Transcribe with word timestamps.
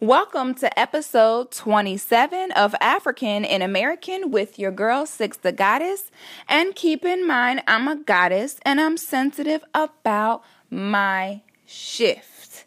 Welcome 0.00 0.52
to 0.56 0.78
episode 0.78 1.52
27 1.52 2.52
of 2.52 2.74
African 2.82 3.46
and 3.46 3.62
American 3.62 4.30
with 4.30 4.58
your 4.58 4.70
girl 4.70 5.06
Six 5.06 5.38
the 5.38 5.52
Goddess. 5.52 6.10
And 6.50 6.74
keep 6.74 7.02
in 7.02 7.26
mind, 7.26 7.62
I'm 7.66 7.88
a 7.88 7.96
goddess 7.96 8.58
and 8.60 8.78
I'm 8.78 8.98
sensitive 8.98 9.64
about 9.72 10.44
my 10.68 11.40
shift. 11.64 12.66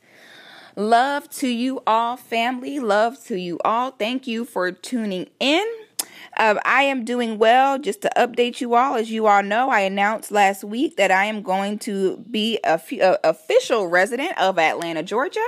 Love 0.75 1.29
to 1.33 1.47
you 1.47 1.83
all, 1.85 2.17
family. 2.17 2.79
Love 2.79 3.23
to 3.25 3.35
you 3.35 3.59
all. 3.63 3.91
Thank 3.91 4.25
you 4.25 4.43
for 4.43 4.71
tuning 4.71 5.29
in. 5.39 5.67
Uh, 6.35 6.55
I 6.65 6.81
am 6.81 7.05
doing 7.05 7.37
well. 7.37 7.77
Just 7.77 8.01
to 8.01 8.11
update 8.17 8.59
you 8.59 8.73
all, 8.73 8.95
as 8.95 9.11
you 9.11 9.27
all 9.27 9.43
know, 9.43 9.69
I 9.69 9.81
announced 9.81 10.31
last 10.31 10.63
week 10.63 10.95
that 10.95 11.11
I 11.11 11.25
am 11.25 11.43
going 11.43 11.77
to 11.79 12.17
be 12.31 12.59
a, 12.63 12.81
official 13.23 13.85
resident 13.85 14.35
of 14.39 14.57
Atlanta, 14.57 15.03
Georgia. 15.03 15.45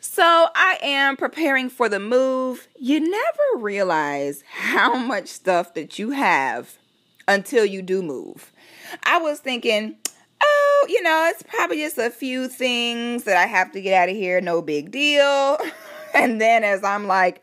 So 0.00 0.22
I 0.54 0.78
am 0.80 1.16
preparing 1.16 1.70
for 1.70 1.88
the 1.88 1.98
move. 1.98 2.68
You 2.78 3.00
never 3.00 3.62
realize 3.62 4.44
how 4.48 4.96
much 4.96 5.28
stuff 5.28 5.74
that 5.74 5.98
you 5.98 6.10
have 6.10 6.78
until 7.26 7.64
you 7.64 7.82
do 7.82 8.02
move. 8.02 8.52
I 9.04 9.18
was 9.18 9.40
thinking, 9.40 9.96
oh, 10.42 10.86
you 10.88 11.02
know, 11.02 11.30
it's 11.32 11.42
probably 11.42 11.78
just 11.78 11.98
a 11.98 12.10
few 12.10 12.48
things 12.48 13.24
that 13.24 13.36
I 13.36 13.46
have 13.46 13.72
to 13.72 13.80
get 13.80 14.02
out 14.02 14.08
of 14.08 14.16
here, 14.16 14.40
no 14.40 14.62
big 14.62 14.90
deal. 14.92 15.58
and 16.14 16.40
then 16.40 16.62
as 16.62 16.84
I'm 16.84 17.06
like 17.06 17.42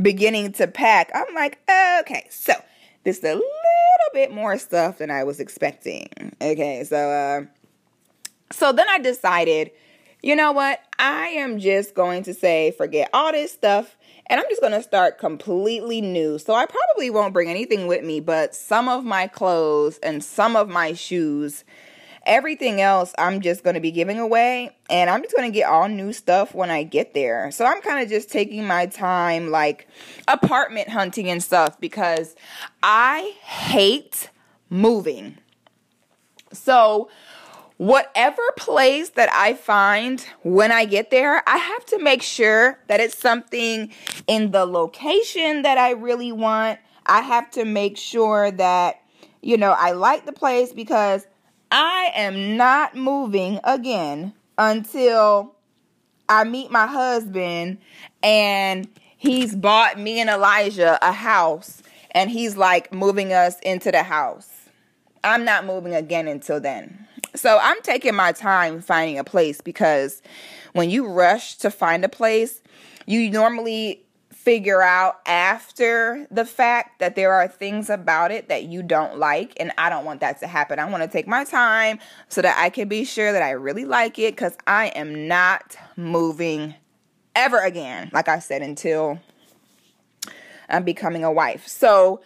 beginning 0.00 0.52
to 0.52 0.66
pack, 0.66 1.10
I'm 1.14 1.34
like, 1.34 1.58
okay, 2.00 2.26
so 2.30 2.52
this 3.04 3.18
is 3.18 3.24
a 3.24 3.34
little 3.34 3.44
bit 4.12 4.32
more 4.32 4.58
stuff 4.58 4.98
than 4.98 5.10
I 5.10 5.24
was 5.24 5.40
expecting. 5.40 6.08
Okay, 6.40 6.84
so 6.84 6.96
uh 6.96 7.46
so 8.52 8.72
then 8.72 8.88
I 8.88 8.98
decided 8.98 9.70
you 10.28 10.36
know 10.36 10.52
what? 10.52 10.82
I 10.98 11.28
am 11.28 11.58
just 11.58 11.94
going 11.94 12.22
to 12.24 12.34
say, 12.34 12.70
forget 12.72 13.08
all 13.14 13.32
this 13.32 13.50
stuff, 13.50 13.96
and 14.26 14.38
I'm 14.38 14.44
just 14.50 14.60
going 14.60 14.74
to 14.74 14.82
start 14.82 15.16
completely 15.16 16.02
new. 16.02 16.38
So 16.38 16.52
I 16.52 16.66
probably 16.66 17.08
won't 17.08 17.32
bring 17.32 17.48
anything 17.48 17.86
with 17.86 18.04
me, 18.04 18.20
but 18.20 18.54
some 18.54 18.90
of 18.90 19.06
my 19.06 19.26
clothes 19.26 19.98
and 20.02 20.22
some 20.22 20.54
of 20.54 20.68
my 20.68 20.92
shoes, 20.92 21.64
everything 22.26 22.82
else, 22.82 23.14
I'm 23.16 23.40
just 23.40 23.64
going 23.64 23.72
to 23.72 23.80
be 23.80 23.90
giving 23.90 24.18
away, 24.20 24.76
and 24.90 25.08
I'm 25.08 25.22
just 25.22 25.34
going 25.34 25.50
to 25.50 25.54
get 25.54 25.66
all 25.66 25.88
new 25.88 26.12
stuff 26.12 26.54
when 26.54 26.68
I 26.68 26.82
get 26.82 27.14
there. 27.14 27.50
So 27.50 27.64
I'm 27.64 27.80
kind 27.80 28.02
of 28.04 28.10
just 28.10 28.28
taking 28.28 28.66
my 28.66 28.84
time, 28.84 29.50
like 29.50 29.88
apartment 30.28 30.90
hunting 30.90 31.30
and 31.30 31.42
stuff, 31.42 31.80
because 31.80 32.36
I 32.82 33.34
hate 33.40 34.28
moving. 34.68 35.38
So, 36.52 37.08
whatever 37.78 38.42
place 38.56 39.10
that 39.10 39.30
I 39.32 39.54
find 39.54 40.24
when 40.42 40.70
I 40.70 40.84
get 40.84 41.10
there, 41.10 41.42
I 41.48 41.56
have 41.56 41.86
to 41.86 41.98
make 42.02 42.22
sure 42.22 42.78
that 42.88 43.00
it's 43.00 43.16
something 43.16 43.90
in 44.26 44.50
the 44.50 44.66
location 44.66 45.62
that 45.62 45.78
I 45.78 45.92
really 45.92 46.32
want. 46.32 46.80
I 47.06 47.22
have 47.22 47.50
to 47.52 47.64
make 47.64 47.96
sure 47.96 48.50
that, 48.50 49.00
you 49.40 49.56
know, 49.56 49.72
I 49.72 49.92
like 49.92 50.26
the 50.26 50.32
place 50.32 50.72
because 50.72 51.26
I 51.70 52.10
am 52.14 52.56
not 52.56 52.96
moving 52.96 53.60
again 53.64 54.34
until 54.58 55.54
I 56.28 56.44
meet 56.44 56.70
my 56.70 56.86
husband 56.86 57.78
and 58.22 58.88
he's 59.16 59.54
bought 59.54 59.98
me 59.98 60.20
and 60.20 60.28
Elijah 60.28 60.98
a 61.00 61.12
house 61.12 61.82
and 62.10 62.28
he's 62.30 62.56
like 62.56 62.92
moving 62.92 63.32
us 63.32 63.58
into 63.60 63.92
the 63.92 64.02
house. 64.02 64.50
I'm 65.22 65.44
not 65.44 65.64
moving 65.64 65.94
again 65.94 66.26
until 66.26 66.60
then. 66.60 67.07
So 67.34 67.58
I'm 67.60 67.80
taking 67.82 68.14
my 68.14 68.32
time 68.32 68.80
finding 68.80 69.18
a 69.18 69.24
place 69.24 69.60
because 69.60 70.22
when 70.72 70.90
you 70.90 71.06
rush 71.06 71.56
to 71.58 71.70
find 71.70 72.04
a 72.04 72.08
place, 72.08 72.62
you 73.06 73.30
normally 73.30 74.04
figure 74.48 74.80
out 74.80 75.20
after 75.26 76.26
the 76.30 76.44
fact 76.44 77.00
that 77.00 77.16
there 77.16 77.32
are 77.32 77.46
things 77.46 77.90
about 77.90 78.30
it 78.30 78.48
that 78.48 78.64
you 78.64 78.82
don't 78.82 79.18
like 79.18 79.52
and 79.60 79.72
I 79.76 79.90
don't 79.90 80.04
want 80.04 80.20
that 80.20 80.40
to 80.40 80.46
happen. 80.46 80.78
I 80.78 80.88
want 80.88 81.02
to 81.02 81.08
take 81.08 81.26
my 81.26 81.44
time 81.44 81.98
so 82.28 82.40
that 82.40 82.56
I 82.58 82.70
can 82.70 82.88
be 82.88 83.04
sure 83.04 83.32
that 83.32 83.42
I 83.42 83.50
really 83.50 83.84
like 83.84 84.18
it 84.18 84.36
cuz 84.36 84.56
I 84.66 84.86
am 84.86 85.28
not 85.28 85.76
moving 85.96 86.74
ever 87.34 87.58
again 87.58 88.10
like 88.12 88.28
I 88.28 88.38
said 88.38 88.62
until 88.62 89.18
I'm 90.68 90.84
becoming 90.84 91.24
a 91.24 91.32
wife. 91.32 91.66
So 91.66 92.20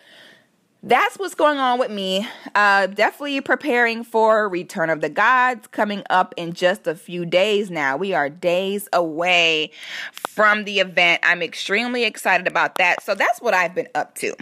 that's 0.82 1.16
what's 1.16 1.34
going 1.34 1.59
on 1.59 1.78
with 1.78 1.91
me. 1.91 2.26
Uh, 2.54 2.88
definitely 2.88 3.41
preparing 3.41 4.03
for 4.03 4.48
Return 4.48 4.91
of 4.91 5.00
the 5.00 5.09
Gods 5.09 5.69
coming 5.69 6.03
up 6.10 6.34
in 6.37 6.53
just 6.53 6.87
a 6.87 6.94
few 6.97 7.25
days 7.25 7.70
now. 7.70 7.97
We 7.97 8.15
are 8.15 8.28
days 8.28 8.88
away 8.93 9.70
from 10.12 10.65
the 10.65 10.81
event. 10.81 11.20
I'm 11.22 11.41
extremely 11.41 12.03
excited 12.03 12.48
about 12.48 12.76
that. 12.76 13.03
So 13.03 13.15
that's 13.15 13.41
what 13.41 13.54
I've 13.54 13.75
been 13.75 13.88
up 13.94 14.16
to. 14.16 14.34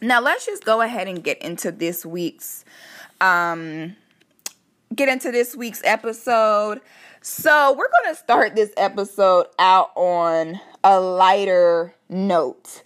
Now 0.00 0.20
let's 0.20 0.46
just 0.46 0.64
go 0.64 0.80
ahead 0.80 1.08
and 1.08 1.24
get 1.24 1.38
into 1.42 1.72
this 1.72 2.06
week's 2.06 2.64
um 3.20 3.96
get 4.94 5.08
into 5.08 5.32
this 5.32 5.56
week's 5.56 5.82
episode. 5.82 6.80
So 7.20 7.72
we're 7.72 7.90
going 8.02 8.14
to 8.14 8.16
start 8.16 8.54
this 8.54 8.72
episode 8.76 9.46
out 9.58 9.90
on 9.96 10.60
a 10.84 11.00
lighter 11.00 11.94
note 12.08 12.84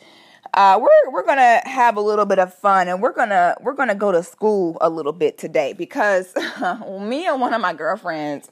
uh, 0.54 0.78
we're 0.80 1.10
we're 1.12 1.24
gonna 1.24 1.60
have 1.64 1.96
a 1.96 2.00
little 2.00 2.26
bit 2.26 2.38
of 2.38 2.52
fun 2.52 2.88
and 2.88 3.00
we're 3.00 3.12
gonna 3.12 3.56
we're 3.62 3.72
gonna 3.72 3.94
go 3.94 4.12
to 4.12 4.22
school 4.22 4.76
a 4.80 4.90
little 4.90 5.12
bit 5.12 5.38
today 5.38 5.72
because 5.72 6.34
me 7.00 7.26
and 7.26 7.40
one 7.40 7.54
of 7.54 7.60
my 7.60 7.72
girlfriends 7.72 8.50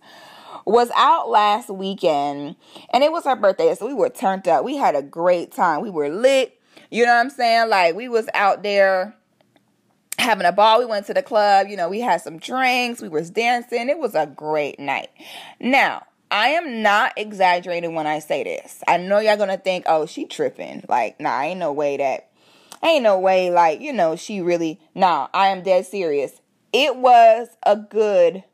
was 0.65 0.91
out 0.97 1.29
last 1.29 1.69
weekend 1.69 2.57
and 2.93 3.05
it 3.05 3.13
was 3.13 3.25
her 3.25 3.37
birthday 3.37 3.75
so 3.75 3.87
we 3.87 3.95
were 3.95 4.09
turned 4.09 4.49
up. 4.49 4.65
We 4.65 4.77
had 4.77 4.95
a 4.95 5.03
great 5.03 5.53
time. 5.53 5.83
We 5.83 5.91
were 5.91 6.09
lit. 6.09 6.59
You 6.91 7.05
know 7.05 7.15
what 7.15 7.21
i'm 7.21 7.31
saying? 7.31 7.69
Like 7.69 7.95
we 7.95 8.09
was 8.09 8.29
out 8.35 8.63
there 8.63 9.15
having 10.19 10.47
a 10.47 10.53
ball. 10.53 10.79
We 10.79 10.87
went 10.87 11.07
to 11.07 11.15
the 11.15 11.23
club. 11.23 11.69
You 11.69 11.77
know 11.77 11.91
we 11.91 12.01
had 12.01 12.23
some 12.23 12.39
drinks. 12.39 13.03
We 13.03 13.11
was 13.11 13.29
dancing. 13.29 13.91
It 13.91 13.99
was 13.99 14.15
a 14.15 14.27
great 14.27 14.81
night. 14.81 15.11
Now 15.61 16.05
I 16.31 16.49
am 16.51 16.83
not 16.83 17.13
exaggerating 17.17 17.95
when 17.95 18.07
I 18.07 18.21
say 18.21 18.45
this. 18.45 18.83
I 18.87 18.99
know 18.99 19.19
y'all 19.19 19.37
gonna 19.37 19.57
think, 19.57 19.85
oh, 19.89 20.07
she 20.07 20.27
tripping. 20.27 20.85
Like, 20.89 21.21
nah, 21.21 21.41
ain't 21.41 21.59
no 21.59 21.73
way 21.73 21.97
that, 21.97 22.31
ain't 22.85 23.03
no 23.03 23.19
way, 23.19 23.51
like, 23.51 23.81
you 23.81 23.93
know, 23.93 24.15
she 24.17 24.41
really, 24.41 24.81
nah, 24.95 25.29
I 25.35 25.49
am 25.49 25.63
dead 25.63 25.87
serious. 25.87 26.41
It 26.73 26.97
was 26.97 27.49
a 27.65 27.77
good 27.77 28.45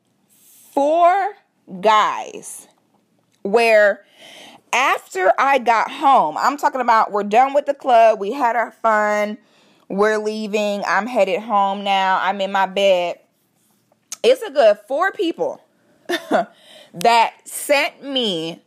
four 0.71 1.35
guys 1.81 2.67
where 3.43 4.03
after 4.73 5.31
I 5.37 5.59
got 5.59 5.91
home, 5.91 6.35
I'm 6.37 6.57
talking 6.57 6.81
about 6.81 7.11
we're 7.11 7.23
done 7.23 7.53
with 7.53 7.67
the 7.67 7.73
club, 7.73 8.19
we 8.19 8.31
had 8.31 8.55
our 8.55 8.71
fun, 8.71 9.37
we're 9.87 10.17
leaving, 10.17 10.83
I'm 10.87 11.05
headed 11.05 11.41
home 11.41 11.83
now, 11.83 12.19
I'm 12.21 12.41
in 12.41 12.51
my 12.51 12.65
bed. 12.65 13.19
It's 14.23 14.41
a 14.41 14.49
good 14.49 14.79
four 14.87 15.11
people 15.11 15.61
that 17.01 17.47
sent 17.47 18.03
me 18.03 18.61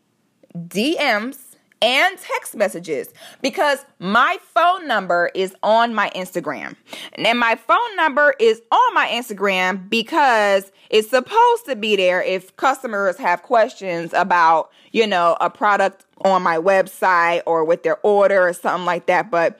DMs 0.56 1.38
and 1.82 2.18
text 2.18 2.54
messages 2.54 3.08
because 3.40 3.84
my 3.98 4.38
phone 4.42 4.86
number 4.86 5.30
is 5.34 5.54
on 5.62 5.94
my 5.94 6.10
Instagram. 6.10 6.76
And 7.14 7.38
my 7.38 7.54
phone 7.54 7.96
number 7.96 8.34
is 8.38 8.60
on 8.70 8.94
my 8.94 9.08
Instagram 9.08 9.88
because 9.88 10.70
it's 10.90 11.08
supposed 11.08 11.66
to 11.66 11.76
be 11.76 11.96
there 11.96 12.22
if 12.22 12.54
customers 12.56 13.16
have 13.16 13.42
questions 13.42 14.12
about, 14.12 14.70
you 14.92 15.06
know, 15.06 15.36
a 15.40 15.48
product 15.48 16.04
on 16.22 16.42
my 16.42 16.58
website 16.58 17.42
or 17.46 17.64
with 17.64 17.82
their 17.82 17.98
order 18.02 18.46
or 18.46 18.52
something 18.52 18.84
like 18.84 19.06
that. 19.06 19.30
But, 19.30 19.58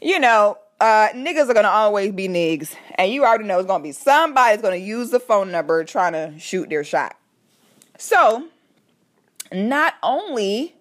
you 0.00 0.18
know, 0.18 0.56
uh, 0.80 1.08
niggas 1.08 1.50
are 1.50 1.54
gonna 1.54 1.68
always 1.68 2.12
be 2.12 2.28
niggas, 2.28 2.74
and 2.94 3.12
you 3.12 3.24
already 3.24 3.44
know 3.44 3.58
it's 3.58 3.66
gonna 3.66 3.82
be 3.82 3.90
somebody's 3.90 4.62
gonna 4.62 4.76
use 4.76 5.10
the 5.10 5.18
phone 5.18 5.50
number 5.50 5.82
trying 5.82 6.12
to 6.12 6.38
shoot 6.38 6.70
their 6.70 6.84
shot. 6.84 7.17
So, 8.00 8.46
not 9.52 9.94
only 10.04 10.76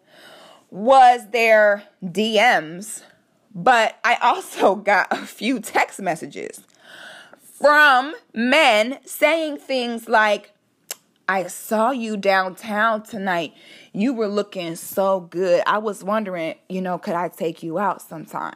was 0.69 1.31
there 1.31 1.83
DMs, 2.03 3.01
but 3.55 3.97
I 4.03 4.17
also 4.21 4.75
got 4.75 5.07
a 5.09 5.25
few 5.25 5.59
text 5.59 5.99
messages 5.99 6.61
from 7.41 8.13
men 8.35 8.99
saying 9.03 9.57
things 9.57 10.07
like, 10.07 10.51
I 11.27 11.47
saw 11.47 11.89
you 11.89 12.17
downtown 12.17 13.01
tonight. 13.01 13.53
You 13.93 14.13
were 14.13 14.27
looking 14.27 14.75
so 14.75 15.21
good. 15.21 15.63
I 15.65 15.79
was 15.79 16.03
wondering, 16.03 16.53
you 16.69 16.81
know, 16.81 16.99
could 16.99 17.15
I 17.15 17.29
take 17.29 17.63
you 17.63 17.79
out 17.79 18.01
sometime? 18.01 18.55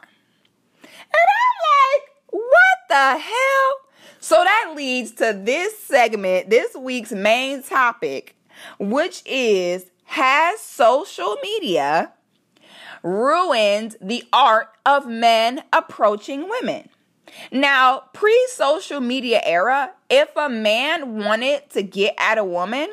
And 0.82 0.90
I'm 1.12 1.58
like, 1.74 2.08
what 2.30 2.78
the 2.88 3.18
hell? 3.18 3.72
So 4.20 4.36
that 4.36 4.74
leads 4.76 5.10
to 5.14 5.32
this 5.44 5.76
segment, 5.80 6.48
this 6.48 6.76
week's 6.76 7.10
main 7.10 7.64
topic 7.64 8.36
which 8.78 9.22
is 9.26 9.90
has 10.04 10.60
social 10.60 11.36
media 11.42 12.12
ruined 13.02 13.96
the 14.00 14.24
art 14.32 14.68
of 14.84 15.06
men 15.06 15.62
approaching 15.72 16.48
women? 16.48 16.88
Now, 17.50 18.04
pre 18.12 18.46
social 18.50 19.00
media 19.00 19.40
era, 19.44 19.92
if 20.10 20.36
a 20.36 20.48
man 20.48 21.16
wanted 21.24 21.70
to 21.70 21.82
get 21.82 22.14
at 22.18 22.38
a 22.38 22.44
woman, 22.44 22.88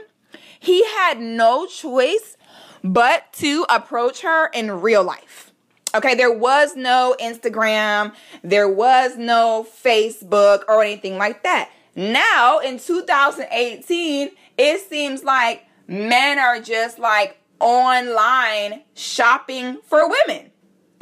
he 0.59 0.83
had 0.83 1.19
no 1.19 1.65
choice 1.65 2.37
but 2.83 3.31
to 3.33 3.65
approach 3.69 4.21
her 4.21 4.47
in 4.47 4.81
real 4.81 5.03
life. 5.03 5.51
Okay, 5.95 6.13
there 6.13 6.31
was 6.31 6.75
no 6.75 7.15
Instagram, 7.19 8.13
there 8.43 8.69
was 8.69 9.17
no 9.17 9.65
Facebook 9.83 10.61
or 10.67 10.83
anything 10.83 11.17
like 11.17 11.43
that. 11.43 11.71
Now 11.95 12.59
in 12.59 12.77
2018, 12.77 14.29
it 14.59 14.81
seems 14.89 15.23
like 15.23 15.65
men 15.87 16.37
are 16.37 16.59
just 16.59 16.99
like 16.99 17.41
online 17.61 18.83
shopping 18.93 19.79
for 19.85 20.09
women. 20.09 20.51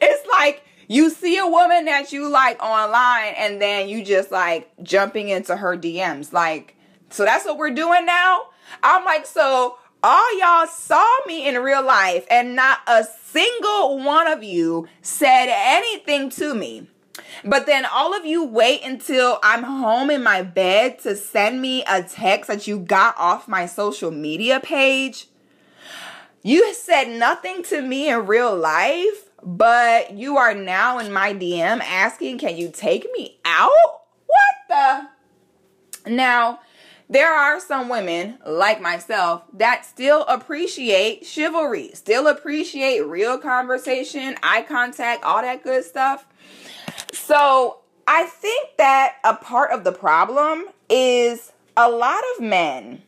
it's 0.00 0.28
like 0.30 0.62
you 0.86 1.10
see 1.10 1.38
a 1.38 1.46
woman 1.46 1.86
that 1.86 2.12
you 2.12 2.28
like 2.28 2.62
online 2.62 3.34
and 3.36 3.60
then 3.60 3.88
you 3.88 4.04
just 4.04 4.30
like 4.30 4.70
jumping 4.80 5.28
into 5.28 5.56
her 5.56 5.76
DMs. 5.76 6.32
Like, 6.32 6.76
so 7.10 7.24
that's 7.24 7.44
what 7.44 7.58
we're 7.58 7.74
doing 7.74 8.06
now. 8.06 8.42
I'm 8.80 9.04
like, 9.04 9.26
so 9.26 9.76
all 10.04 10.38
y'all 10.38 10.68
saw 10.68 11.06
me 11.26 11.48
in 11.48 11.56
real 11.56 11.84
life 11.84 12.26
and 12.30 12.54
not 12.54 12.78
a 12.86 13.04
single 13.24 13.98
one 13.98 14.28
of 14.28 14.44
you 14.44 14.86
said 15.02 15.48
anything 15.48 16.30
to 16.30 16.54
me. 16.54 16.86
But 17.44 17.66
then 17.66 17.84
all 17.86 18.14
of 18.14 18.24
you 18.24 18.44
wait 18.44 18.84
until 18.84 19.38
I'm 19.42 19.62
home 19.62 20.10
in 20.10 20.22
my 20.22 20.42
bed 20.42 20.98
to 21.00 21.16
send 21.16 21.60
me 21.60 21.84
a 21.88 22.02
text 22.02 22.48
that 22.48 22.66
you 22.66 22.78
got 22.78 23.16
off 23.18 23.48
my 23.48 23.66
social 23.66 24.10
media 24.10 24.60
page. 24.60 25.28
You 26.42 26.72
said 26.74 27.08
nothing 27.08 27.62
to 27.64 27.82
me 27.82 28.08
in 28.08 28.26
real 28.26 28.56
life, 28.56 29.30
but 29.42 30.12
you 30.12 30.36
are 30.36 30.54
now 30.54 30.98
in 30.98 31.12
my 31.12 31.34
DM 31.34 31.80
asking, 31.80 32.38
can 32.38 32.56
you 32.56 32.70
take 32.70 33.06
me 33.12 33.38
out? 33.44 33.70
What 34.26 35.08
the? 36.06 36.10
Now, 36.10 36.60
there 37.10 37.32
are 37.32 37.58
some 37.58 37.88
women 37.88 38.38
like 38.46 38.80
myself 38.80 39.42
that 39.54 39.84
still 39.84 40.24
appreciate 40.26 41.26
chivalry, 41.26 41.90
still 41.92 42.28
appreciate 42.28 43.04
real 43.04 43.36
conversation, 43.36 44.36
eye 44.44 44.62
contact, 44.62 45.24
all 45.24 45.42
that 45.42 45.64
good 45.64 45.84
stuff. 45.84 46.24
So 47.12 47.78
I 48.06 48.24
think 48.24 48.76
that 48.78 49.16
a 49.24 49.34
part 49.34 49.70
of 49.70 49.84
the 49.84 49.92
problem 49.92 50.66
is 50.88 51.52
a 51.76 51.88
lot 51.88 52.22
of 52.36 52.44
men 52.44 53.02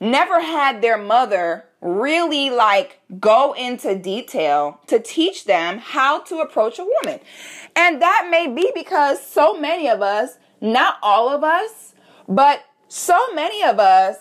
never 0.00 0.40
had 0.40 0.80
their 0.82 0.98
mother 0.98 1.64
really 1.80 2.50
like 2.50 3.00
go 3.20 3.52
into 3.52 3.96
detail 3.96 4.80
to 4.86 4.98
teach 4.98 5.44
them 5.44 5.78
how 5.78 6.20
to 6.20 6.40
approach 6.40 6.78
a 6.78 6.84
woman. 6.84 7.20
And 7.76 8.02
that 8.02 8.28
may 8.30 8.48
be 8.48 8.70
because 8.74 9.24
so 9.24 9.58
many 9.58 9.88
of 9.88 10.02
us, 10.02 10.38
not 10.60 10.96
all 11.02 11.28
of 11.28 11.44
us, 11.44 11.94
but 12.28 12.64
so 12.88 13.32
many 13.34 13.62
of 13.62 13.78
us 13.78 14.16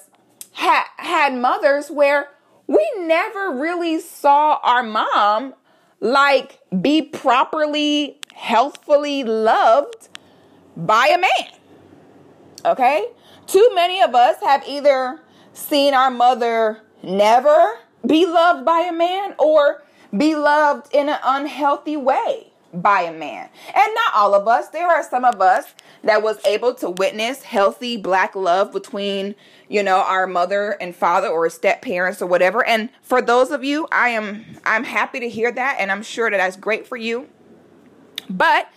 had 0.53 0.83
had 0.97 1.33
mothers 1.33 1.89
where 1.89 2.29
we 2.67 2.87
never 2.99 3.51
really 3.51 3.99
saw 3.99 4.59
our 4.63 4.83
mom 4.83 5.53
like 5.99 6.59
be 6.81 7.01
properly 7.01 8.19
healthfully 8.33 9.23
loved 9.23 10.09
by 10.75 11.07
a 11.07 11.17
man. 11.17 11.59
Okay? 12.65 13.05
Too 13.47 13.71
many 13.73 14.01
of 14.01 14.13
us 14.13 14.37
have 14.41 14.63
either 14.67 15.21
seen 15.53 15.93
our 15.93 16.11
mother 16.11 16.81
never 17.01 17.79
be 18.05 18.25
loved 18.25 18.65
by 18.65 18.81
a 18.81 18.93
man 18.93 19.33
or 19.39 19.83
be 20.15 20.35
loved 20.35 20.93
in 20.93 21.09
an 21.09 21.19
unhealthy 21.23 21.97
way 21.97 22.46
by 22.73 23.01
a 23.01 23.11
man. 23.11 23.49
And 23.67 23.95
not 23.95 24.13
all 24.13 24.35
of 24.35 24.47
us. 24.47 24.69
There 24.69 24.87
are 24.87 25.03
some 25.03 25.25
of 25.25 25.41
us 25.41 25.73
that 26.03 26.21
was 26.21 26.43
able 26.45 26.73
to 26.75 26.89
witness 26.89 27.43
healthy 27.43 27.97
black 27.97 28.35
love 28.35 28.71
between, 28.71 29.35
you 29.67 29.83
know, 29.83 29.97
our 29.97 30.27
mother 30.27 30.77
and 30.81 30.95
father 30.95 31.27
or 31.27 31.49
step 31.49 31.81
parents 31.81 32.21
or 32.21 32.27
whatever. 32.27 32.65
And 32.65 32.89
for 33.01 33.21
those 33.21 33.51
of 33.51 33.63
you, 33.63 33.87
I 33.91 34.09
am 34.09 34.45
I'm 34.65 34.83
happy 34.83 35.19
to 35.19 35.29
hear 35.29 35.51
that 35.51 35.77
and 35.79 35.91
I'm 35.91 36.03
sure 36.03 36.29
that 36.29 36.37
that's 36.37 36.57
great 36.57 36.87
for 36.87 36.97
you. 36.97 37.29
But 38.29 38.69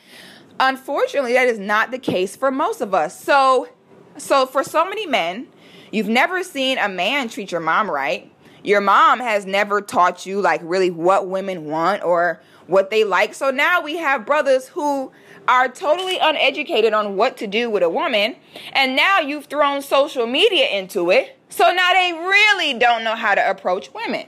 unfortunately, 0.58 1.32
that 1.32 1.48
is 1.48 1.58
not 1.58 1.90
the 1.90 1.98
case 1.98 2.36
for 2.36 2.50
most 2.50 2.80
of 2.80 2.94
us. 2.94 3.18
So, 3.18 3.68
so 4.16 4.46
for 4.46 4.62
so 4.62 4.84
many 4.84 5.06
men, 5.06 5.48
you've 5.90 6.08
never 6.08 6.42
seen 6.42 6.78
a 6.78 6.88
man 6.88 7.28
treat 7.28 7.50
your 7.50 7.60
mom 7.60 7.90
right. 7.90 8.32
Your 8.62 8.80
mom 8.80 9.20
has 9.20 9.46
never 9.46 9.80
taught 9.80 10.26
you 10.26 10.40
like 10.40 10.60
really 10.62 10.90
what 10.90 11.28
women 11.28 11.64
want 11.64 12.02
or 12.04 12.42
what 12.70 12.90
they 12.90 13.04
like. 13.04 13.34
So 13.34 13.50
now 13.50 13.82
we 13.82 13.96
have 13.96 14.24
brothers 14.24 14.68
who 14.68 15.10
are 15.48 15.68
totally 15.68 16.18
uneducated 16.18 16.92
on 16.92 17.16
what 17.16 17.36
to 17.38 17.46
do 17.46 17.68
with 17.68 17.82
a 17.82 17.90
woman, 17.90 18.36
and 18.72 18.94
now 18.94 19.18
you've 19.18 19.46
thrown 19.46 19.82
social 19.82 20.26
media 20.26 20.68
into 20.68 21.10
it. 21.10 21.36
So 21.48 21.72
now 21.72 21.92
they 21.92 22.12
really 22.12 22.78
don't 22.78 23.02
know 23.02 23.16
how 23.16 23.34
to 23.34 23.50
approach 23.50 23.92
women. 23.92 24.26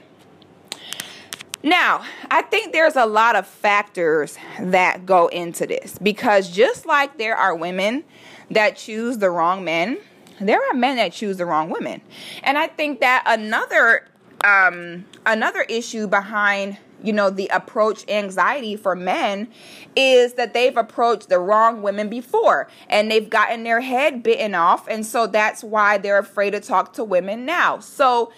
Now, 1.65 2.03
I 2.29 2.41
think 2.41 2.73
there's 2.73 2.97
a 2.97 3.05
lot 3.05 3.37
of 3.37 3.47
factors 3.47 4.37
that 4.59 5.05
go 5.05 5.27
into 5.27 5.65
this 5.65 5.97
because 5.97 6.51
just 6.51 6.85
like 6.85 7.17
there 7.17 7.37
are 7.37 7.55
women 7.55 8.03
that 8.51 8.75
choose 8.75 9.19
the 9.19 9.29
wrong 9.29 9.63
men, 9.63 9.97
there 10.41 10.59
are 10.69 10.73
men 10.73 10.97
that 10.97 11.13
choose 11.13 11.37
the 11.37 11.45
wrong 11.45 11.69
women. 11.69 12.01
And 12.43 12.57
I 12.57 12.67
think 12.67 12.99
that 12.99 13.23
another 13.25 14.09
um, 14.43 15.05
another 15.25 15.61
issue 15.61 16.05
behind 16.05 16.77
you 17.03 17.13
know 17.13 17.29
the 17.29 17.47
approach 17.47 18.07
anxiety 18.09 18.75
for 18.75 18.95
men 18.95 19.47
is 19.95 20.33
that 20.33 20.53
they've 20.53 20.77
approached 20.77 21.29
the 21.29 21.39
wrong 21.39 21.81
women 21.81 22.09
before 22.09 22.67
and 22.89 23.11
they've 23.11 23.29
gotten 23.29 23.63
their 23.63 23.81
head 23.81 24.23
bitten 24.23 24.55
off 24.55 24.87
and 24.87 25.05
so 25.05 25.27
that's 25.27 25.63
why 25.63 25.97
they're 25.97 26.19
afraid 26.19 26.51
to 26.51 26.59
talk 26.59 26.93
to 26.93 27.03
women 27.03 27.45
now 27.45 27.79
so 27.79 28.31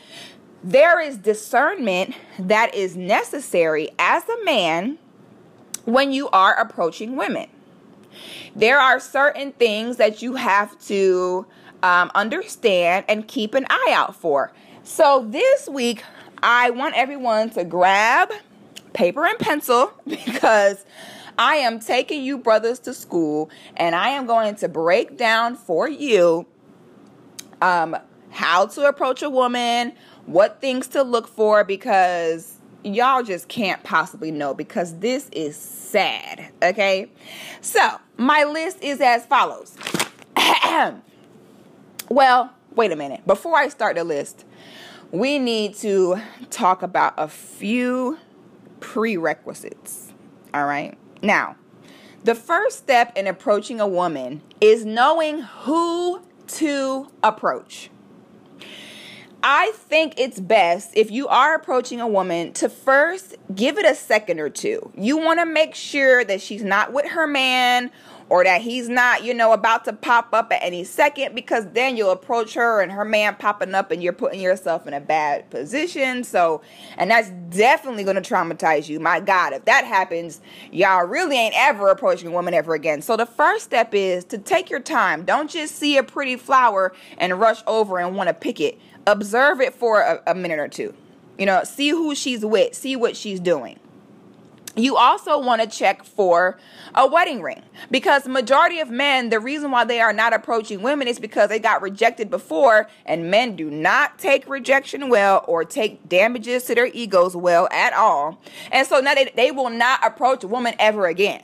there 0.65 0.99
is 0.99 1.17
discernment 1.17 2.15
that 2.39 2.73
is 2.73 2.97
necessary 2.97 3.89
as 3.99 4.27
a 4.27 4.43
man 4.43 4.97
when 5.85 6.11
you 6.11 6.27
are 6.29 6.55
approaching 6.55 7.15
women. 7.15 7.47
There 8.55 8.79
are 8.79 8.99
certain 8.99 9.51
things 9.51 9.97
that 9.97 10.23
you 10.23 10.35
have 10.35 10.79
to 10.85 11.45
um, 11.83 12.09
understand 12.15 13.05
and 13.07 13.27
keep 13.27 13.53
an 13.53 13.67
eye 13.69 13.93
out 13.95 14.15
for. 14.15 14.51
So 14.83 15.25
this 15.29 15.69
week, 15.69 16.03
I 16.41 16.71
want 16.71 16.95
everyone 16.95 17.51
to 17.51 17.63
grab 17.63 18.31
paper 18.95 19.25
and 19.25 19.37
pencil 19.37 19.93
because 20.07 20.85
I 21.37 21.57
am 21.57 21.79
taking 21.79 22.23
you 22.23 22.37
brothers 22.37 22.79
to 22.79 22.93
school 22.93 23.51
and 23.75 23.93
I 23.93 24.09
am 24.09 24.25
going 24.25 24.55
to 24.55 24.67
break 24.67 25.17
down 25.17 25.55
for 25.55 25.87
you 25.87 26.47
um, 27.61 27.95
how 28.31 28.65
to 28.67 28.87
approach 28.87 29.21
a 29.21 29.29
woman, 29.29 29.93
what 30.25 30.61
things 30.61 30.87
to 30.87 31.03
look 31.03 31.27
for 31.27 31.63
because 31.63 32.57
y'all 32.83 33.23
just 33.23 33.47
can't 33.47 33.83
possibly 33.83 34.31
know 34.31 34.53
because 34.53 34.99
this 34.99 35.29
is 35.31 35.55
sad, 35.55 36.51
okay? 36.61 37.09
So, 37.61 37.99
my 38.17 38.43
list 38.43 38.81
is 38.81 39.01
as 39.01 39.25
follows. 39.25 39.75
well, 42.09 42.53
wait 42.75 42.91
a 42.91 42.95
minute. 42.95 43.25
Before 43.25 43.55
I 43.55 43.67
start 43.69 43.95
the 43.95 44.03
list, 44.03 44.45
we 45.11 45.39
need 45.39 45.75
to 45.75 46.21
talk 46.49 46.81
about 46.81 47.13
a 47.17 47.27
few 47.27 48.19
prerequisites. 48.85 50.13
All 50.53 50.65
right? 50.65 50.95
Now, 51.23 51.55
the 52.23 52.35
first 52.35 52.77
step 52.77 53.17
in 53.17 53.25
approaching 53.25 53.81
a 53.81 53.87
woman 53.87 54.43
is 54.61 54.85
knowing 54.85 55.39
who 55.41 56.21
to 56.47 57.09
approach. 57.23 57.89
I 59.41 59.71
think 59.73 60.13
it's 60.17 60.39
best 60.39 60.91
if 60.95 61.09
you 61.09 61.27
are 61.27 61.55
approaching 61.55 61.99
a 61.99 62.07
woman 62.07 62.53
to 62.53 62.69
first 62.69 63.35
give 63.53 63.79
it 63.79 63.85
a 63.87 63.95
second 63.95 64.39
or 64.39 64.49
two. 64.49 64.91
You 64.95 65.17
want 65.17 65.39
to 65.39 65.47
make 65.47 65.73
sure 65.73 66.23
that 66.23 66.39
she's 66.39 66.63
not 66.63 66.93
with 66.93 67.07
her 67.07 67.25
man 67.25 67.89
or 68.29 68.43
that 68.43 68.61
he's 68.61 68.89
not, 68.89 69.23
you 69.23 69.33
know, 69.33 69.53
about 69.53 69.85
to 69.85 69.93
pop 69.93 70.33
up 70.33 70.51
at 70.51 70.63
any 70.63 70.83
second 70.83 71.35
because 71.35 71.67
then 71.71 71.95
you'll 71.95 72.11
approach 72.11 72.53
her 72.53 72.81
and 72.81 72.91
her 72.91 73.05
man 73.05 73.35
popping 73.35 73.75
up 73.75 73.91
and 73.91 74.01
you're 74.01 74.13
putting 74.13 74.39
yourself 74.39 74.87
in 74.87 74.93
a 74.93 74.99
bad 74.99 75.49
position. 75.49 76.23
So, 76.23 76.61
and 76.97 77.11
that's 77.11 77.29
definitely 77.55 78.03
going 78.03 78.21
to 78.21 78.33
traumatize 78.33 78.89
you. 78.89 78.99
My 78.99 79.19
God, 79.19 79.53
if 79.53 79.65
that 79.65 79.85
happens, 79.85 80.41
y'all 80.71 81.05
really 81.05 81.37
ain't 81.37 81.55
ever 81.57 81.89
approaching 81.89 82.29
a 82.29 82.31
woman 82.31 82.53
ever 82.53 82.73
again. 82.73 83.01
So, 83.01 83.15
the 83.15 83.25
first 83.25 83.65
step 83.65 83.93
is 83.93 84.25
to 84.25 84.37
take 84.37 84.69
your 84.69 84.79
time. 84.79 85.23
Don't 85.25 85.49
just 85.49 85.75
see 85.75 85.97
a 85.97 86.03
pretty 86.03 86.35
flower 86.35 86.93
and 87.17 87.39
rush 87.39 87.61
over 87.67 87.99
and 87.99 88.15
want 88.15 88.29
to 88.29 88.33
pick 88.33 88.59
it 88.59 88.79
observe 89.07 89.61
it 89.61 89.73
for 89.73 90.01
a, 90.01 90.21
a 90.27 90.35
minute 90.35 90.59
or 90.59 90.67
two. 90.67 90.93
You 91.37 91.45
know, 91.45 91.63
see 91.63 91.89
who 91.89 92.15
she's 92.15 92.45
with, 92.45 92.73
see 92.75 92.95
what 92.95 93.15
she's 93.15 93.39
doing. 93.39 93.79
You 94.77 94.97
also 94.97 95.39
want 95.39 95.61
to 95.61 95.67
check 95.67 96.03
for 96.03 96.57
a 96.93 97.07
wedding 97.07 97.41
ring 97.41 97.61
because 97.89 98.27
majority 98.27 98.79
of 98.79 98.89
men 98.89 99.29
the 99.29 99.39
reason 99.39 99.71
why 99.71 99.85
they 99.85 100.01
are 100.01 100.11
not 100.11 100.33
approaching 100.33 100.81
women 100.81 101.07
is 101.07 101.17
because 101.17 101.47
they 101.47 101.59
got 101.59 101.81
rejected 101.81 102.29
before 102.29 102.89
and 103.05 103.31
men 103.31 103.55
do 103.55 103.69
not 103.71 104.19
take 104.19 104.47
rejection 104.49 105.07
well 105.09 105.45
or 105.47 105.63
take 105.63 106.09
damages 106.09 106.65
to 106.65 106.75
their 106.75 106.87
egos 106.87 107.37
well 107.37 107.69
at 107.71 107.93
all. 107.93 108.41
And 108.69 108.85
so 108.85 108.99
now 108.99 109.15
they, 109.15 109.31
they 109.35 109.51
will 109.51 109.69
not 109.69 110.05
approach 110.05 110.43
a 110.43 110.47
woman 110.47 110.75
ever 110.77 111.07
again. 111.07 111.41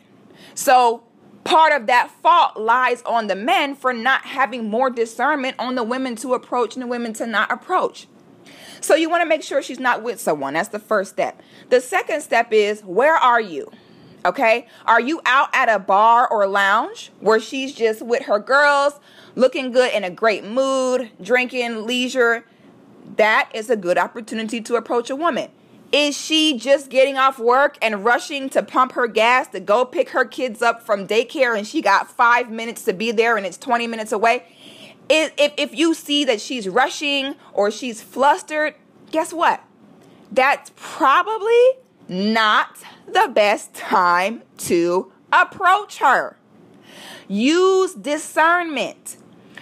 So 0.54 1.04
part 1.46 1.74
of 1.74 1.88
that 1.88 2.12
fault 2.22 2.58
lies 2.58 3.02
on 3.04 3.28
the 3.28 3.36
men 3.36 3.76
for 3.76 3.94
not 3.94 4.26
having 4.26 4.70
more 4.70 4.90
discernment 4.90 5.56
on 5.58 5.76
the 5.76 5.84
women 5.84 6.18
to 6.18 6.34
approach 6.34 6.76
and 6.76 6.84
the 6.84 6.88
women 6.88 7.14
to 7.14 7.26
not 7.26 7.50
approach. 7.50 8.08
So 8.82 8.96
you 8.96 9.10
want 9.10 9.22
to 9.22 9.30
make 9.30 9.44
sure 9.44 9.62
she's 9.62 9.80
not 9.80 10.02
with 10.02 10.20
someone. 10.20 10.56
That's 10.56 10.70
the 10.70 10.80
first 10.80 11.12
step. 11.12 11.42
The 11.70 11.80
second 11.80 12.22
step 12.22 12.52
is 12.52 12.82
where 12.82 13.16
are 13.16 13.40
you? 13.40 13.72
Okay? 14.26 14.68
Are 14.86 15.00
you 15.00 15.22
out 15.26 15.50
at 15.54 15.70
a 15.70 15.80
bar 15.80 16.28
or 16.28 16.48
lounge 16.48 17.12
where 17.20 17.40
she's 17.40 17.74
just 17.74 18.02
with 18.02 18.24
her 18.24 18.40
girls, 18.40 19.00
looking 19.36 19.72
good 19.72 19.94
in 19.94 20.04
a 20.04 20.10
great 20.10 20.44
mood, 20.44 21.12
drinking, 21.22 21.86
leisure? 21.86 22.46
That 23.18 23.50
is 23.54 23.70
a 23.70 23.76
good 23.76 23.98
opportunity 23.98 24.62
to 24.62 24.76
approach 24.76 25.10
a 25.10 25.16
woman. 25.16 25.52
Is 25.92 26.18
she 26.18 26.58
just 26.58 26.90
getting 26.90 27.18
off 27.18 27.38
work 27.38 27.78
and 27.82 28.06
rushing 28.06 28.50
to 28.52 28.64
pump 28.64 28.94
her 28.94 29.08
gas 29.08 29.48
to 29.50 29.60
go 29.60 29.84
pick 29.84 30.12
her 30.12 30.24
kids 30.24 30.62
up 30.62 30.82
from 30.82 31.06
daycare 31.06 31.58
and 31.58 31.68
she 31.68 31.82
got 31.82 32.10
five 32.10 32.50
minutes 32.50 32.84
to 32.86 32.94
be 32.94 33.12
there 33.12 33.36
and 33.36 33.46
it's 33.46 33.58
20 33.58 33.88
minutes 33.88 34.14
away? 34.14 34.46
If, 35.14 35.54
if 35.58 35.78
you 35.78 35.94
see 35.94 36.24
that 36.24 36.40
she's 36.40 36.70
rushing 36.70 37.36
or 37.52 37.70
she's 37.70 38.02
flustered, 38.02 38.76
guess 39.12 39.34
what? 39.34 39.62
That's 40.32 40.72
probably 40.78 41.72
not 42.08 42.78
the 43.06 43.30
best 43.34 43.74
time 43.74 44.44
to 44.60 45.12
approach 45.34 45.98
her. 45.98 46.38
Use 47.28 47.94
discernment. 47.94 49.18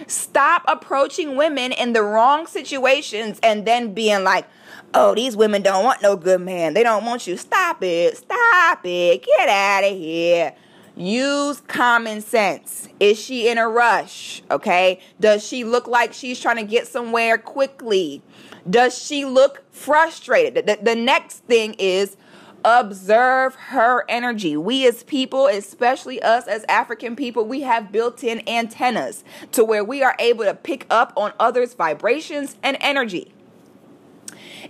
Stop 0.06 0.62
approaching 0.68 1.34
women 1.36 1.72
in 1.72 1.94
the 1.94 2.02
wrong 2.02 2.46
situations 2.46 3.40
and 3.42 3.66
then 3.66 3.92
being 3.92 4.22
like, 4.22 4.46
oh, 4.94 5.16
these 5.16 5.36
women 5.36 5.62
don't 5.62 5.82
want 5.82 6.00
no 6.00 6.14
good 6.14 6.40
man. 6.40 6.74
They 6.74 6.84
don't 6.84 7.04
want 7.04 7.26
you. 7.26 7.36
Stop 7.36 7.82
it. 7.82 8.16
Stop 8.16 8.80
it. 8.84 9.24
Get 9.24 9.48
out 9.48 9.82
of 9.82 9.96
here. 9.96 10.54
Use 11.00 11.62
common 11.62 12.20
sense. 12.20 12.86
Is 13.00 13.18
she 13.18 13.48
in 13.48 13.56
a 13.56 13.66
rush? 13.66 14.42
Okay. 14.50 15.00
Does 15.18 15.42
she 15.42 15.64
look 15.64 15.86
like 15.86 16.12
she's 16.12 16.38
trying 16.38 16.56
to 16.56 16.62
get 16.62 16.86
somewhere 16.86 17.38
quickly? 17.38 18.22
Does 18.68 19.02
she 19.02 19.24
look 19.24 19.62
frustrated? 19.72 20.66
The, 20.66 20.78
the 20.82 20.94
next 20.94 21.38
thing 21.44 21.74
is 21.78 22.18
observe 22.66 23.54
her 23.54 24.04
energy. 24.10 24.58
We 24.58 24.86
as 24.86 25.02
people, 25.04 25.46
especially 25.46 26.20
us 26.20 26.46
as 26.46 26.66
African 26.68 27.16
people, 27.16 27.46
we 27.46 27.62
have 27.62 27.90
built 27.90 28.22
in 28.22 28.46
antennas 28.46 29.24
to 29.52 29.64
where 29.64 29.82
we 29.82 30.02
are 30.02 30.16
able 30.18 30.44
to 30.44 30.54
pick 30.54 30.84
up 30.90 31.14
on 31.16 31.32
others' 31.40 31.72
vibrations 31.72 32.58
and 32.62 32.76
energy. 32.78 33.32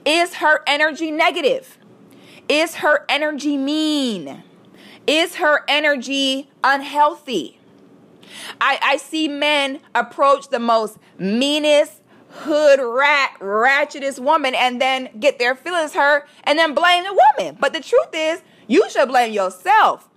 Is 0.05 0.35
her 0.35 0.63
energy 0.69 1.11
negative? 1.11 1.77
Is 2.49 2.77
her 2.77 3.05
energy 3.09 3.57
mean? 3.57 4.45
Is 5.11 5.35
her 5.35 5.65
energy 5.67 6.49
unhealthy? 6.63 7.59
I, 8.61 8.79
I 8.81 8.97
see 8.97 9.27
men 9.27 9.81
approach 9.93 10.51
the 10.51 10.61
most 10.61 10.99
meanest, 11.19 12.01
hood 12.29 12.79
rat, 12.81 13.37
ratchetest 13.41 14.21
woman 14.21 14.55
and 14.55 14.81
then 14.81 15.09
get 15.19 15.41
their 15.41 15.57
feelings 15.57 15.95
hurt 15.95 16.29
and 16.45 16.57
then 16.57 16.75
blame 16.75 17.03
the 17.03 17.21
woman. 17.37 17.57
But 17.61 17.73
the 17.73 17.81
truth 17.81 18.11
is, 18.15 18.41
you 18.69 18.89
should 18.89 19.09
blame 19.09 19.33
yourself. 19.33 20.09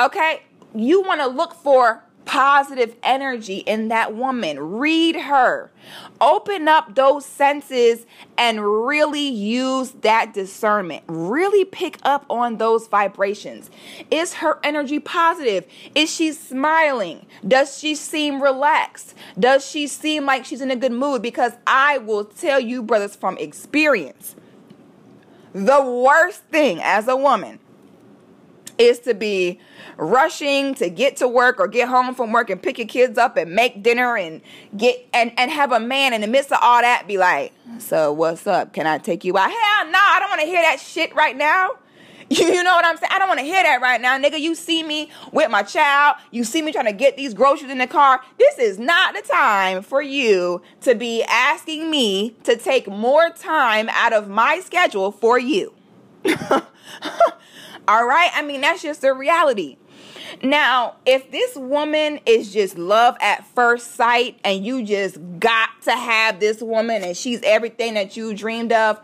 Okay? 0.00 0.44
You 0.74 1.02
want 1.02 1.20
to 1.20 1.26
look 1.26 1.52
for 1.52 2.02
positive 2.24 2.96
energy 3.02 3.58
in 3.58 3.88
that 3.88 4.14
woman. 4.14 4.58
Read 4.58 5.16
her. 5.16 5.70
Open 6.20 6.68
up 6.68 6.94
those 6.94 7.24
senses 7.24 8.06
and 8.38 8.86
really 8.86 9.28
use 9.28 9.92
that 10.02 10.32
discernment. 10.34 11.04
Really 11.06 11.64
pick 11.64 11.98
up 12.02 12.24
on 12.30 12.56
those 12.56 12.86
vibrations. 12.86 13.70
Is 14.10 14.34
her 14.34 14.58
energy 14.62 14.98
positive? 14.98 15.66
Is 15.94 16.10
she 16.12 16.32
smiling? 16.32 17.26
Does 17.46 17.78
she 17.78 17.94
seem 17.94 18.42
relaxed? 18.42 19.14
Does 19.38 19.68
she 19.68 19.86
seem 19.86 20.26
like 20.26 20.44
she's 20.44 20.60
in 20.60 20.70
a 20.70 20.76
good 20.76 20.92
mood? 20.92 21.22
Because 21.22 21.52
I 21.66 21.98
will 21.98 22.24
tell 22.24 22.60
you, 22.60 22.82
brothers, 22.82 23.16
from 23.16 23.36
experience, 23.38 24.34
the 25.52 25.82
worst 25.82 26.42
thing 26.44 26.80
as 26.82 27.06
a 27.06 27.16
woman 27.16 27.60
is 28.78 28.98
to 29.00 29.14
be 29.14 29.60
rushing 29.96 30.74
to 30.74 30.90
get 30.90 31.16
to 31.18 31.28
work 31.28 31.60
or 31.60 31.68
get 31.68 31.88
home 31.88 32.14
from 32.14 32.32
work 32.32 32.50
and 32.50 32.62
pick 32.62 32.78
your 32.78 32.88
kids 32.88 33.18
up 33.18 33.36
and 33.36 33.54
make 33.54 33.82
dinner 33.82 34.16
and 34.16 34.40
get 34.76 35.06
and, 35.12 35.32
and 35.38 35.50
have 35.50 35.72
a 35.72 35.80
man 35.80 36.12
in 36.12 36.20
the 36.20 36.26
midst 36.26 36.52
of 36.52 36.58
all 36.60 36.80
that 36.80 37.06
be 37.06 37.18
like, 37.18 37.52
So 37.78 38.12
what's 38.12 38.46
up? 38.46 38.72
Can 38.72 38.86
I 38.86 38.98
take 38.98 39.24
you 39.24 39.36
out? 39.36 39.50
Hell 39.50 39.90
no, 39.90 39.98
I 39.98 40.18
don't 40.20 40.30
want 40.30 40.40
to 40.40 40.46
hear 40.46 40.62
that 40.62 40.80
shit 40.80 41.14
right 41.14 41.36
now. 41.36 41.70
You 42.30 42.62
know 42.62 42.74
what 42.74 42.86
I'm 42.86 42.96
saying? 42.96 43.10
I 43.12 43.18
don't 43.18 43.28
want 43.28 43.40
to 43.40 43.44
hear 43.44 43.62
that 43.62 43.82
right 43.82 44.00
now, 44.00 44.18
nigga. 44.18 44.40
You 44.40 44.54
see 44.54 44.82
me 44.82 45.10
with 45.30 45.50
my 45.50 45.62
child. 45.62 46.16
You 46.30 46.42
see 46.42 46.62
me 46.62 46.72
trying 46.72 46.86
to 46.86 46.92
get 46.92 47.18
these 47.18 47.34
groceries 47.34 47.70
in 47.70 47.76
the 47.76 47.86
car. 47.86 48.22
This 48.38 48.58
is 48.58 48.78
not 48.78 49.14
the 49.14 49.20
time 49.20 49.82
for 49.82 50.00
you 50.00 50.62
to 50.80 50.94
be 50.94 51.22
asking 51.24 51.90
me 51.90 52.34
to 52.44 52.56
take 52.56 52.88
more 52.88 53.28
time 53.28 53.90
out 53.90 54.14
of 54.14 54.26
my 54.26 54.60
schedule 54.60 55.12
for 55.12 55.38
you. 55.38 55.74
All 57.86 58.06
right? 58.06 58.30
I 58.34 58.42
mean, 58.42 58.60
that's 58.60 58.82
just 58.82 59.02
the 59.02 59.12
reality. 59.12 59.76
Now, 60.42 60.96
if 61.06 61.30
this 61.30 61.54
woman 61.56 62.20
is 62.26 62.52
just 62.52 62.78
love 62.78 63.16
at 63.20 63.46
first 63.54 63.94
sight 63.94 64.38
and 64.44 64.64
you 64.64 64.84
just 64.84 65.18
got 65.38 65.70
to 65.82 65.92
have 65.92 66.40
this 66.40 66.60
woman 66.60 67.02
and 67.02 67.16
she's 67.16 67.40
everything 67.42 67.94
that 67.94 68.16
you 68.16 68.34
dreamed 68.34 68.72
of, 68.72 69.00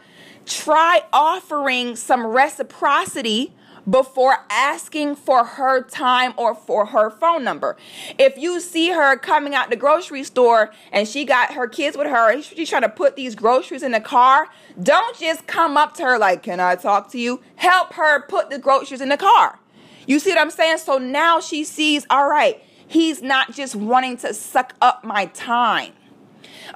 try 0.46 1.02
offering 1.12 1.94
some 1.96 2.26
reciprocity 2.26 3.52
before 3.88 4.38
asking 4.50 5.16
for 5.16 5.44
her 5.44 5.82
time 5.82 6.34
or 6.36 6.54
for 6.54 6.86
her 6.86 7.10
phone 7.10 7.44
number. 7.44 7.76
If 8.18 8.36
you 8.36 8.60
see 8.60 8.90
her 8.90 9.16
coming 9.16 9.54
out 9.54 9.70
the 9.70 9.76
grocery 9.76 10.24
store 10.24 10.70
and 10.92 11.06
she 11.06 11.24
got 11.24 11.54
her 11.54 11.66
kids 11.66 11.96
with 11.96 12.06
her 12.06 12.40
she's 12.42 12.68
trying 12.68 12.82
to 12.82 12.88
put 12.88 13.16
these 13.16 13.34
groceries 13.34 13.82
in 13.82 13.92
the 13.92 14.00
car, 14.00 14.48
don't 14.82 15.16
just 15.16 15.46
come 15.46 15.76
up 15.76 15.94
to 15.94 16.04
her 16.04 16.18
like, 16.18 16.42
Can 16.42 16.60
I 16.60 16.76
talk 16.76 17.10
to 17.12 17.18
you? 17.18 17.40
Help 17.56 17.94
her 17.94 18.22
put 18.26 18.50
the 18.50 18.58
groceries 18.58 19.00
in 19.00 19.08
the 19.08 19.16
car. 19.16 19.58
You 20.06 20.18
see 20.18 20.30
what 20.30 20.40
I'm 20.40 20.50
saying? 20.50 20.78
So 20.78 20.98
now 20.98 21.40
she 21.40 21.64
sees, 21.64 22.06
all 22.10 22.28
right, 22.28 22.62
he's 22.86 23.22
not 23.22 23.52
just 23.52 23.76
wanting 23.76 24.16
to 24.18 24.34
suck 24.34 24.74
up 24.80 25.04
my 25.04 25.26
time. 25.26 25.92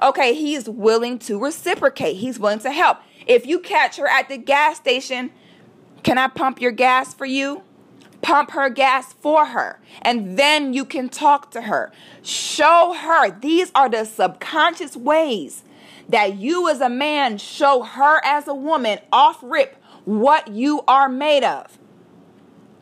Okay, 0.01 0.33
he's 0.33 0.69
willing 0.69 1.19
to 1.19 1.39
reciprocate, 1.39 2.17
he's 2.17 2.39
willing 2.39 2.59
to 2.59 2.71
help. 2.71 2.99
If 3.27 3.45
you 3.45 3.59
catch 3.59 3.97
her 3.97 4.07
at 4.07 4.29
the 4.29 4.37
gas 4.37 4.77
station, 4.77 5.31
can 6.05 6.19
I 6.19 6.27
pump 6.27 6.61
your 6.61 6.71
gas 6.71 7.15
for 7.15 7.25
you? 7.25 7.63
Pump 8.21 8.51
her 8.51 8.69
gas 8.69 9.13
for 9.13 9.47
her. 9.47 9.79
And 10.03 10.37
then 10.37 10.71
you 10.71 10.85
can 10.85 11.09
talk 11.09 11.49
to 11.51 11.63
her. 11.63 11.91
Show 12.21 12.93
her. 12.93 13.31
These 13.31 13.71
are 13.73 13.89
the 13.89 14.05
subconscious 14.05 14.95
ways 14.95 15.63
that 16.07 16.35
you 16.37 16.69
as 16.69 16.79
a 16.79 16.89
man 16.89 17.39
show 17.39 17.81
her 17.81 18.23
as 18.23 18.47
a 18.47 18.53
woman 18.53 18.99
off 19.11 19.39
rip 19.41 19.81
what 20.05 20.47
you 20.47 20.83
are 20.87 21.09
made 21.09 21.43
of. 21.43 21.79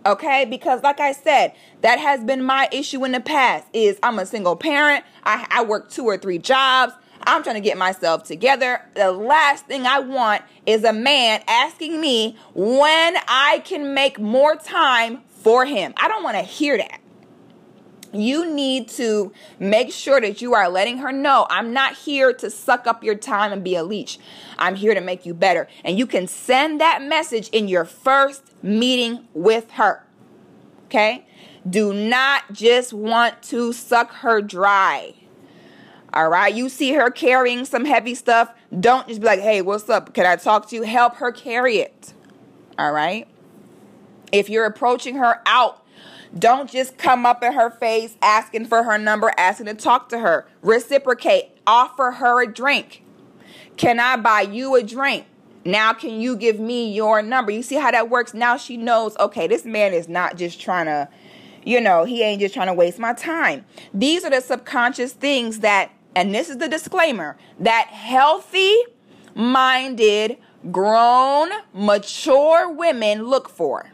Okay? 0.06 0.44
Because 0.44 0.84
like 0.84 1.00
I 1.00 1.14
said, 1.14 1.54
that 1.80 2.00
has 2.00 2.26
been 2.26 2.44
my 2.44 2.68
issue 2.74 3.06
in 3.06 3.14
the 3.14 3.22
past 3.22 3.68
is 3.72 3.98
I'm 4.04 4.20
a 4.20 4.26
single 4.26 4.58
parent. 4.58 5.06
I, 5.24 5.48
I 5.50 5.64
work 5.64 5.90
two 5.90 6.04
or 6.04 6.18
three 6.18 6.40
jobs. 6.40 6.92
I'm 7.26 7.44
trying 7.44 7.56
to 7.56 7.62
get 7.62 7.78
myself 7.78 8.24
together. 8.24 8.82
The 8.96 9.12
last 9.12 9.66
thing 9.66 9.86
I 9.86 10.00
want 10.00 10.44
is 10.66 10.84
a 10.84 10.94
man 10.94 11.42
asking 11.48 12.00
me 12.00 12.38
when 12.54 13.16
I 13.28 13.62
can 13.66 13.94
make 13.94 14.20
more 14.20 14.56
time 14.56 15.22
for 15.28 15.66
him. 15.66 15.94
I 15.98 16.08
don't 16.08 16.24
want 16.24 16.38
to 16.38 16.44
hear 16.44 16.78
that. 16.78 17.00
You 18.14 18.54
need 18.54 18.90
to 18.90 19.34
make 19.58 19.92
sure 19.92 20.22
that 20.22 20.40
you 20.40 20.54
are 20.54 20.70
letting 20.70 21.00
her 21.00 21.12
know 21.12 21.48
I'm 21.50 21.74
not 21.74 21.96
here 21.96 22.32
to 22.34 22.50
suck 22.52 22.86
up 22.86 23.04
your 23.04 23.16
time 23.16 23.52
and 23.52 23.64
be 23.64 23.76
a 23.76 23.84
leech. 23.84 24.20
I'm 24.60 24.76
here 24.76 24.94
to 24.94 25.02
make 25.02 25.26
you 25.26 25.34
better. 25.34 25.68
And 25.84 25.98
you 25.98 26.06
can 26.06 26.28
send 26.28 26.80
that 26.80 27.02
message 27.02 27.50
in 27.50 27.68
your 27.68 27.86
first 27.86 28.44
meeting 28.62 29.28
with 29.34 29.72
her. 29.72 30.06
Okay? 30.86 31.26
Do 31.68 31.92
not 31.92 32.54
just 32.54 32.94
want 32.94 33.42
to 33.44 33.74
suck 33.74 34.12
her 34.16 34.42
dry. 34.42 35.16
All 36.14 36.30
right. 36.30 36.54
You 36.54 36.70
see 36.70 36.94
her 36.94 37.10
carrying 37.10 37.66
some 37.66 37.86
heavy 37.86 38.14
stuff. 38.14 38.54
Don't 38.80 39.08
just 39.08 39.22
be 39.22 39.26
like, 39.26 39.40
hey, 39.40 39.62
what's 39.62 39.90
up? 39.90 40.14
Can 40.14 40.26
I 40.26 40.36
talk 40.36 40.70
to 40.70 40.76
you? 40.76 40.84
Help 40.84 41.16
her 41.16 41.32
carry 41.32 41.78
it. 41.78 42.14
All 42.78 42.92
right. 42.92 43.28
If 44.32 44.50
you're 44.50 44.66
approaching 44.66 45.16
her 45.16 45.42
out, 45.46 45.84
don't 46.38 46.70
just 46.70 46.98
come 46.98 47.26
up 47.26 47.44
in 47.44 47.54
her 47.54 47.70
face 47.70 48.18
asking 48.22 48.66
for 48.66 48.84
her 48.84 48.98
number, 48.98 49.32
asking 49.38 49.68
to 49.68 49.74
talk 49.74 50.10
to 50.10 50.20
her. 50.20 50.48
Reciprocate. 50.62 51.52
Offer 51.66 52.12
her 52.12 52.44
a 52.44 52.52
drink. 52.52 53.04
Can 53.78 54.00
I 54.00 54.18
buy 54.18 54.42
you 54.42 54.76
a 54.76 54.84
drink? 54.84 55.26
Now, 55.66 55.94
can 55.94 56.20
you 56.20 56.36
give 56.36 56.60
me 56.60 56.92
your 56.92 57.22
number? 57.22 57.52
You 57.52 57.64
see 57.64 57.76
how 57.76 57.92
that 57.92 58.10
works? 58.10 58.34
Now 58.34 58.58
she 58.58 58.78
knows, 58.78 59.16
okay, 59.18 59.48
this 59.48 59.66
man 59.66 59.94
is 59.94 60.10
not 60.10 60.36
just 60.36 60.60
trying 60.60 60.88
to, 60.88 61.08
you 61.64 61.80
know, 61.80 62.04
he 62.04 62.22
ain't 62.22 62.42
just 62.42 62.54
trying 62.54 62.68
to 62.68 62.74
waste 62.74 63.00
my 63.00 63.14
time. 63.14 63.66
These 63.94 64.26
are 64.26 64.30
the 64.30 64.42
subconscious 64.42 65.14
things 65.14 65.60
that 65.60 65.92
and 66.16 66.34
this 66.34 66.50
is 66.50 66.58
the 66.58 66.68
disclaimer 66.68 67.38
that 67.60 67.88
healthy 67.88 68.76
minded, 69.36 70.38
grown, 70.72 71.50
mature 71.74 72.72
women 72.72 73.24
look 73.24 73.50
for. 73.50 73.92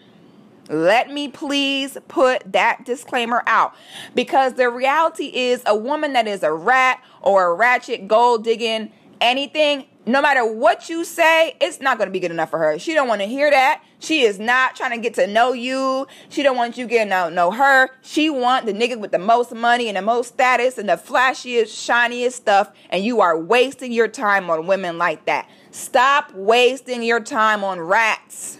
Let 0.69 1.09
me 1.09 1.27
please 1.27 1.97
put 2.07 2.51
that 2.51 2.85
disclaimer 2.85 3.43
out 3.47 3.73
because 4.13 4.53
the 4.53 4.69
reality 4.69 5.31
is 5.33 5.63
a 5.65 5.75
woman 5.75 6.13
that 6.13 6.27
is 6.27 6.43
a 6.43 6.53
rat 6.53 7.03
or 7.21 7.47
a 7.47 7.53
ratchet, 7.55 8.07
gold 8.07 8.43
digging, 8.43 8.91
anything, 9.19 9.85
no 10.09 10.21
matter 10.21 10.45
what 10.45 10.89
you 10.89 11.05
say, 11.05 11.55
it's 11.61 11.79
not 11.79 11.97
going 11.97 12.07
to 12.07 12.11
be 12.11 12.19
good 12.19 12.31
enough 12.31 12.49
for 12.49 12.57
her. 12.57 12.79
She 12.79 12.93
don't 12.93 13.07
want 13.07 13.21
to 13.21 13.27
hear 13.27 13.51
that. 13.51 13.83
She 13.99 14.23
is 14.23 14.39
not 14.39 14.75
trying 14.75 14.91
to 14.91 14.97
get 14.97 15.13
to 15.15 15.27
know 15.27 15.53
you. 15.53 16.07
She 16.29 16.41
don't 16.41 16.57
want 16.57 16.77
you 16.77 16.87
getting 16.87 17.11
to 17.11 17.29
know 17.29 17.51
her. 17.51 17.89
She 18.01 18.29
want 18.29 18.65
the 18.65 18.73
nigga 18.73 18.99
with 18.99 19.11
the 19.11 19.19
most 19.19 19.53
money 19.53 19.87
and 19.87 19.97
the 19.97 20.01
most 20.01 20.29
status 20.29 20.77
and 20.77 20.89
the 20.89 20.93
flashiest, 20.93 21.67
shiniest 21.67 22.37
stuff. 22.37 22.71
And 22.89 23.03
you 23.03 23.21
are 23.21 23.37
wasting 23.37 23.91
your 23.91 24.07
time 24.07 24.49
on 24.49 24.67
women 24.67 24.97
like 24.97 25.25
that. 25.25 25.49
Stop 25.71 26.33
wasting 26.33 27.03
your 27.03 27.19
time 27.19 27.63
on 27.63 27.79
rats. 27.79 28.59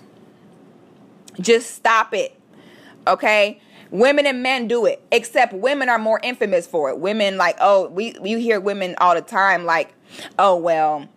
Just 1.40 1.74
stop 1.74 2.14
it. 2.14 2.38
Okay? 3.08 3.62
Women 3.92 4.28
and 4.28 4.44
men 4.44 4.68
do 4.68 4.86
it, 4.86 5.04
except 5.12 5.52
women 5.52 5.90
are 5.90 5.98
more 5.98 6.20
infamous 6.22 6.68
for 6.68 6.90
it. 6.90 7.00
Women 7.00 7.38
like, 7.38 7.58
oh, 7.60 7.88
we 7.88 8.16
you 8.24 8.38
hear 8.38 8.60
women 8.60 8.94
all 9.00 9.16
the 9.16 9.22
time 9.22 9.66
like, 9.66 9.96
oh 10.38 10.56
well, 10.56 11.08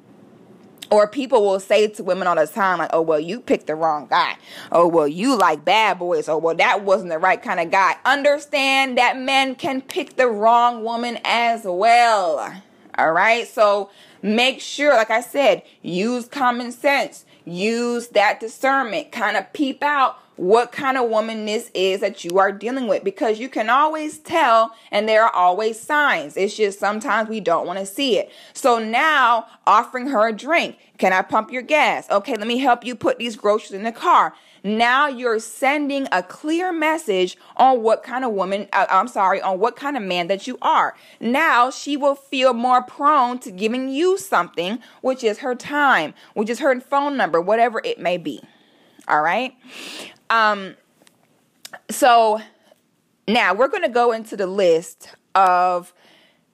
or 0.92 1.08
people 1.08 1.42
will 1.42 1.58
say 1.58 1.88
to 1.88 2.04
women 2.04 2.28
all 2.28 2.36
the 2.36 2.46
time, 2.46 2.78
like, 2.78 2.90
oh, 2.92 3.00
well, 3.00 3.18
you 3.18 3.40
picked 3.40 3.66
the 3.66 3.74
wrong 3.74 4.06
guy. 4.08 4.36
Oh, 4.70 4.86
well, 4.86 5.08
you 5.08 5.38
like 5.38 5.64
bad 5.64 5.98
boys. 5.98 6.28
Oh, 6.28 6.36
well, 6.36 6.54
that 6.56 6.84
wasn't 6.84 7.08
the 7.08 7.18
right 7.18 7.42
kind 7.42 7.60
of 7.60 7.70
guy. 7.70 7.96
Understand 8.04 8.98
that 8.98 9.18
men 9.18 9.54
can 9.54 9.80
pick 9.80 10.16
the 10.16 10.28
wrong 10.28 10.84
woman 10.84 11.18
as 11.24 11.62
well. 11.64 12.62
All 12.98 13.12
right. 13.12 13.48
So 13.48 13.88
make 14.20 14.60
sure, 14.60 14.92
like 14.92 15.10
I 15.10 15.22
said, 15.22 15.62
use 15.80 16.28
common 16.28 16.70
sense, 16.72 17.24
use 17.46 18.08
that 18.08 18.38
discernment, 18.38 19.12
kind 19.12 19.38
of 19.38 19.50
peep 19.54 19.82
out 19.82 20.18
what 20.36 20.72
kind 20.72 20.96
of 20.96 21.10
woman 21.10 21.44
this 21.44 21.70
is 21.74 22.00
that 22.00 22.24
you 22.24 22.38
are 22.38 22.52
dealing 22.52 22.88
with 22.88 23.04
because 23.04 23.38
you 23.38 23.48
can 23.48 23.68
always 23.68 24.18
tell 24.18 24.74
and 24.90 25.08
there 25.08 25.24
are 25.24 25.32
always 25.32 25.78
signs. 25.78 26.36
It's 26.36 26.56
just 26.56 26.78
sometimes 26.78 27.28
we 27.28 27.40
don't 27.40 27.66
want 27.66 27.78
to 27.78 27.86
see 27.86 28.18
it. 28.18 28.30
So 28.52 28.78
now 28.78 29.46
offering 29.66 30.08
her 30.08 30.26
a 30.26 30.32
drink. 30.32 30.78
Can 30.98 31.12
I 31.12 31.22
pump 31.22 31.52
your 31.52 31.62
gas? 31.62 32.08
Okay, 32.10 32.36
let 32.36 32.46
me 32.46 32.58
help 32.58 32.84
you 32.84 32.94
put 32.94 33.18
these 33.18 33.36
groceries 33.36 33.72
in 33.72 33.82
the 33.82 33.92
car. 33.92 34.34
Now 34.64 35.08
you're 35.08 35.40
sending 35.40 36.06
a 36.12 36.22
clear 36.22 36.72
message 36.72 37.36
on 37.56 37.82
what 37.82 38.04
kind 38.04 38.24
of 38.24 38.32
woman, 38.32 38.68
uh, 38.72 38.86
I'm 38.88 39.08
sorry, 39.08 39.42
on 39.42 39.58
what 39.58 39.74
kind 39.74 39.96
of 39.96 40.04
man 40.04 40.28
that 40.28 40.46
you 40.46 40.56
are. 40.62 40.94
Now 41.20 41.70
she 41.70 41.96
will 41.96 42.14
feel 42.14 42.54
more 42.54 42.82
prone 42.82 43.40
to 43.40 43.50
giving 43.50 43.88
you 43.88 44.16
something, 44.16 44.78
which 45.00 45.24
is 45.24 45.38
her 45.38 45.56
time, 45.56 46.14
which 46.34 46.48
is 46.48 46.60
her 46.60 46.80
phone 46.80 47.16
number, 47.16 47.40
whatever 47.40 47.80
it 47.84 47.98
may 47.98 48.18
be. 48.18 48.40
All 49.08 49.20
right. 49.20 49.54
Um, 50.32 50.76
so 51.90 52.40
now 53.28 53.52
we're 53.52 53.68
going 53.68 53.82
to 53.82 53.90
go 53.90 54.12
into 54.12 54.34
the 54.34 54.46
list 54.46 55.10
of 55.34 55.92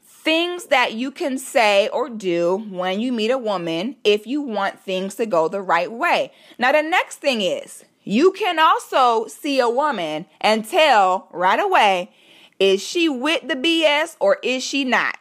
things 0.02 0.66
that 0.66 0.94
you 0.94 1.12
can 1.12 1.38
say 1.38 1.88
or 1.88 2.10
do 2.10 2.56
when 2.70 2.98
you 3.00 3.12
meet 3.12 3.30
a 3.30 3.38
woman 3.38 3.94
if 4.02 4.26
you 4.26 4.42
want 4.42 4.80
things 4.80 5.14
to 5.14 5.26
go 5.26 5.46
the 5.46 5.62
right 5.62 5.90
way. 5.90 6.32
Now, 6.58 6.72
the 6.72 6.82
next 6.82 7.18
thing 7.18 7.40
is 7.40 7.84
you 8.02 8.32
can 8.32 8.58
also 8.58 9.26
see 9.28 9.60
a 9.60 9.70
woman 9.70 10.26
and 10.40 10.68
tell 10.68 11.28
right 11.32 11.60
away 11.60 12.10
is 12.58 12.82
she 12.82 13.08
with 13.08 13.46
the 13.46 13.54
BS 13.54 14.16
or 14.18 14.38
is 14.42 14.64
she 14.64 14.84
not? 14.84 15.16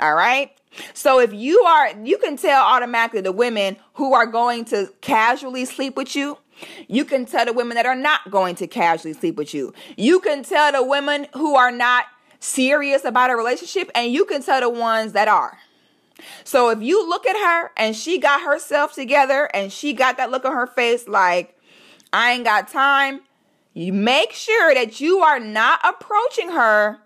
All 0.00 0.16
right. 0.16 0.50
So 0.92 1.20
if 1.20 1.32
you 1.32 1.60
are, 1.60 1.92
you 2.02 2.18
can 2.18 2.36
tell 2.36 2.64
automatically 2.64 3.20
the 3.20 3.30
women 3.30 3.76
who 3.94 4.12
are 4.14 4.26
going 4.26 4.64
to 4.66 4.92
casually 5.00 5.64
sleep 5.64 5.96
with 5.96 6.16
you 6.16 6.38
you 6.88 7.04
can 7.04 7.26
tell 7.26 7.44
the 7.44 7.52
women 7.52 7.76
that 7.76 7.86
are 7.86 7.96
not 7.96 8.30
going 8.30 8.54
to 8.56 8.66
casually 8.66 9.14
sleep 9.14 9.36
with 9.36 9.54
you. 9.54 9.72
You 9.96 10.20
can 10.20 10.42
tell 10.42 10.72
the 10.72 10.82
women 10.82 11.26
who 11.34 11.54
are 11.56 11.72
not 11.72 12.06
serious 12.40 13.04
about 13.04 13.30
a 13.30 13.36
relationship, 13.36 13.90
and 13.94 14.12
you 14.12 14.24
can 14.24 14.42
tell 14.42 14.60
the 14.60 14.68
ones 14.68 15.12
that 15.12 15.28
are. 15.28 15.58
So 16.44 16.70
if 16.70 16.82
you 16.82 17.08
look 17.08 17.26
at 17.26 17.36
her 17.36 17.70
and 17.76 17.96
she 17.96 18.18
got 18.18 18.42
herself 18.42 18.92
together 18.92 19.48
and 19.54 19.72
she 19.72 19.92
got 19.92 20.16
that 20.16 20.30
look 20.30 20.44
on 20.44 20.52
her 20.52 20.66
face 20.66 21.08
like, 21.08 21.58
I 22.12 22.32
ain't 22.32 22.44
got 22.44 22.68
time, 22.68 23.22
you 23.74 23.92
make 23.92 24.32
sure 24.32 24.74
that 24.74 25.00
you 25.00 25.20
are 25.20 25.40
not 25.40 25.80
approaching 25.82 26.50
her 26.50 26.98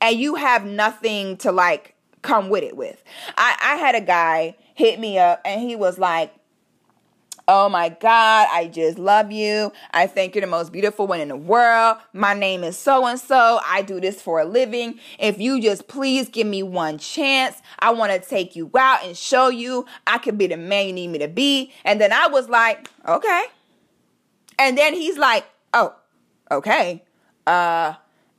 and 0.00 0.18
you 0.18 0.36
have 0.36 0.64
nothing 0.64 1.36
to 1.38 1.52
like 1.52 1.94
come 2.22 2.48
with 2.48 2.62
it 2.62 2.76
with. 2.76 3.02
I, 3.36 3.56
I 3.60 3.76
had 3.76 3.94
a 3.94 4.00
guy 4.00 4.56
hit 4.74 4.98
me 4.98 5.18
up 5.18 5.40
and 5.44 5.60
he 5.60 5.76
was 5.76 5.98
like, 5.98 6.32
Oh 7.46 7.68
my 7.68 7.90
God, 7.90 8.48
I 8.50 8.68
just 8.68 8.98
love 8.98 9.30
you. 9.30 9.70
I 9.90 10.06
think 10.06 10.34
you're 10.34 10.40
the 10.40 10.46
most 10.46 10.72
beautiful 10.72 11.06
one 11.06 11.20
in 11.20 11.28
the 11.28 11.36
world. 11.36 11.98
My 12.14 12.32
name 12.32 12.64
is 12.64 12.78
so 12.78 13.04
and 13.04 13.20
so. 13.20 13.60
I 13.66 13.82
do 13.82 14.00
this 14.00 14.22
for 14.22 14.40
a 14.40 14.46
living. 14.46 14.98
If 15.18 15.38
you 15.38 15.60
just 15.60 15.86
please 15.86 16.30
give 16.30 16.46
me 16.46 16.62
one 16.62 16.96
chance, 16.96 17.60
I 17.80 17.90
want 17.90 18.12
to 18.12 18.18
take 18.18 18.56
you 18.56 18.70
out 18.74 19.04
and 19.04 19.14
show 19.14 19.48
you 19.48 19.84
I 20.06 20.16
can 20.16 20.36
be 20.36 20.46
the 20.46 20.56
man 20.56 20.86
you 20.86 20.92
need 20.94 21.08
me 21.08 21.18
to 21.18 21.28
be. 21.28 21.70
And 21.84 22.00
then 22.00 22.14
I 22.14 22.28
was 22.28 22.48
like, 22.48 22.90
okay. 23.06 23.44
And 24.58 24.78
then 24.78 24.94
he's 24.94 25.18
like, 25.18 25.44
oh, 25.74 25.94
okay. 26.50 27.02
Uh, 27.46 27.92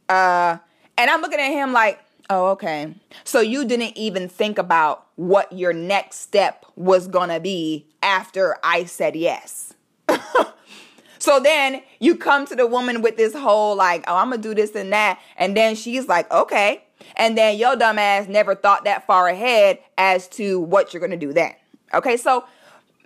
uh, 0.10 0.58
and 0.98 1.12
I'm 1.12 1.22
looking 1.22 1.40
at 1.40 1.52
him 1.52 1.74
like, 1.74 2.00
oh, 2.32 2.48
okay. 2.54 2.96
So 3.24 3.40
you 3.40 3.66
didn't 3.66 3.96
even 3.98 4.30
think 4.30 4.58
about 4.58 5.06
what 5.16 5.52
your 5.54 5.74
next 5.74 6.22
step 6.22 6.66
was 6.76 7.08
gonna 7.08 7.40
be 7.40 7.86
after 8.06 8.56
I 8.64 8.86
said 8.86 9.16
yes. 9.16 9.74
so 11.20 11.40
then 11.40 11.82
you 12.00 12.16
come 12.16 12.46
to 12.46 12.56
the 12.56 12.68
woman 12.68 13.02
with 13.02 13.18
this 13.18 13.34
whole 13.34 13.76
like, 13.76 14.06
oh, 14.08 14.16
I'm 14.16 14.30
gonna 14.30 14.42
do 14.42 14.56
this 14.56 14.76
and 14.76 14.94
that, 14.94 15.20
and 15.36 15.58
then 15.58 15.76
she's 15.76 16.08
like, 16.08 16.32
okay. 16.32 16.84
And 17.18 17.38
then 17.38 17.58
your 17.58 17.76
dumbass 17.76 18.30
never 18.30 18.56
thought 18.56 18.86
that 18.86 19.06
far 19.06 19.28
ahead 19.28 19.80
as 19.98 20.28
to 20.30 20.60
what 20.60 20.94
you're 20.94 21.02
gonna 21.02 21.18
do 21.18 21.34
then. 21.34 21.54
Okay, 21.94 22.16
so 22.16 22.46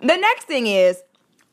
the 0.00 0.16
next 0.16 0.44
thing 0.44 0.66
is, 0.66 1.02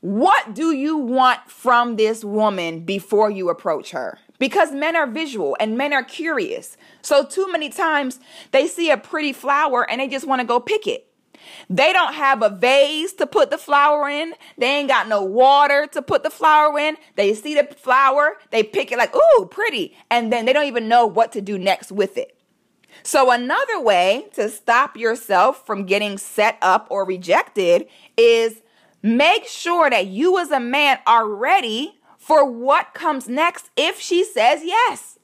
what 0.02 0.54
do 0.54 0.72
you 0.72 0.98
want 0.98 1.50
from 1.50 1.96
this 1.96 2.24
woman 2.24 2.82
before 2.82 3.32
you 3.32 3.50
approach 3.50 3.92
her? 3.92 4.20
Because 4.40 4.72
men 4.72 4.96
are 4.96 5.08
visual 5.08 5.58
and 5.60 5.78
men 5.78 5.92
are 5.92 6.04
curious. 6.04 6.78
So, 7.02 7.26
too 7.26 7.52
many 7.52 7.70
times 7.70 8.20
they 8.52 8.68
see 8.68 8.92
a 8.92 8.98
pretty 8.98 9.34
flower 9.34 9.90
and 9.90 10.00
they 10.00 10.08
just 10.08 10.28
want 10.28 10.42
to 10.42 10.48
go 10.48 10.60
pick 10.60 10.86
it. 10.86 11.07
They 11.70 11.94
don't 11.94 12.14
have 12.14 12.42
a 12.42 12.50
vase 12.50 13.14
to 13.14 13.28
put 13.28 13.50
the 13.50 13.58
flower 13.58 14.10
in. 14.10 14.34
They 14.58 14.68
ain't 14.68 14.88
got 14.88 15.08
no 15.08 15.24
water 15.24 15.88
to 15.94 16.02
put 16.02 16.24
the 16.24 16.30
flower 16.30 16.78
in. 16.80 16.98
They 17.16 17.34
see 17.34 17.56
the 17.56 17.64
flower, 17.64 18.38
they 18.52 18.64
pick 18.64 18.92
it 18.92 18.98
like, 18.98 19.16
ooh, 19.16 19.46
pretty. 19.46 19.96
And 20.10 20.32
then 20.32 20.46
they 20.46 20.54
don't 20.54 20.66
even 20.68 20.88
know 20.88 21.06
what 21.06 21.32
to 21.34 21.42
do 21.42 21.58
next 21.58 21.92
with 21.92 22.18
it. 22.18 22.38
So, 23.04 23.32
another 23.32 23.80
way 23.80 24.28
to 24.34 24.50
stop 24.50 24.98
yourself 24.98 25.66
from 25.66 25.86
getting 25.86 26.18
set 26.18 26.58
up 26.62 26.88
or 26.90 27.06
rejected 27.06 27.88
is 28.18 28.62
make 29.04 29.46
sure 29.46 29.90
that 29.90 30.08
you 30.08 30.40
as 30.40 30.52
a 30.52 30.60
man 30.60 31.00
are 31.06 31.28
ready 31.28 32.00
for 32.18 32.44
what 32.44 32.94
comes 32.94 33.30
next 33.30 33.70
if 33.78 34.00
she 34.00 34.24
says 34.24 34.62
yes. 34.64 35.20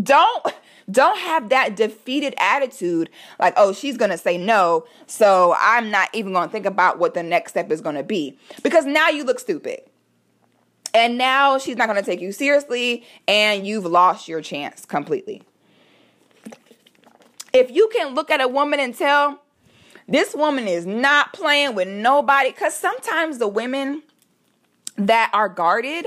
Don't 0.00 0.54
don't 0.90 1.18
have 1.18 1.48
that 1.48 1.76
defeated 1.76 2.34
attitude 2.38 3.10
like, 3.38 3.54
oh, 3.56 3.72
she's 3.72 3.96
going 3.96 4.10
to 4.10 4.18
say 4.18 4.36
no. 4.36 4.86
So 5.06 5.54
I'm 5.58 5.90
not 5.90 6.08
even 6.12 6.32
going 6.32 6.48
to 6.48 6.52
think 6.52 6.66
about 6.66 6.98
what 6.98 7.14
the 7.14 7.22
next 7.22 7.52
step 7.52 7.70
is 7.70 7.80
going 7.80 7.96
to 7.96 8.02
be. 8.02 8.38
Because 8.62 8.84
now 8.84 9.08
you 9.08 9.24
look 9.24 9.38
stupid. 9.38 9.80
And 10.92 11.18
now 11.18 11.58
she's 11.58 11.76
not 11.76 11.88
going 11.88 11.98
to 11.98 12.08
take 12.08 12.20
you 12.20 12.30
seriously 12.30 13.04
and 13.26 13.66
you've 13.66 13.84
lost 13.84 14.28
your 14.28 14.40
chance 14.40 14.84
completely. 14.84 15.42
If 17.52 17.70
you 17.70 17.88
can 17.92 18.14
look 18.14 18.30
at 18.30 18.40
a 18.40 18.48
woman 18.48 18.78
and 18.78 18.96
tell 18.96 19.40
this 20.06 20.34
woman 20.34 20.68
is 20.68 20.86
not 20.86 21.32
playing 21.32 21.74
with 21.74 21.88
nobody, 21.88 22.50
because 22.50 22.74
sometimes 22.74 23.38
the 23.38 23.48
women 23.48 24.02
that 24.96 25.30
are 25.32 25.48
guarded 25.48 26.06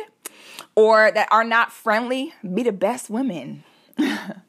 or 0.76 1.12
that 1.12 1.28
are 1.32 1.44
not 1.44 1.72
friendly 1.72 2.34
be 2.54 2.64
the 2.64 2.72
best 2.72 3.10
women. 3.10 3.64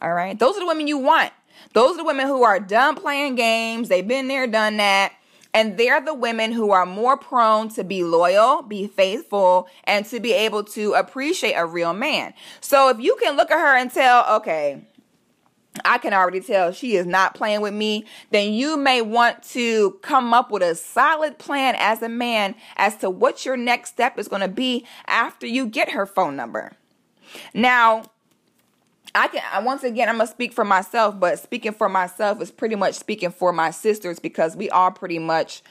All 0.00 0.12
right. 0.12 0.38
Those 0.38 0.56
are 0.56 0.60
the 0.60 0.66
women 0.66 0.88
you 0.88 0.98
want. 0.98 1.32
Those 1.72 1.94
are 1.94 1.98
the 1.98 2.04
women 2.04 2.26
who 2.26 2.42
are 2.42 2.58
done 2.58 2.96
playing 2.96 3.34
games. 3.34 3.88
They've 3.88 4.06
been 4.06 4.28
there, 4.28 4.46
done 4.46 4.78
that. 4.78 5.12
And 5.52 5.76
they're 5.76 6.00
the 6.00 6.14
women 6.14 6.52
who 6.52 6.70
are 6.70 6.86
more 6.86 7.16
prone 7.16 7.68
to 7.70 7.82
be 7.82 8.04
loyal, 8.04 8.62
be 8.62 8.86
faithful, 8.86 9.68
and 9.84 10.06
to 10.06 10.20
be 10.20 10.32
able 10.32 10.62
to 10.64 10.94
appreciate 10.94 11.54
a 11.54 11.66
real 11.66 11.92
man. 11.92 12.34
So 12.60 12.88
if 12.88 13.00
you 13.00 13.16
can 13.20 13.36
look 13.36 13.50
at 13.50 13.58
her 13.58 13.76
and 13.76 13.90
tell, 13.90 14.36
okay, 14.36 14.84
I 15.84 15.98
can 15.98 16.12
already 16.12 16.40
tell 16.40 16.72
she 16.72 16.96
is 16.96 17.06
not 17.06 17.34
playing 17.34 17.60
with 17.60 17.74
me, 17.74 18.04
then 18.30 18.52
you 18.52 18.76
may 18.76 19.02
want 19.02 19.42
to 19.50 19.92
come 20.02 20.32
up 20.32 20.50
with 20.50 20.62
a 20.62 20.74
solid 20.74 21.38
plan 21.38 21.74
as 21.78 22.02
a 22.02 22.08
man 22.08 22.54
as 22.76 22.96
to 22.98 23.10
what 23.10 23.44
your 23.44 23.56
next 23.56 23.90
step 23.90 24.18
is 24.18 24.28
going 24.28 24.42
to 24.42 24.48
be 24.48 24.86
after 25.06 25.46
you 25.46 25.66
get 25.66 25.90
her 25.90 26.06
phone 26.06 26.36
number. 26.36 26.72
Now, 27.54 28.04
I 29.14 29.28
can 29.28 29.64
once 29.64 29.82
again 29.82 30.08
I'm 30.08 30.18
gonna 30.18 30.26
speak 30.26 30.52
for 30.52 30.64
myself, 30.64 31.18
but 31.18 31.38
speaking 31.38 31.72
for 31.72 31.88
myself 31.88 32.40
is 32.40 32.50
pretty 32.50 32.76
much 32.76 32.94
speaking 32.94 33.30
for 33.30 33.52
my 33.52 33.70
sisters 33.70 34.18
because 34.18 34.56
we 34.56 34.70
all 34.70 34.90
pretty 34.90 35.18
much 35.18 35.62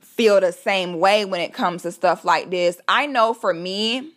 feel 0.00 0.40
the 0.40 0.52
same 0.52 1.00
way 1.00 1.24
when 1.24 1.40
it 1.40 1.52
comes 1.52 1.82
to 1.82 1.92
stuff 1.92 2.24
like 2.24 2.50
this. 2.50 2.80
I 2.86 3.06
know 3.06 3.34
for 3.34 3.52
me, 3.52 4.12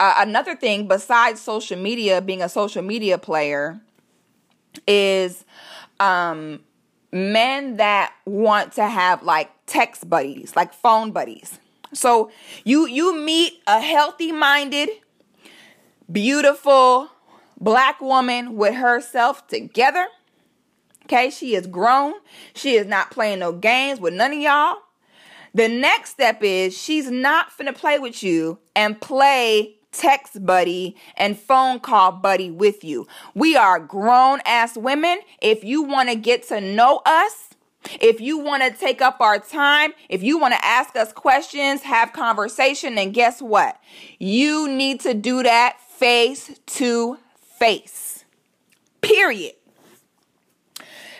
uh, 0.00 0.14
another 0.18 0.56
thing 0.56 0.88
besides 0.88 1.40
social 1.40 1.78
media, 1.78 2.20
being 2.20 2.42
a 2.42 2.48
social 2.48 2.82
media 2.82 3.18
player, 3.18 3.80
is 4.86 5.44
um, 6.00 6.60
men 7.12 7.76
that 7.76 8.12
want 8.24 8.72
to 8.72 8.88
have 8.88 9.22
like 9.22 9.50
text 9.66 10.08
buddies, 10.08 10.56
like 10.56 10.72
phone 10.72 11.12
buddies. 11.12 11.60
So 11.92 12.30
you 12.64 12.86
you 12.86 13.16
meet 13.16 13.60
a 13.66 13.80
healthy 13.80 14.32
minded, 14.32 14.88
beautiful 16.10 17.10
black 17.60 18.00
woman 18.00 18.56
with 18.56 18.74
herself 18.74 19.46
together. 19.46 20.06
Okay, 21.04 21.30
she 21.30 21.54
is 21.54 21.66
grown. 21.66 22.14
She 22.54 22.76
is 22.76 22.86
not 22.86 23.10
playing 23.10 23.40
no 23.40 23.52
games 23.52 24.00
with 24.00 24.14
none 24.14 24.32
of 24.32 24.38
y'all. 24.38 24.78
The 25.52 25.68
next 25.68 26.10
step 26.10 26.42
is 26.42 26.76
she's 26.76 27.10
not 27.10 27.50
finna 27.50 27.74
play 27.74 27.98
with 27.98 28.22
you 28.22 28.58
and 28.76 29.00
play 29.00 29.76
text 29.92 30.46
buddy 30.46 30.96
and 31.16 31.36
phone 31.36 31.80
call 31.80 32.12
buddy 32.12 32.50
with 32.50 32.84
you. 32.84 33.08
We 33.34 33.56
are 33.56 33.80
grown 33.80 34.40
ass 34.46 34.76
women. 34.76 35.18
If 35.42 35.64
you 35.64 35.82
want 35.82 36.08
to 36.08 36.14
get 36.14 36.46
to 36.48 36.60
know 36.60 37.02
us, 37.04 37.48
if 38.00 38.20
you 38.20 38.38
want 38.38 38.62
to 38.62 38.70
take 38.70 39.02
up 39.02 39.20
our 39.20 39.38
time, 39.38 39.92
if 40.08 40.22
you 40.22 40.38
want 40.38 40.54
to 40.54 40.64
ask 40.64 40.94
us 40.94 41.12
questions, 41.12 41.82
have 41.82 42.12
conversation, 42.12 42.96
and 42.98 43.12
guess 43.12 43.42
what? 43.42 43.80
You 44.18 44.68
need 44.68 45.00
to 45.00 45.14
do 45.14 45.42
that 45.42 45.80
face 45.80 46.58
to 46.66 47.18
face. 47.60 48.24
Period. 49.02 49.52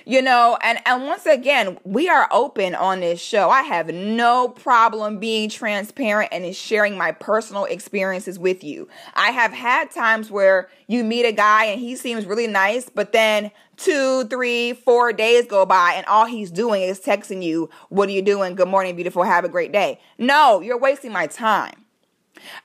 You 0.07 0.23
know 0.23 0.59
and 0.63 0.79
and 0.87 1.05
once 1.05 1.27
again 1.27 1.79
we 1.85 2.09
are 2.09 2.27
open 2.33 2.75
on 2.75 3.01
this 3.01 3.21
show. 3.21 3.51
I 3.51 3.63
have 3.63 3.89
no 3.89 4.49
problem 4.49 5.19
being 5.19 5.51
transparent 5.51 6.31
and 6.33 6.57
sharing 6.57 6.97
my 6.97 7.13
personal 7.13 7.67
experiences 7.67 8.39
with 8.39 8.65
you. 8.65 8.89
I 9.15 9.31
have 9.31 9.53
had 9.53 9.91
times 9.91 10.31
where 10.31 10.71
you 10.89 11.05
meet 11.05 11.27
a 11.27 11.33
guy 11.33 11.67
and 11.67 11.79
he 11.79 11.95
seems 11.95 12.25
really 12.25 12.47
nice 12.47 12.89
but 12.89 13.13
then 13.13 13.51
two 13.77 14.25
three 14.25 14.73
four 14.73 15.13
days 15.13 15.47
go 15.47 15.67
by 15.67 15.93
and 15.95 16.07
all 16.07 16.25
he's 16.25 16.51
doing 16.51 16.83
is 16.83 16.99
texting 16.99 17.43
you 17.43 17.69
what 17.91 18.09
are 18.09 18.13
you 18.13 18.23
doing? 18.23 18.55
Good 18.55 18.69
morning 18.69 18.97
beautiful. 18.97 19.23
Have 19.23 19.45
a 19.45 19.51
great 19.51 19.73
day. 19.73 20.01
No 20.19 20.61
you're 20.61 20.79
wasting 20.79 21.13
my 21.13 21.27
time. 21.27 21.85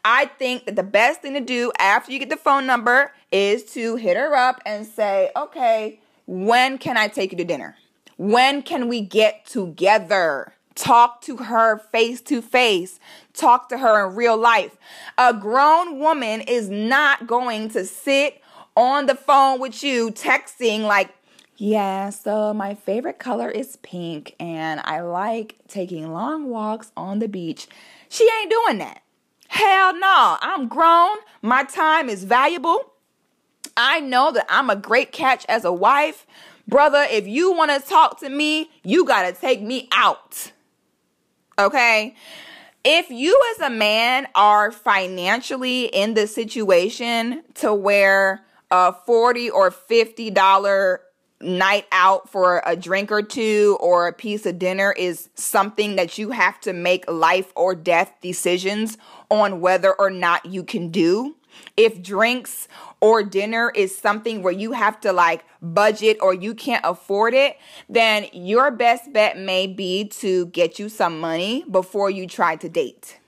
I 0.04 0.26
think 0.26 0.66
that 0.66 0.76
the 0.76 0.84
best 0.84 1.22
thing 1.22 1.34
to 1.34 1.42
do 1.42 1.72
after 1.80 2.12
you 2.12 2.20
get 2.20 2.30
the 2.30 2.38
phone 2.38 2.66
number 2.66 3.12
is 3.32 3.64
to 3.74 3.96
hit 3.96 4.18
her 4.18 4.36
up 4.36 4.62
and 4.66 4.86
say, 4.86 5.32
okay, 5.36 6.00
when 6.28 6.78
can 6.78 6.98
I 6.98 7.08
take 7.08 7.32
you 7.32 7.38
to 7.38 7.44
dinner? 7.44 7.76
When 8.18 8.62
can 8.62 8.88
we 8.88 9.02
get 9.02 9.46
together? 9.46 10.54
Talk 10.76 11.22
to 11.22 11.38
her 11.38 11.78
face 11.78 12.22
to 12.22 12.42
face. 12.42 13.00
Talk 13.34 13.70
to 13.70 13.78
her 13.78 14.08
in 14.08 14.16
real 14.16 14.38
life. 14.38 14.76
A 15.18 15.34
grown 15.34 16.00
woman 16.00 16.42
is 16.42 16.70
not 16.70 17.28
going 17.28 17.70
to 17.70 17.86
sit 17.86 18.42
on 18.76 19.06
the 19.06 19.16
phone 19.16 19.60
with 19.60 19.84
you 19.84 20.12
texting 20.12 20.82
like, 20.82 21.14
yeah, 21.58 22.10
so 22.10 22.54
my 22.54 22.76
favorite 22.76 23.20
color 23.20 23.50
is 23.50 23.78
pink 23.78 24.36
and 24.40 24.82
I 24.84 25.00
like 25.00 25.56
taking 25.70 26.12
long 26.12 26.50
walks 26.50 26.92
on 26.98 27.20
the 27.20 27.30
beach. 27.30 27.68
She 28.10 28.30
ain't 28.42 28.52
doing 28.52 28.78
that. 28.80 29.02
Hell 29.48 29.98
no, 29.98 30.38
I'm 30.42 30.68
grown. 30.68 31.18
My 31.42 31.64
time 31.64 32.10
is 32.10 32.26
valuable. 32.26 32.92
I 33.78 34.00
know 34.00 34.32
that 34.32 34.46
I'm 34.50 34.70
a 34.70 34.76
great 34.76 35.12
catch 35.12 35.46
as 35.48 35.66
a 35.66 35.74
wife. 35.74 36.26
Brother, 36.68 37.06
if 37.10 37.28
you 37.28 37.54
want 37.54 37.72
to 37.72 37.88
talk 37.88 38.20
to 38.22 38.30
me, 38.30 38.70
you 38.84 39.06
got 39.06 39.24
to 39.24 39.40
take 39.40 39.62
me 39.62 39.88
out. 39.92 40.52
Okay? 41.60 42.16
If 42.84 43.10
you 43.10 43.40
as 43.56 43.68
a 43.68 43.70
man 43.70 44.28
are 44.36 44.72
financially 44.72 45.86
in 45.86 46.14
the 46.14 46.28
situation 46.28 47.44
to 47.56 47.74
where 47.74 48.46
a 48.72 48.94
40 48.94 49.50
or 49.50 49.72
50 49.72 50.30
dollar 50.32 51.02
night 51.42 51.86
out 51.92 52.30
for 52.30 52.62
a 52.66 52.76
drink 52.76 53.12
or 53.12 53.22
two 53.22 53.78
or 53.80 54.08
a 54.08 54.14
piece 54.14 54.46
of 54.46 54.58
dinner 54.58 54.94
is 54.98 55.30
something 55.36 55.96
that 55.98 56.18
you 56.18 56.32
have 56.32 56.60
to 56.62 56.74
make 56.74 57.10
life 57.10 57.52
or 57.56 57.76
death 57.76 58.14
decisions 58.22 58.98
on 59.30 59.62
whether 59.62 59.94
or 59.94 60.10
not 60.10 60.46
you 60.46 60.64
can 60.64 60.90
do. 60.90 61.36
If 61.78 62.02
drinks 62.02 62.68
or 63.06 63.22
dinner 63.22 63.72
is 63.76 63.96
something 63.96 64.42
where 64.42 64.52
you 64.52 64.72
have 64.72 65.00
to 65.00 65.14
like 65.14 65.46
budget 65.62 66.18
or 66.22 66.34
you 66.34 66.56
can't 66.56 66.84
afford 66.84 67.36
it, 67.36 67.56
then 67.88 68.26
your 68.34 68.72
best 68.72 69.14
bet 69.14 69.38
may 69.38 69.68
be 69.68 70.06
to 70.06 70.48
get 70.48 70.80
you 70.80 70.90
some 70.90 71.20
money 71.20 71.64
before 71.70 72.10
you 72.10 72.26
try 72.26 72.56
to 72.56 72.68
date. 72.68 73.20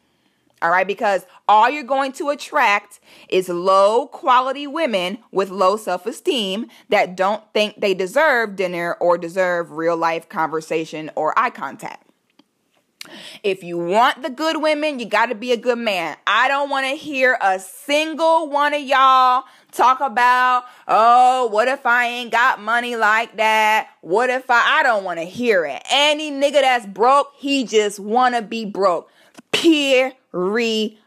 All 0.64 0.72
right, 0.72 0.88
because 0.88 1.28
all 1.48 1.70
you're 1.70 1.84
going 1.84 2.12
to 2.14 2.30
attract 2.30 3.00
is 3.30 3.50
low 3.50 4.08
quality 4.08 4.66
women 4.66 5.20
with 5.32 5.52
low 5.52 5.78
self 5.78 6.08
esteem 6.08 6.66
that 6.90 7.16
don't 7.16 7.44
think 7.54 7.80
they 7.80 7.94
deserve 7.94 8.56
dinner 8.56 8.96
or 9.00 9.20
deserve 9.20 9.74
real 9.74 9.96
life 9.96 10.28
conversation 10.28 11.12
or 11.16 11.38
eye 11.38 11.52
contact. 11.52 12.07
If 13.44 13.64
you 13.64 13.78
want 13.78 14.22
the 14.22 14.30
good 14.30 14.62
women, 14.62 15.00
you 15.00 15.06
got 15.06 15.28
to 15.28 15.36
be 15.36 15.52
a 15.52 15.58
good 15.58 15.78
man. 15.78 16.18
I 16.26 16.48
don't 16.48 16.70
want 16.70 16.86
to 16.86 16.96
hear 16.96 17.38
a 17.42 17.60
single 17.60 18.50
one 18.50 18.74
of 18.74 18.82
y'all 18.82 19.44
talk 19.72 20.00
about, 20.00 20.66
oh, 20.88 21.48
what 21.48 21.68
if 21.68 21.86
I 21.86 22.08
ain't 22.08 22.32
got 22.32 22.62
money 22.62 22.96
like 22.96 23.38
that? 23.38 23.90
What 24.02 24.30
if 24.30 24.50
I, 24.50 24.80
I 24.80 24.84
don't 24.84 25.04
want 25.04 25.20
to 25.20 25.26
hear 25.26 25.66
it. 25.66 25.84
Any 25.90 26.32
nigga 26.32 26.62
that's 26.62 26.86
broke, 26.86 27.32
he 27.38 27.64
just 27.64 28.00
want 28.00 28.36
to 28.36 28.42
be 28.42 28.66
broke. 28.66 29.12
Period. 29.52 30.98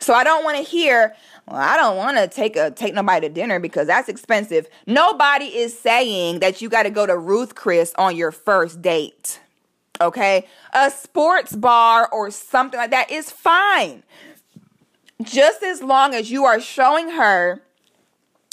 So 0.00 0.12
I 0.12 0.24
don't 0.24 0.44
want 0.44 0.58
to 0.58 0.62
hear, 0.62 1.14
well, 1.48 1.56
I 1.56 1.76
don't 1.76 1.96
want 1.96 2.18
to 2.18 2.28
take 2.28 2.56
a 2.56 2.70
take 2.70 2.94
nobody 2.94 3.28
to 3.28 3.32
dinner 3.32 3.58
because 3.58 3.86
that's 3.86 4.08
expensive. 4.08 4.66
Nobody 4.86 5.46
is 5.46 5.78
saying 5.78 6.40
that 6.40 6.60
you 6.60 6.68
got 6.68 6.82
to 6.82 6.90
go 6.90 7.06
to 7.06 7.16
Ruth 7.16 7.54
Chris 7.54 7.94
on 7.96 8.16
your 8.16 8.30
first 8.32 8.82
date. 8.82 9.40
Okay? 10.00 10.46
A 10.72 10.90
sports 10.90 11.54
bar 11.54 12.08
or 12.10 12.30
something 12.30 12.78
like 12.78 12.90
that 12.90 13.10
is 13.10 13.30
fine 13.30 14.02
just 15.22 15.62
as 15.62 15.82
long 15.82 16.14
as 16.14 16.30
you 16.30 16.44
are 16.44 16.60
showing 16.60 17.10
her 17.10 17.62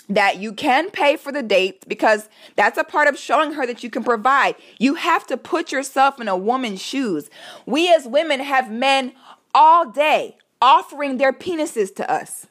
that 0.09 0.37
you 0.39 0.53
can 0.53 0.89
pay 0.89 1.15
for 1.15 1.31
the 1.31 1.41
dates 1.41 1.85
because 1.85 2.27
that's 2.55 2.77
a 2.77 2.83
part 2.83 3.07
of 3.07 3.17
showing 3.17 3.53
her 3.53 3.65
that 3.65 3.83
you 3.83 3.89
can 3.89 4.03
provide. 4.03 4.55
You 4.77 4.95
have 4.95 5.25
to 5.27 5.37
put 5.37 5.71
yourself 5.71 6.19
in 6.19 6.27
a 6.27 6.35
woman's 6.37 6.81
shoes. 6.81 7.29
We 7.65 7.93
as 7.93 8.05
women 8.07 8.41
have 8.41 8.69
men 8.69 9.13
all 9.53 9.89
day 9.89 10.37
offering 10.61 11.17
their 11.17 11.33
penises 11.33 11.93
to 11.95 12.11
us. 12.11 12.47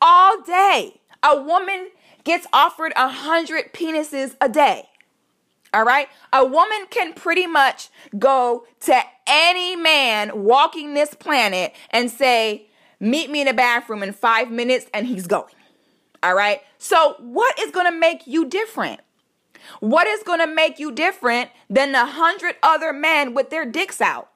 All 0.00 0.42
day. 0.42 1.00
A 1.22 1.40
woman 1.40 1.88
gets 2.24 2.46
offered 2.52 2.92
a 2.94 3.08
hundred 3.08 3.72
penises 3.72 4.36
a 4.40 4.48
day. 4.48 4.88
All 5.74 5.84
right. 5.84 6.08
A 6.32 6.44
woman 6.44 6.86
can 6.90 7.14
pretty 7.14 7.46
much 7.46 7.88
go 8.18 8.66
to 8.80 9.00
any 9.26 9.74
man 9.74 10.44
walking 10.44 10.94
this 10.94 11.14
planet 11.14 11.74
and 11.90 12.10
say, 12.10 12.68
meet 13.00 13.30
me 13.30 13.40
in 13.40 13.46
the 13.46 13.54
bathroom 13.54 14.02
in 14.02 14.12
five 14.12 14.50
minutes, 14.50 14.86
and 14.92 15.06
he's 15.06 15.26
going. 15.26 15.54
All 16.22 16.34
right. 16.34 16.60
So, 16.78 17.16
what 17.18 17.58
is 17.58 17.70
going 17.70 17.90
to 17.90 17.98
make 17.98 18.26
you 18.26 18.44
different? 18.44 19.00
What 19.80 20.06
is 20.06 20.22
going 20.22 20.40
to 20.40 20.46
make 20.46 20.78
you 20.78 20.92
different 20.92 21.50
than 21.70 21.92
the 21.92 22.04
hundred 22.04 22.56
other 22.62 22.92
men 22.92 23.32
with 23.32 23.50
their 23.50 23.64
dicks 23.64 24.00
out? 24.00 24.30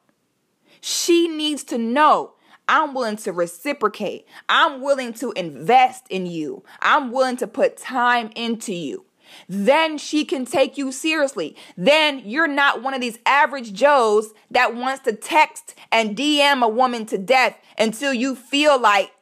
She 0.81 1.29
needs 1.29 1.65
to 1.65 1.79
know 1.79 2.35
I'm 2.69 2.95
willing 2.95 3.17
to 3.19 3.33
reciprocate. 3.33 4.27
I'm 4.49 4.81
willing 4.81 5.13
to 5.15 5.33
invest 5.33 6.07
in 6.11 6.27
you. 6.27 6.65
I'm 6.81 7.13
willing 7.13 7.37
to 7.39 7.47
put 7.47 7.77
time 7.77 8.31
into 8.35 8.73
you 8.73 9.06
then 9.49 9.99
she 9.99 10.25
can 10.25 10.45
take 10.45 10.77
you 10.77 10.93
seriously. 10.93 11.57
Then 11.77 12.23
you're 12.25 12.49
not 12.49 12.83
one 12.83 12.95
of 12.95 13.01
these 13.01 13.19
average 13.27 13.73
Joes 13.73 14.33
that 14.51 14.75
wants 14.75 15.05
to 15.05 15.13
text 15.13 15.75
and 15.93 16.17
DM 16.17 16.63
a 16.63 16.69
woman 16.69 17.07
to 17.07 17.19
death 17.19 17.59
until 17.79 18.13
you 18.13 18.35
feel 18.35 18.79
like 18.81 19.13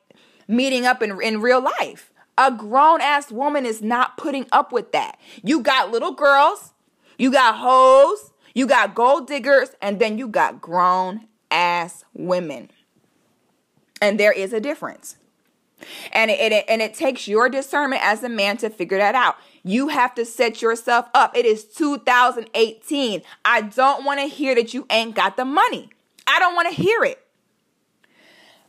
meeting 0.49 0.87
up 0.87 1.03
in, 1.03 1.21
in 1.23 1.41
real 1.41 1.63
life. 1.63 2.11
A 2.37 2.51
grown 2.51 3.01
ass 3.01 3.31
woman 3.31 3.65
is 3.65 3.81
not 3.81 4.17
putting 4.17 4.47
up 4.51 4.73
with 4.73 4.93
that. 4.93 5.19
You 5.43 5.61
got 5.61 5.91
little 5.91 6.13
girls, 6.13 6.73
you 7.17 7.31
got 7.31 7.57
hoes, 7.57 8.33
you 8.55 8.67
got 8.67 8.95
gold 8.95 9.27
diggers, 9.27 9.71
and 9.81 10.01
then 10.01 10.19
you 10.19 10.29
got 10.29 10.61
grown 10.61 11.29
ass 11.51 12.05
women. 12.13 12.71
And 14.03 14.19
there 14.19 14.33
is 14.33 14.53
a 14.53 14.61
difference. 14.61 15.17
And 16.13 16.31
it, 16.31 16.53
it, 16.53 16.65
and 16.69 16.83
it 16.83 16.95
takes 16.95 17.29
your 17.29 17.49
discernment 17.49 18.03
as 18.05 18.23
a 18.23 18.29
man 18.29 18.57
to 18.59 18.71
figure 18.71 18.99
that 18.99 19.15
out. 19.15 19.37
You 19.65 19.89
have 19.89 20.15
to 20.17 20.27
set 20.27 20.61
yourself 20.61 21.09
up. 21.15 21.37
It 21.37 21.47
is 21.47 21.65
2018. 21.65 23.23
I 23.45 23.61
don't 23.63 24.05
want 24.05 24.21
to 24.21 24.27
hear 24.27 24.55
that 24.55 24.75
you 24.75 24.87
ain't 24.91 25.15
got 25.15 25.37
the 25.37 25.47
money. 25.47 25.89
I 26.27 26.39
don't 26.39 26.55
want 26.55 26.69
to 26.69 26.81
hear 26.81 27.03
it. 27.03 27.21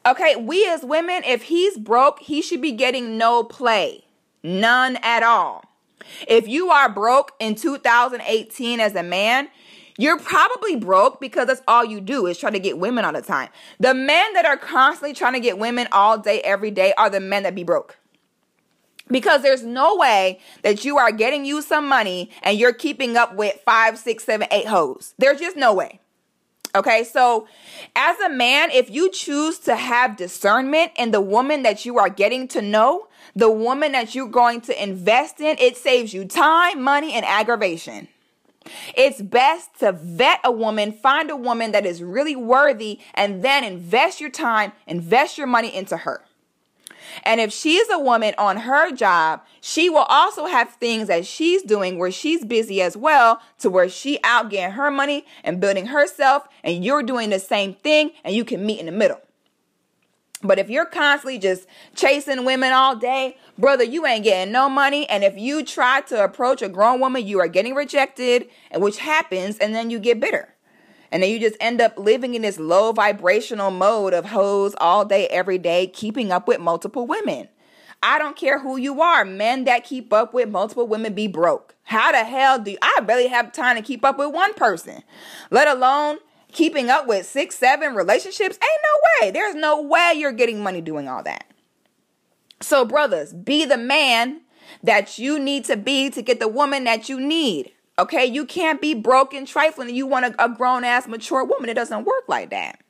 Okay, 0.05 0.35
we 0.35 0.67
as 0.69 0.83
women, 0.83 1.23
if 1.25 1.43
he's 1.43 1.77
broke, 1.77 2.19
he 2.21 2.41
should 2.41 2.61
be 2.61 2.71
getting 2.71 3.17
no 3.17 3.43
play. 3.43 4.05
None 4.43 4.97
at 4.97 5.23
all. 5.23 5.65
If 6.27 6.47
you 6.47 6.69
are 6.69 6.87
broke 6.87 7.33
in 7.39 7.55
2018 7.55 8.79
as 8.79 8.95
a 8.95 9.03
man, 9.03 9.49
you're 9.97 10.19
probably 10.19 10.75
broke 10.75 11.19
because 11.19 11.47
that's 11.47 11.61
all 11.67 11.83
you 11.83 11.99
do 12.01 12.27
is 12.27 12.37
try 12.37 12.51
to 12.51 12.59
get 12.59 12.77
women 12.77 13.03
all 13.03 13.13
the 13.13 13.21
time. 13.21 13.49
The 13.79 13.93
men 13.93 14.33
that 14.33 14.45
are 14.45 14.57
constantly 14.57 15.13
trying 15.13 15.33
to 15.33 15.39
get 15.39 15.57
women 15.57 15.87
all 15.91 16.17
day, 16.17 16.41
every 16.41 16.71
day 16.71 16.93
are 16.97 17.09
the 17.09 17.19
men 17.19 17.43
that 17.43 17.55
be 17.55 17.63
broke. 17.63 17.97
Because 19.07 19.43
there's 19.43 19.63
no 19.63 19.95
way 19.95 20.39
that 20.63 20.83
you 20.83 20.97
are 20.97 21.11
getting 21.11 21.45
you 21.45 21.61
some 21.61 21.87
money 21.87 22.31
and 22.41 22.57
you're 22.57 22.73
keeping 22.73 23.15
up 23.15 23.35
with 23.35 23.61
five, 23.63 23.97
six, 23.99 24.23
seven, 24.23 24.47
eight 24.51 24.67
hoes. 24.67 25.13
There's 25.17 25.39
just 25.39 25.55
no 25.55 25.73
way. 25.73 25.99
Okay, 26.75 27.05
so 27.05 27.47
as 27.95 28.19
a 28.19 28.29
man, 28.29 28.69
if 28.69 28.89
you 28.89 29.09
choose 29.09 29.59
to 29.59 29.77
have 29.77 30.17
discernment 30.17 30.91
in 30.97 31.11
the 31.11 31.21
woman 31.21 31.63
that 31.63 31.85
you 31.85 31.97
are 31.97 32.09
getting 32.09 32.49
to 32.49 32.61
know, 32.61 33.07
the 33.33 33.49
woman 33.49 33.93
that 33.93 34.13
you're 34.13 34.27
going 34.27 34.59
to 34.61 34.83
invest 34.83 35.39
in, 35.39 35.55
it 35.57 35.77
saves 35.77 36.13
you 36.13 36.25
time, 36.25 36.81
money, 36.81 37.13
and 37.13 37.25
aggravation. 37.25 38.09
It's 38.97 39.21
best 39.21 39.79
to 39.79 39.93
vet 39.93 40.41
a 40.43 40.51
woman, 40.51 40.91
find 40.91 41.29
a 41.29 41.37
woman 41.37 41.71
that 41.71 41.85
is 41.85 42.03
really 42.03 42.35
worthy, 42.35 42.99
and 43.13 43.41
then 43.41 43.63
invest 43.63 44.19
your 44.19 44.31
time, 44.31 44.73
invest 44.85 45.37
your 45.37 45.47
money 45.47 45.73
into 45.73 45.95
her. 45.97 46.24
And 47.23 47.41
if 47.41 47.51
she's 47.51 47.89
a 47.89 47.99
woman 47.99 48.33
on 48.37 48.57
her 48.57 48.91
job, 48.91 49.41
she 49.61 49.89
will 49.89 50.05
also 50.09 50.45
have 50.45 50.71
things 50.71 51.07
that 51.07 51.25
she's 51.25 51.63
doing 51.63 51.97
where 51.97 52.11
she's 52.11 52.45
busy 52.45 52.81
as 52.81 52.95
well 52.95 53.41
to 53.59 53.69
where 53.69 53.89
she 53.89 54.19
out 54.23 54.49
getting 54.49 54.75
her 54.75 54.91
money 54.91 55.25
and 55.43 55.59
building 55.59 55.87
herself 55.87 56.47
and 56.63 56.83
you're 56.83 57.03
doing 57.03 57.29
the 57.29 57.39
same 57.39 57.73
thing 57.73 58.11
and 58.23 58.35
you 58.35 58.45
can 58.45 58.65
meet 58.65 58.79
in 58.79 58.85
the 58.85 58.91
middle. 58.91 59.21
But 60.41 60.59
if 60.59 60.69
you're 60.69 60.85
constantly 60.85 61.39
just 61.39 61.65
chasing 61.95 62.45
women 62.45 62.71
all 62.71 62.95
day, 62.95 63.37
brother, 63.57 63.83
you 63.83 64.05
ain't 64.05 64.23
getting 64.23 64.51
no 64.51 64.69
money. 64.69 65.07
And 65.09 65.23
if 65.23 65.37
you 65.37 65.63
try 65.63 66.01
to 66.01 66.23
approach 66.23 66.61
a 66.61 66.69
grown 66.69 66.99
woman, 66.99 67.25
you 67.25 67.39
are 67.39 67.47
getting 67.47 67.73
rejected, 67.73 68.47
and 68.69 68.83
which 68.83 68.99
happens, 68.99 69.57
and 69.57 69.73
then 69.73 69.89
you 69.89 69.97
get 69.97 70.19
bitter. 70.19 70.54
And 71.15 71.23
then 71.23 71.29
you 71.29 71.39
just 71.39 71.55
end 71.61 71.79
up 71.79 71.97
living 71.97 72.35
in 72.35 72.41
this 72.41 72.59
low 72.59 72.91
vibrational 72.91 73.71
mode 73.71 74.13
of 74.13 74.25
hoes 74.25 74.75
all 74.81 75.05
day, 75.05 75.27
every 75.27 75.57
day, 75.57 75.87
keeping 75.87 76.29
up 76.29 76.45
with 76.45 76.59
multiple 76.59 77.07
women. 77.07 77.47
I 78.03 78.19
don't 78.19 78.35
care 78.35 78.59
who 78.59 78.75
you 78.75 78.99
are. 78.99 79.23
Men 79.23 79.63
that 79.63 79.85
keep 79.85 80.11
up 80.11 80.33
with 80.33 80.49
multiple 80.49 80.85
women 80.85 81.13
be 81.13 81.27
broke. 81.27 81.73
How 81.83 82.11
the 82.11 82.25
hell 82.25 82.59
do 82.59 82.71
you, 82.71 82.77
I 82.81 82.99
barely 82.99 83.27
have 83.27 83.53
time 83.53 83.77
to 83.77 83.81
keep 83.81 84.03
up 84.03 84.17
with 84.17 84.33
one 84.33 84.55
person, 84.55 85.03
let 85.51 85.69
alone 85.69 86.17
keeping 86.51 86.89
up 86.89 87.07
with 87.07 87.25
six, 87.25 87.55
seven 87.57 87.95
relationships? 87.95 88.59
Ain't 88.61 88.81
no 88.83 89.25
way. 89.25 89.31
There's 89.31 89.55
no 89.55 89.81
way 89.83 90.15
you're 90.17 90.33
getting 90.33 90.61
money 90.61 90.81
doing 90.81 91.07
all 91.07 91.23
that. 91.23 91.45
So, 92.59 92.83
brothers, 92.83 93.31
be 93.31 93.63
the 93.63 93.77
man 93.77 94.41
that 94.83 95.17
you 95.17 95.39
need 95.39 95.63
to 95.63 95.77
be 95.77 96.09
to 96.09 96.21
get 96.21 96.41
the 96.41 96.49
woman 96.49 96.83
that 96.83 97.07
you 97.07 97.21
need. 97.21 97.71
Okay, 97.97 98.25
you 98.25 98.45
can't 98.45 98.81
be 98.81 98.93
broken, 98.93 99.45
trifling, 99.45 99.95
you 99.95 100.05
want 100.05 100.25
a, 100.25 100.43
a 100.43 100.49
grown 100.49 100.83
ass, 100.83 101.07
mature 101.07 101.45
woman. 101.45 101.69
It 101.69 101.75
doesn't 101.75 102.03
work 102.03 102.25
like 102.27 102.49
that. 102.49 102.81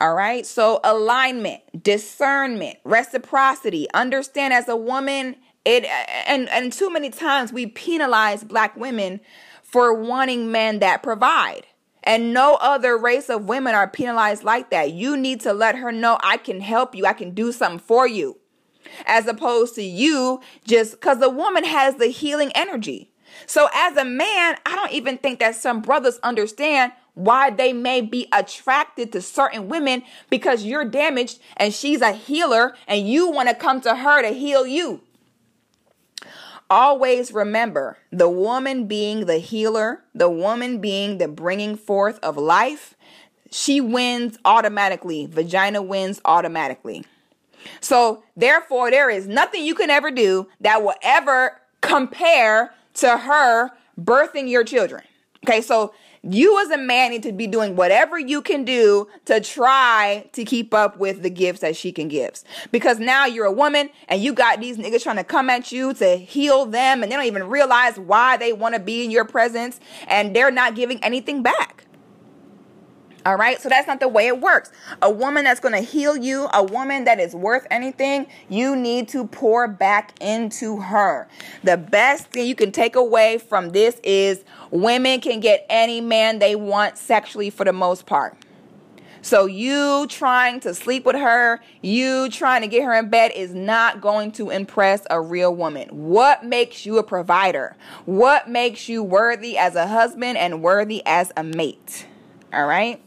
All 0.00 0.14
right, 0.14 0.46
so 0.46 0.78
alignment, 0.84 1.60
discernment, 1.82 2.78
reciprocity. 2.84 3.88
Understand 3.92 4.54
as 4.54 4.68
a 4.68 4.76
woman, 4.76 5.34
it 5.64 5.84
and 6.26 6.48
and 6.50 6.72
too 6.72 6.88
many 6.90 7.10
times 7.10 7.52
we 7.52 7.66
penalize 7.66 8.44
black 8.44 8.76
women 8.76 9.20
for 9.64 9.92
wanting 9.92 10.52
men 10.52 10.78
that 10.78 11.02
provide. 11.02 11.66
And 12.04 12.32
no 12.32 12.56
other 12.60 12.96
race 12.96 13.28
of 13.28 13.48
women 13.48 13.74
are 13.74 13.88
penalized 13.88 14.44
like 14.44 14.70
that. 14.70 14.92
You 14.92 15.16
need 15.16 15.40
to 15.40 15.52
let 15.52 15.74
her 15.74 15.90
know 15.90 16.18
I 16.22 16.36
can 16.36 16.60
help 16.60 16.94
you, 16.94 17.04
I 17.04 17.12
can 17.12 17.32
do 17.32 17.50
something 17.50 17.80
for 17.80 18.06
you. 18.06 18.38
As 19.04 19.26
opposed 19.26 19.74
to 19.74 19.82
you 19.82 20.40
just 20.64 20.92
because 20.92 21.18
the 21.18 21.28
woman 21.28 21.64
has 21.64 21.96
the 21.96 22.06
healing 22.06 22.52
energy. 22.54 23.07
So 23.46 23.68
as 23.72 23.96
a 23.96 24.04
man, 24.04 24.56
I 24.66 24.74
don't 24.74 24.92
even 24.92 25.18
think 25.18 25.38
that 25.40 25.54
some 25.54 25.80
brothers 25.80 26.18
understand 26.22 26.92
why 27.14 27.50
they 27.50 27.72
may 27.72 28.00
be 28.00 28.28
attracted 28.32 29.12
to 29.12 29.20
certain 29.20 29.68
women 29.68 30.04
because 30.30 30.64
you're 30.64 30.84
damaged 30.84 31.40
and 31.56 31.74
she's 31.74 32.00
a 32.00 32.12
healer 32.12 32.76
and 32.86 33.08
you 33.08 33.30
want 33.30 33.48
to 33.48 33.54
come 33.54 33.80
to 33.80 33.96
her 33.96 34.22
to 34.22 34.28
heal 34.28 34.66
you. 34.66 35.02
Always 36.70 37.32
remember 37.32 37.96
the 38.12 38.28
woman 38.28 38.86
being 38.86 39.26
the 39.26 39.38
healer, 39.38 40.04
the 40.14 40.30
woman 40.30 40.80
being 40.80 41.18
the 41.18 41.26
bringing 41.26 41.76
forth 41.76 42.18
of 42.22 42.36
life, 42.36 42.94
she 43.50 43.80
wins 43.80 44.38
automatically. 44.44 45.26
Vagina 45.26 45.82
wins 45.82 46.20
automatically. 46.24 47.04
So, 47.80 48.22
therefore, 48.36 48.90
there 48.90 49.10
is 49.10 49.26
nothing 49.26 49.64
you 49.64 49.74
can 49.74 49.90
ever 49.90 50.10
do 50.10 50.48
that 50.60 50.82
will 50.82 50.94
ever 51.02 51.60
compare 51.80 52.74
to 52.98 53.16
her 53.18 53.70
birthing 54.00 54.48
your 54.48 54.64
children. 54.64 55.02
Okay, 55.44 55.60
so 55.60 55.94
you 56.22 56.60
as 56.60 56.70
a 56.70 56.78
man 56.78 57.12
need 57.12 57.22
to 57.22 57.32
be 57.32 57.46
doing 57.46 57.76
whatever 57.76 58.18
you 58.18 58.42
can 58.42 58.64
do 58.64 59.06
to 59.26 59.40
try 59.40 60.28
to 60.32 60.44
keep 60.44 60.74
up 60.74 60.98
with 60.98 61.22
the 61.22 61.30
gifts 61.30 61.60
that 61.60 61.76
she 61.76 61.92
can 61.92 62.08
give. 62.08 62.42
Because 62.72 62.98
now 62.98 63.24
you're 63.24 63.46
a 63.46 63.52
woman 63.52 63.90
and 64.08 64.22
you 64.22 64.32
got 64.32 64.60
these 64.60 64.76
niggas 64.76 65.02
trying 65.02 65.16
to 65.16 65.24
come 65.24 65.48
at 65.48 65.70
you 65.70 65.94
to 65.94 66.16
heal 66.16 66.66
them 66.66 67.02
and 67.02 67.10
they 67.10 67.16
don't 67.16 67.24
even 67.24 67.44
realize 67.44 67.98
why 67.98 68.36
they 68.36 68.52
want 68.52 68.74
to 68.74 68.80
be 68.80 69.04
in 69.04 69.10
your 69.10 69.24
presence 69.24 69.78
and 70.08 70.34
they're 70.34 70.50
not 70.50 70.74
giving 70.74 71.02
anything 71.04 71.42
back. 71.42 71.84
All 73.28 73.36
right. 73.36 73.60
So 73.60 73.68
that's 73.68 73.86
not 73.86 74.00
the 74.00 74.08
way 74.08 74.26
it 74.26 74.40
works. 74.40 74.72
A 75.02 75.10
woman 75.10 75.44
that's 75.44 75.60
going 75.60 75.74
to 75.74 75.82
heal 75.82 76.16
you, 76.16 76.48
a 76.54 76.64
woman 76.64 77.04
that 77.04 77.20
is 77.20 77.34
worth 77.34 77.66
anything, 77.70 78.26
you 78.48 78.74
need 78.74 79.06
to 79.08 79.26
pour 79.26 79.68
back 79.68 80.14
into 80.22 80.80
her. 80.80 81.28
The 81.62 81.76
best 81.76 82.28
thing 82.28 82.46
you 82.46 82.54
can 82.54 82.72
take 82.72 82.96
away 82.96 83.36
from 83.36 83.68
this 83.72 84.00
is 84.02 84.44
women 84.70 85.20
can 85.20 85.40
get 85.40 85.66
any 85.68 86.00
man 86.00 86.38
they 86.38 86.56
want 86.56 86.96
sexually 86.96 87.50
for 87.50 87.66
the 87.66 87.72
most 87.74 88.06
part. 88.06 88.34
So 89.20 89.44
you 89.44 90.06
trying 90.08 90.60
to 90.60 90.72
sleep 90.72 91.04
with 91.04 91.16
her, 91.16 91.60
you 91.82 92.30
trying 92.30 92.62
to 92.62 92.66
get 92.66 92.82
her 92.82 92.94
in 92.94 93.10
bed 93.10 93.32
is 93.36 93.52
not 93.52 94.00
going 94.00 94.32
to 94.32 94.48
impress 94.48 95.02
a 95.10 95.20
real 95.20 95.54
woman. 95.54 95.90
What 95.90 96.46
makes 96.46 96.86
you 96.86 96.96
a 96.96 97.02
provider? 97.02 97.76
What 98.06 98.48
makes 98.48 98.88
you 98.88 99.02
worthy 99.02 99.58
as 99.58 99.74
a 99.74 99.86
husband 99.86 100.38
and 100.38 100.62
worthy 100.62 101.02
as 101.04 101.30
a 101.36 101.42
mate? 101.42 102.06
All 102.54 102.64
right? 102.64 103.02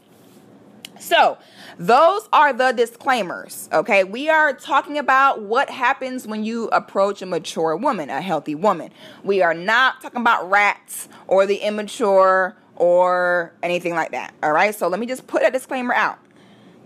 So, 1.02 1.36
those 1.78 2.28
are 2.32 2.52
the 2.52 2.70
disclaimers. 2.70 3.68
Okay, 3.72 4.04
we 4.04 4.28
are 4.28 4.52
talking 4.52 4.98
about 4.98 5.42
what 5.42 5.68
happens 5.68 6.28
when 6.28 6.44
you 6.44 6.68
approach 6.68 7.20
a 7.22 7.26
mature 7.26 7.76
woman, 7.76 8.08
a 8.08 8.20
healthy 8.22 8.54
woman. 8.54 8.92
We 9.24 9.42
are 9.42 9.52
not 9.52 10.00
talking 10.00 10.20
about 10.20 10.48
rats 10.48 11.08
or 11.26 11.44
the 11.44 11.56
immature 11.56 12.56
or 12.76 13.52
anything 13.64 13.96
like 13.96 14.12
that. 14.12 14.32
All 14.44 14.52
right, 14.52 14.72
so 14.72 14.86
let 14.86 15.00
me 15.00 15.06
just 15.06 15.26
put 15.26 15.44
a 15.44 15.50
disclaimer 15.50 15.92
out 15.92 16.20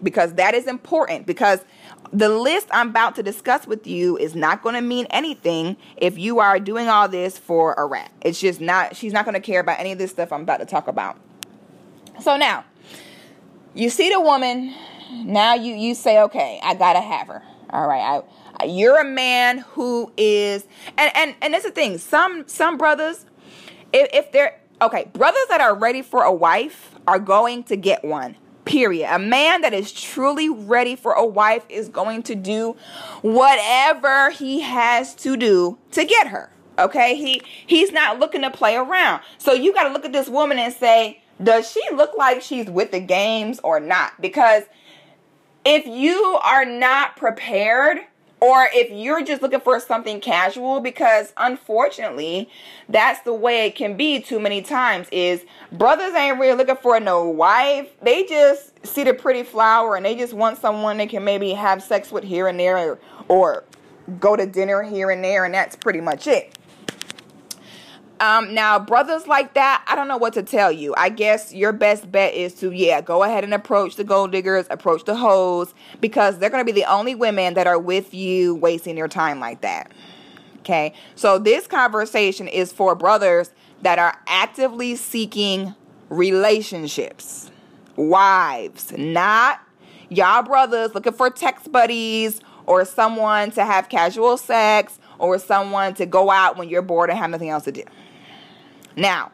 because 0.03 0.33
that 0.35 0.55
is 0.55 0.67
important 0.67 1.27
because 1.27 1.61
the 2.11 2.31
list 2.31 2.69
I'm 2.71 2.89
about 2.89 3.17
to 3.17 3.23
discuss 3.23 3.67
with 3.67 3.87
you 3.87 4.17
is 4.17 4.35
not 4.35 4.63
going 4.63 4.77
to 4.77 4.81
mean 4.81 5.07
anything 5.11 5.77
if 5.99 6.17
you 6.17 6.39
are 6.39 6.59
doing 6.59 6.89
all 6.89 7.07
this 7.07 7.37
for 7.37 7.75
a 7.75 7.85
rat. 7.85 8.11
It's 8.23 8.41
just 8.41 8.63
not, 8.63 8.97
she's 8.97 9.13
not 9.13 9.27
going 9.27 9.35
to 9.35 9.41
care 9.41 9.61
about 9.61 9.79
any 9.79 9.93
of 9.93 9.99
this 9.99 10.11
stuff 10.11 10.33
I'm 10.33 10.41
about 10.41 10.61
to 10.61 10.67
talk 10.67 10.89
about. 10.89 11.19
So 12.23 12.39
now, 12.39 12.65
you 13.77 13.91
see 13.91 14.11
the 14.11 14.21
woman, 14.21 14.75
now 15.25 15.55
you 15.55 15.75
you 15.75 15.95
say, 15.95 16.21
okay, 16.23 16.59
I 16.63 16.75
gotta 16.75 17.01
have 17.01 17.29
her. 17.29 17.43
All 17.71 17.87
right, 17.87 18.23
I, 18.61 18.65
you're 18.65 18.99
a 18.99 19.05
man 19.05 19.59
who 19.59 20.13
is, 20.17 20.67
and 20.97 21.11
and 21.15 21.35
and 21.43 21.55
that's 21.55 21.65
the 21.65 21.71
thing. 21.71 21.99
Some 21.99 22.49
some 22.49 22.79
brothers, 22.79 23.27
if, 23.93 24.09
if 24.13 24.33
they're 24.33 24.59
okay, 24.81 25.09
brothers 25.13 25.47
that 25.49 25.61
are 25.61 25.75
ready 25.75 26.03
for 26.03 26.23
a 26.23 26.33
wife 26.33 26.95
are 27.07 27.19
going 27.19 27.65
to 27.65 27.77
get 27.77 28.05
one. 28.05 28.37
Period. 28.65 29.15
A 29.15 29.19
man 29.19 29.61
that 29.61 29.73
is 29.73 29.93
truly 29.93 30.49
ready 30.49 30.97
for 30.97 31.13
a 31.13 31.25
wife 31.25 31.65
is 31.69 31.89
going 31.89 32.25
to 32.25 32.35
do 32.35 32.75
whatever 33.23 34.31
he 34.31 34.61
has 34.61 35.15
to 35.17 35.37
do 35.37 35.79
to 35.93 36.05
get 36.05 36.27
her. 36.29 36.51
Okay? 36.77 37.15
He 37.15 37.43
he's 37.67 37.93
not 37.93 38.19
looking 38.19 38.43
to 38.43 38.51
play 38.51 38.75
around. 38.75 39.23
So 39.39 39.53
you 39.53 39.73
got 39.73 39.85
to 39.85 39.91
look 39.91 40.05
at 40.05 40.13
this 40.13 40.29
woman 40.29 40.59
and 40.59 40.75
say, 40.75 41.23
does 41.43 41.71
she 41.71 41.83
look 41.93 42.17
like 42.17 42.43
she's 42.43 42.67
with 42.67 42.91
the 42.93 43.01
games 43.01 43.61
or 43.63 43.81
not? 43.81 44.21
Because 44.21 44.65
if 45.65 45.87
you 45.87 46.39
are 46.43 46.65
not 46.65 47.17
prepared, 47.17 47.99
or 48.41 48.69
if 48.73 48.91
you're 48.91 49.25
just 49.25 49.41
looking 49.41 49.61
for 49.61 49.81
something 49.81 50.21
casual, 50.21 50.81
because 50.81 51.33
unfortunately, 51.37 52.51
that's 52.89 53.21
the 53.23 53.33
way 53.33 53.67
it 53.67 53.75
can 53.75 53.97
be 53.97 54.21
too 54.21 54.39
many 54.39 54.61
times. 54.61 55.09
Is 55.11 55.45
brothers 55.73 56.15
ain't 56.15 56.39
really 56.39 56.55
looking 56.55 56.77
for 56.77 57.01
no 57.01 57.29
wife. 57.29 57.89
They 58.03 58.25
just 58.25 58.87
see 58.87 59.05
the 59.05 59.15
pretty 59.15 59.43
flower 59.43 59.97
and 59.97 60.05
they 60.05 60.15
just 60.15 60.35
want 60.35 60.59
someone 60.59 60.99
they 60.99 61.07
can 61.07 61.25
maybe 61.25 61.53
have 61.53 61.83
sex 61.83 62.13
with 62.13 62.25
here 62.25 62.47
and 62.47 62.61
there, 62.61 62.77
or, 62.77 62.99
or 63.29 63.65
go 64.21 64.37
to 64.37 64.47
dinner 64.47 64.83
here 64.83 65.11
and 65.11 65.25
there, 65.25 65.45
and 65.45 65.55
that's 65.55 65.75
pretty 65.75 66.01
much 66.01 66.27
it. 66.27 66.57
Um, 68.19 68.55
now, 68.55 68.79
brothers 68.79 69.27
like 69.27 69.55
that, 69.55 69.85
I 69.87 69.95
don't 69.95 70.09
know 70.09 70.17
what 70.17 70.33
to 70.35 70.43
tell 70.43 70.73
you. 70.73 70.95
I 70.97 71.11
guess 71.11 71.53
your 71.53 71.73
best 71.73 72.11
bet 72.11 72.33
is 72.35 72.55
to, 72.55 72.73
yeah, 72.73 73.03
go 73.03 73.23
ahead 73.23 73.45
and 73.45 73.53
approach 73.53 73.97
the 73.97 74.05
gold 74.05 74.33
diggers, 74.33 74.67
approach 74.71 75.05
the 75.05 75.17
hoes, 75.17 75.75
because 76.01 76.39
they're 76.39 76.51
going 76.51 76.65
to 76.65 76.73
be 76.73 76.79
the 76.79 76.91
only 76.91 77.15
women 77.15 77.55
that 77.55 77.67
are 77.67 77.79
with 77.79 78.15
you 78.15 78.55
wasting 78.55 78.97
your 78.97 79.09
time 79.09 79.39
like 79.39 79.61
that. 79.61 79.93
Okay. 80.61 80.95
So, 81.15 81.39
this 81.39 81.67
conversation 81.67 82.49
is 82.49 82.73
for 82.73 82.95
brothers 82.95 83.51
that 83.83 83.99
are 83.99 84.19
actively 84.27 84.97
seeking 84.97 85.75
relationships. 86.09 87.51
Wives, 87.97 88.93
not 88.97 89.61
y'all 90.09 90.43
brothers 90.43 90.95
looking 90.95 91.13
for 91.13 91.31
text 91.31 91.71
buddies 91.71 92.41
or 92.67 92.85
someone 92.85 93.51
to 93.53 93.65
have 93.65 93.89
casual 93.89 94.37
sex 94.37 94.99
or 95.19 95.39
someone 95.39 95.95
to 95.95 96.07
go 96.07 96.31
out 96.31 96.57
when 96.57 96.69
you're 96.69 96.83
bored 96.83 97.11
and 97.11 97.19
have 97.19 97.31
nothing 97.31 97.51
else 97.51 97.65
to 97.65 97.73
do. 97.73 97.83
Now, 98.97 99.31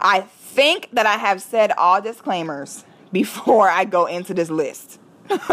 I 0.00 0.20
think 0.20 0.88
that 0.92 1.04
I 1.06 1.16
have 1.16 1.42
said 1.42 1.72
all 1.72 2.00
disclaimers 2.00 2.84
before 3.12 3.68
I 3.68 3.84
go 3.84 4.06
into 4.06 4.32
this 4.32 4.48
list. 4.50 4.98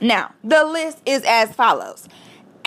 now, 0.00 0.34
the 0.44 0.64
list 0.64 1.00
is 1.06 1.24
as 1.26 1.54
follows. 1.54 2.08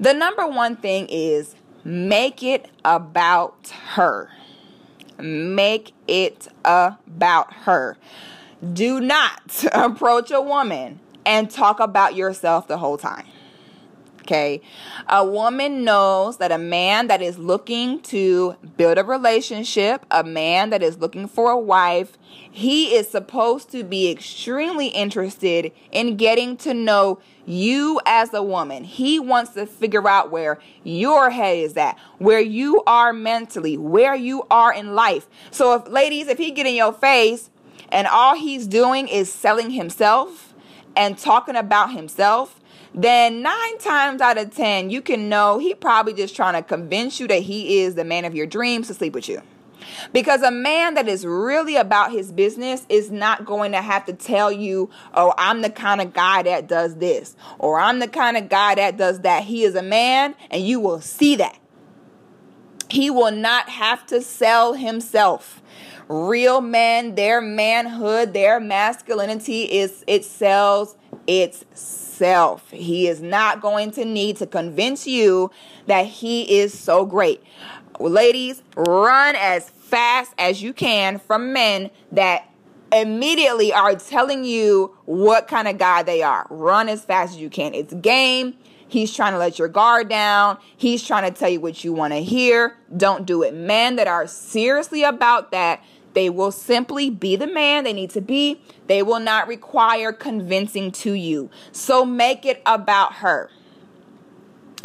the 0.00 0.12
number 0.12 0.46
one 0.46 0.76
thing 0.76 1.06
is 1.10 1.54
make 1.84 2.42
it 2.42 2.70
about 2.84 3.68
her. 3.94 4.30
Make 5.18 5.92
it 6.08 6.48
about 6.64 7.52
her. 7.52 7.98
Do 8.72 9.00
not 9.00 9.64
approach 9.72 10.30
a 10.30 10.40
woman 10.40 11.00
and 11.26 11.50
talk 11.50 11.80
about 11.80 12.14
yourself 12.14 12.68
the 12.68 12.78
whole 12.78 12.96
time. 12.96 13.26
Okay. 14.26 14.60
A 15.08 15.24
woman 15.24 15.84
knows 15.84 16.38
that 16.38 16.50
a 16.50 16.58
man 16.58 17.06
that 17.06 17.22
is 17.22 17.38
looking 17.38 18.00
to 18.00 18.56
build 18.76 18.98
a 18.98 19.04
relationship, 19.04 20.04
a 20.10 20.24
man 20.24 20.70
that 20.70 20.82
is 20.82 20.98
looking 20.98 21.28
for 21.28 21.52
a 21.52 21.58
wife, 21.58 22.18
he 22.50 22.96
is 22.96 23.08
supposed 23.08 23.70
to 23.70 23.84
be 23.84 24.10
extremely 24.10 24.88
interested 24.88 25.70
in 25.92 26.16
getting 26.16 26.56
to 26.56 26.74
know 26.74 27.20
you 27.46 28.00
as 28.04 28.34
a 28.34 28.42
woman. 28.42 28.82
He 28.82 29.20
wants 29.20 29.52
to 29.52 29.64
figure 29.64 30.08
out 30.08 30.32
where 30.32 30.58
your 30.82 31.30
head 31.30 31.58
is 31.58 31.76
at, 31.76 31.96
where 32.18 32.40
you 32.40 32.82
are 32.84 33.12
mentally, 33.12 33.78
where 33.78 34.16
you 34.16 34.42
are 34.50 34.74
in 34.74 34.96
life. 34.96 35.28
So 35.52 35.72
if 35.76 35.86
ladies, 35.86 36.26
if 36.26 36.38
he 36.38 36.50
get 36.50 36.66
in 36.66 36.74
your 36.74 36.92
face 36.92 37.48
and 37.90 38.08
all 38.08 38.34
he's 38.34 38.66
doing 38.66 39.06
is 39.06 39.32
selling 39.32 39.70
himself 39.70 40.52
and 40.96 41.16
talking 41.16 41.54
about 41.54 41.92
himself, 41.92 42.60
then 42.94 43.42
nine 43.42 43.78
times 43.78 44.20
out 44.20 44.38
of 44.38 44.54
ten, 44.54 44.90
you 44.90 45.02
can 45.02 45.28
know 45.28 45.58
he 45.58 45.74
probably 45.74 46.14
just 46.14 46.34
trying 46.34 46.54
to 46.54 46.62
convince 46.62 47.20
you 47.20 47.28
that 47.28 47.42
he 47.42 47.80
is 47.80 47.94
the 47.94 48.04
man 48.04 48.24
of 48.24 48.34
your 48.34 48.46
dreams 48.46 48.88
to 48.88 48.94
sleep 48.94 49.14
with 49.14 49.28
you. 49.28 49.42
Because 50.12 50.42
a 50.42 50.50
man 50.50 50.94
that 50.94 51.06
is 51.06 51.24
really 51.24 51.76
about 51.76 52.10
his 52.10 52.32
business 52.32 52.86
is 52.88 53.10
not 53.10 53.44
going 53.44 53.72
to 53.72 53.80
have 53.82 54.04
to 54.06 54.12
tell 54.12 54.50
you, 54.50 54.90
oh, 55.14 55.32
I'm 55.36 55.62
the 55.62 55.70
kind 55.70 56.00
of 56.00 56.12
guy 56.12 56.42
that 56.42 56.66
does 56.66 56.96
this, 56.96 57.36
or 57.58 57.78
I'm 57.78 57.98
the 57.98 58.08
kind 58.08 58.36
of 58.36 58.48
guy 58.48 58.74
that 58.74 58.96
does 58.96 59.20
that. 59.20 59.44
He 59.44 59.64
is 59.64 59.74
a 59.74 59.82
man, 59.82 60.34
and 60.50 60.66
you 60.66 60.80
will 60.80 61.00
see 61.00 61.36
that. 61.36 61.58
He 62.88 63.10
will 63.10 63.32
not 63.32 63.68
have 63.68 64.06
to 64.06 64.22
sell 64.22 64.74
himself. 64.74 65.62
Real 66.08 66.60
men, 66.60 67.16
their 67.16 67.40
manhood, 67.40 68.32
their 68.32 68.60
masculinity 68.60 69.62
is 69.62 70.04
it 70.06 70.24
sells 70.24 70.96
itself. 71.26 72.70
He 72.70 73.08
is 73.08 73.20
not 73.20 73.60
going 73.60 73.90
to 73.92 74.04
need 74.04 74.36
to 74.38 74.46
convince 74.46 75.06
you 75.06 75.50
that 75.86 76.06
he 76.06 76.58
is 76.58 76.78
so 76.78 77.04
great. 77.04 77.42
Ladies, 77.98 78.62
run 78.76 79.36
as 79.36 79.70
fast 79.70 80.32
as 80.38 80.62
you 80.62 80.72
can 80.72 81.18
from 81.18 81.52
men 81.52 81.90
that 82.12 82.50
immediately 82.92 83.72
are 83.72 83.94
telling 83.96 84.44
you 84.44 84.96
what 85.04 85.48
kind 85.48 85.68
of 85.68 85.78
guy 85.78 86.02
they 86.02 86.22
are. 86.22 86.46
Run 86.50 86.88
as 86.88 87.04
fast 87.04 87.34
as 87.34 87.40
you 87.40 87.50
can. 87.50 87.74
It's 87.74 87.94
game. 87.94 88.54
He's 88.88 89.14
trying 89.14 89.32
to 89.32 89.38
let 89.38 89.58
your 89.58 89.68
guard 89.68 90.08
down. 90.08 90.58
He's 90.76 91.04
trying 91.04 91.30
to 91.30 91.36
tell 91.36 91.48
you 91.48 91.60
what 91.60 91.82
you 91.82 91.92
want 91.92 92.12
to 92.12 92.20
hear. 92.20 92.76
Don't 92.96 93.26
do 93.26 93.42
it. 93.42 93.52
Men 93.52 93.96
that 93.96 94.06
are 94.06 94.26
seriously 94.26 95.02
about 95.02 95.50
that 95.50 95.82
they 96.16 96.30
will 96.30 96.50
simply 96.50 97.10
be 97.10 97.36
the 97.36 97.46
man 97.46 97.84
they 97.84 97.92
need 97.92 98.08
to 98.08 98.22
be. 98.22 98.58
They 98.86 99.02
will 99.02 99.20
not 99.20 99.48
require 99.48 100.12
convincing 100.12 100.92
to 100.92 101.12
you. 101.12 101.50
So 101.72 102.04
make 102.04 102.44
it 102.46 102.62
about 102.66 103.14
her. 103.14 103.50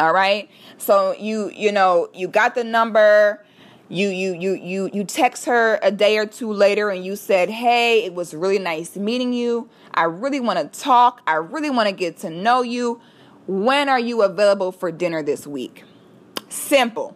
All 0.00 0.12
right? 0.12 0.50
So 0.78 1.14
you 1.18 1.50
you 1.54 1.72
know, 1.72 2.08
you 2.14 2.28
got 2.28 2.54
the 2.54 2.64
number 2.64 3.44
you 3.92 4.08
you 4.08 4.32
you 4.32 4.54
you 4.54 4.90
you 4.92 5.04
text 5.04 5.44
her 5.44 5.78
a 5.82 5.90
day 5.90 6.16
or 6.16 6.24
two 6.24 6.50
later 6.50 6.88
and 6.88 7.04
you 7.04 7.14
said 7.14 7.50
hey 7.50 8.02
it 8.04 8.14
was 8.14 8.32
really 8.32 8.58
nice 8.58 8.96
meeting 8.96 9.34
you 9.34 9.68
i 9.92 10.04
really 10.04 10.40
want 10.40 10.58
to 10.58 10.80
talk 10.80 11.20
i 11.26 11.34
really 11.34 11.68
want 11.68 11.86
to 11.86 11.94
get 11.94 12.16
to 12.16 12.30
know 12.30 12.62
you 12.62 12.98
when 13.46 13.90
are 13.90 14.00
you 14.00 14.22
available 14.22 14.72
for 14.72 14.90
dinner 14.90 15.22
this 15.22 15.46
week 15.46 15.84
simple 16.48 17.14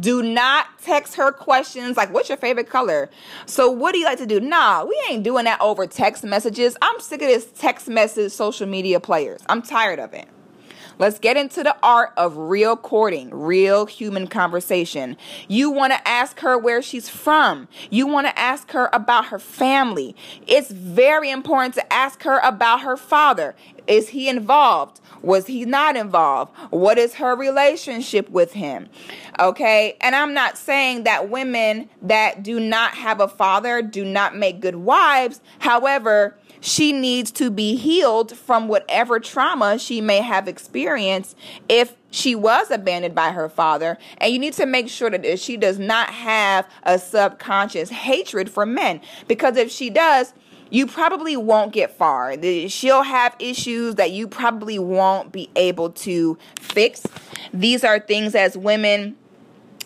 do 0.00 0.22
not 0.22 0.66
text 0.82 1.14
her 1.16 1.30
questions 1.30 1.96
like, 1.96 2.12
what's 2.12 2.28
your 2.28 2.38
favorite 2.38 2.68
color? 2.68 3.10
So, 3.46 3.70
what 3.70 3.92
do 3.92 3.98
you 3.98 4.06
like 4.06 4.18
to 4.18 4.26
do? 4.26 4.40
Nah, 4.40 4.84
we 4.84 5.00
ain't 5.08 5.22
doing 5.22 5.44
that 5.44 5.60
over 5.60 5.86
text 5.86 6.24
messages. 6.24 6.76
I'm 6.82 6.98
sick 7.00 7.22
of 7.22 7.28
this 7.28 7.46
text 7.56 7.88
message 7.88 8.32
social 8.32 8.66
media 8.66 9.00
players. 9.00 9.42
I'm 9.48 9.62
tired 9.62 9.98
of 9.98 10.14
it. 10.14 10.28
Let's 11.00 11.18
get 11.18 11.38
into 11.38 11.62
the 11.62 11.74
art 11.82 12.12
of 12.18 12.36
real 12.36 12.76
courting, 12.76 13.30
real 13.30 13.86
human 13.86 14.26
conversation. 14.26 15.16
You 15.48 15.70
want 15.70 15.94
to 15.94 16.08
ask 16.08 16.40
her 16.40 16.58
where 16.58 16.82
she's 16.82 17.08
from. 17.08 17.68
You 17.88 18.06
want 18.06 18.26
to 18.26 18.38
ask 18.38 18.72
her 18.72 18.90
about 18.92 19.28
her 19.28 19.38
family. 19.38 20.14
It's 20.46 20.70
very 20.70 21.30
important 21.30 21.72
to 21.76 21.90
ask 21.90 22.22
her 22.24 22.38
about 22.40 22.82
her 22.82 22.98
father. 22.98 23.56
Is 23.90 24.10
he 24.10 24.28
involved? 24.28 25.00
Was 25.20 25.48
he 25.48 25.64
not 25.64 25.96
involved? 25.96 26.56
What 26.70 26.96
is 26.96 27.14
her 27.14 27.34
relationship 27.34 28.30
with 28.30 28.52
him? 28.52 28.88
Okay. 29.40 29.96
And 30.00 30.14
I'm 30.14 30.32
not 30.32 30.56
saying 30.56 31.02
that 31.02 31.28
women 31.28 31.90
that 32.00 32.44
do 32.44 32.60
not 32.60 32.94
have 32.94 33.20
a 33.20 33.26
father 33.26 33.82
do 33.82 34.04
not 34.04 34.36
make 34.36 34.60
good 34.60 34.76
wives. 34.76 35.40
However, 35.58 36.38
she 36.60 36.92
needs 36.92 37.30
to 37.32 37.50
be 37.50 37.74
healed 37.74 38.36
from 38.36 38.68
whatever 38.68 39.18
trauma 39.18 39.78
she 39.78 40.00
may 40.00 40.20
have 40.20 40.46
experienced 40.46 41.36
if 41.68 41.96
she 42.10 42.34
was 42.34 42.70
abandoned 42.70 43.14
by 43.14 43.30
her 43.32 43.48
father. 43.48 43.98
And 44.18 44.32
you 44.32 44.38
need 44.38 44.52
to 44.54 44.66
make 44.66 44.88
sure 44.88 45.10
that 45.10 45.38
she 45.38 45.56
does 45.56 45.78
not 45.78 46.10
have 46.10 46.68
a 46.84 46.98
subconscious 46.98 47.90
hatred 47.90 48.50
for 48.50 48.66
men. 48.66 49.00
Because 49.26 49.56
if 49.56 49.70
she 49.70 49.90
does, 49.90 50.32
you 50.70 50.86
probably 50.86 51.36
won't 51.36 51.72
get 51.72 51.96
far. 51.96 52.34
She'll 52.68 53.02
have 53.02 53.36
issues 53.38 53.96
that 53.96 54.12
you 54.12 54.28
probably 54.28 54.78
won't 54.78 55.32
be 55.32 55.50
able 55.56 55.90
to 55.90 56.38
fix. 56.60 57.04
These 57.52 57.84
are 57.84 57.98
things 57.98 58.34
as 58.34 58.56
women 58.56 59.16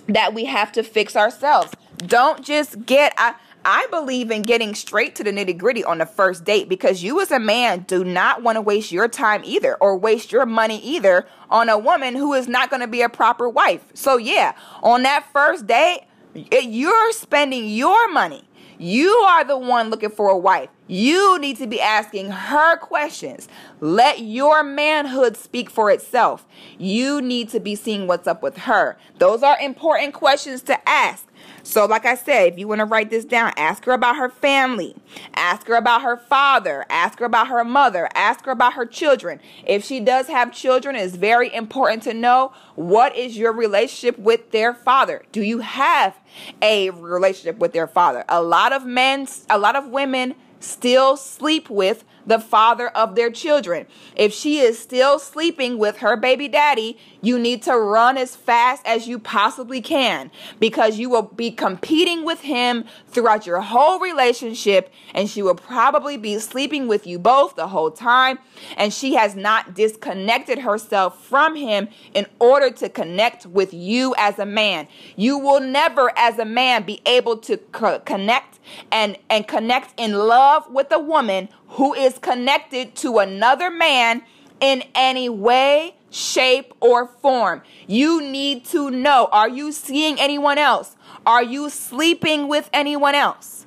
that 0.07 0.35
we 0.35 0.44
have 0.44 0.70
to 0.73 0.83
fix 0.83 1.16
ourselves. 1.16 1.73
Don't 1.97 2.44
just 2.44 2.85
get. 2.85 3.14
I, 3.16 3.35
I 3.66 3.87
believe 3.90 4.31
in 4.31 4.42
getting 4.42 4.75
straight 4.75 5.14
to 5.16 5.25
the 5.25 5.31
nitty 5.31 5.57
gritty 5.57 5.83
on 5.83 5.97
the 5.97 6.05
first 6.05 6.44
date 6.44 6.68
because 6.68 7.03
you, 7.03 7.23
as 7.23 7.31
a 7.31 7.38
man, 7.38 7.81
do 7.88 8.05
not 8.05 8.42
want 8.42 8.57
to 8.57 8.61
waste 8.61 8.92
your 8.92 9.09
time 9.09 9.40
either 9.42 9.77
or 9.77 9.97
waste 9.97 10.33
your 10.33 10.44
money 10.44 10.79
either 10.81 11.27
on 11.49 11.70
a 11.70 11.79
woman 11.79 12.14
who 12.14 12.35
is 12.35 12.47
not 12.47 12.68
going 12.68 12.81
to 12.81 12.87
be 12.87 13.01
a 13.01 13.09
proper 13.09 13.49
wife. 13.49 13.83
So, 13.94 14.18
yeah, 14.18 14.53
on 14.83 15.03
that 15.05 15.27
first 15.33 15.66
date, 15.66 16.03
you're 16.35 17.12
spending 17.12 17.68
your 17.68 18.12
money. 18.12 18.44
You 18.79 19.11
are 19.11 19.45
the 19.45 19.59
one 19.59 19.91
looking 19.91 20.11
for 20.11 20.29
a 20.29 20.37
wife. 20.37 20.69
You 20.87 21.39
need 21.39 21.57
to 21.59 21.67
be 21.67 21.81
asking 21.81 22.31
her 22.31 22.77
questions. 22.77 23.49
Let 23.81 24.21
your 24.21 24.63
manhood 24.63 25.37
speak 25.37 25.71
for 25.71 25.91
itself. 25.91 26.47
You 26.79 27.23
need 27.23 27.49
to 27.51 27.61
be 27.61 27.75
seeing 27.75 28.07
what's 28.07 28.27
up 28.27 28.43
with 28.43 28.59
her. 28.59 28.99
Those 29.19 29.43
are 29.43 29.59
important 29.59 30.15
questions 30.15 30.63
to 30.63 30.89
ask. 30.89 31.27
So, 31.64 31.87
like 31.87 32.05
I 32.05 32.14
said, 32.14 32.53
if 32.53 32.59
you 32.59 32.68
want 32.68 32.81
to 32.81 32.85
write 32.85 33.09
this 33.09 33.24
down, 33.24 33.53
ask 33.57 33.87
her 33.87 33.92
about 33.92 34.16
her 34.16 34.29
family, 34.29 34.94
ask 35.35 35.66
her 35.66 35.77
about 35.77 36.03
her 36.03 36.18
father, 36.18 36.85
ask 36.90 37.18
her 37.20 37.24
about 37.24 37.48
her 37.48 37.64
mother, 37.64 38.07
ask 38.14 38.44
her 38.44 38.53
about 38.53 38.74
her 38.74 38.85
children. 38.85 39.40
If 39.66 39.83
she 39.83 39.98
does 39.98 40.27
have 40.29 40.53
children, 40.53 40.94
it's 40.94 41.16
very 41.16 41.53
important 41.55 42.03
to 42.03 42.12
know 42.12 42.53
what 42.74 43.16
is 43.16 43.38
your 43.38 43.50
relationship 43.50 44.18
with 44.18 44.50
their 44.50 44.74
father. 44.74 45.22
Do 45.33 45.40
you 45.40 45.61
have 45.61 46.14
a 46.61 46.90
relationship 46.90 47.57
with 47.57 47.72
their 47.72 47.87
father? 47.87 48.27
A 48.29 48.42
lot 48.42 48.74
of 48.74 48.85
men, 48.85 49.27
a 49.48 49.57
lot 49.57 49.74
of 49.74 49.88
women 49.88 50.35
still 50.61 51.16
sleep 51.16 51.70
with 51.70 52.05
the 52.27 52.39
father 52.39 52.89
of 52.89 53.15
their 53.15 53.31
children. 53.31 53.87
If 54.17 54.33
she 54.33 54.59
is 54.59 54.79
still 54.79 55.19
sleeping 55.19 55.79
with 55.79 55.99
her 55.99 56.17
baby 56.17 56.49
daddy, 56.49 56.98
you 57.21 57.38
need 57.38 57.63
to 57.65 57.77
run 57.77 58.17
as 58.19 58.37
fast 58.37 58.87
as 58.87 59.09
you 59.09 59.19
possibly 59.19 59.81
can 59.81 60.31
because 60.61 60.98
you 60.98 61.09
will 61.09 61.23
be 61.23 61.51
competing 61.51 62.25
with 62.25 62.42
him 62.42 62.85
throughout 63.09 63.46
your 63.46 63.61
whole 63.61 63.98
relationship 63.98 64.92
and 65.15 65.29
she 65.29 65.42
will 65.42 65.55
probably 65.55 66.17
be 66.17 66.38
sleeping 66.38 66.87
with 66.87 67.07
you 67.07 67.19
both 67.19 67.57
the 67.57 67.69
whole 67.69 67.90
time 67.90 68.38
and 68.77 68.92
she 68.92 69.15
has 69.15 69.35
not 69.35 69.75
disconnected 69.75 70.59
herself 70.59 71.25
from 71.25 71.55
him 71.55 71.88
in 72.13 72.27
order 72.38 72.71
to 72.71 72.88
connect 72.88 73.46
with 73.46 73.73
you 73.73 74.15
as 74.19 74.38
a 74.38 74.46
man. 74.46 74.87
You 75.17 75.38
will 75.38 75.61
never 75.61 76.13
as 76.17 76.38
a 76.38 76.44
man 76.44 76.85
be 76.85 77.01
able 77.07 77.38
to 77.38 77.57
co- 77.57 78.01
connect 78.01 78.59
and 78.90 79.17
and 79.31 79.46
connect 79.46 79.98
in 79.98 80.13
love 80.13 80.71
with 80.71 80.90
a 80.90 80.98
woman 80.98 81.48
who 81.75 81.92
is 81.94 82.18
connected 82.18 82.94
to 82.94 83.18
another 83.18 83.70
man 83.70 84.22
in 84.60 84.83
any 84.94 85.29
way, 85.29 85.94
shape, 86.10 86.72
or 86.81 87.06
form. 87.06 87.62
You 87.87 88.22
need 88.22 88.64
to 88.66 88.90
know 88.90 89.29
are 89.33 89.48
you 89.48 89.72
seeing 89.72 90.20
anyone 90.20 90.58
else? 90.58 90.96
Are 91.27 91.42
you 91.42 91.68
sleeping 91.70 92.48
with 92.48 92.70
anyone 92.72 93.14
else? 93.14 93.66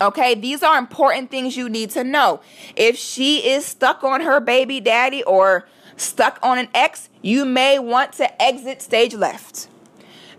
Okay, 0.00 0.34
these 0.34 0.62
are 0.62 0.78
important 0.78 1.30
things 1.30 1.56
you 1.56 1.68
need 1.68 1.90
to 1.90 2.04
know. 2.04 2.40
If 2.76 2.96
she 2.96 3.50
is 3.50 3.66
stuck 3.66 4.02
on 4.02 4.22
her 4.22 4.40
baby 4.40 4.80
daddy 4.80 5.22
or 5.24 5.68
stuck 5.96 6.38
on 6.42 6.56
an 6.58 6.68
ex, 6.72 7.08
you 7.20 7.44
may 7.44 7.78
want 7.78 8.12
to 8.14 8.42
exit 8.42 8.80
stage 8.80 9.14
left. 9.14 9.68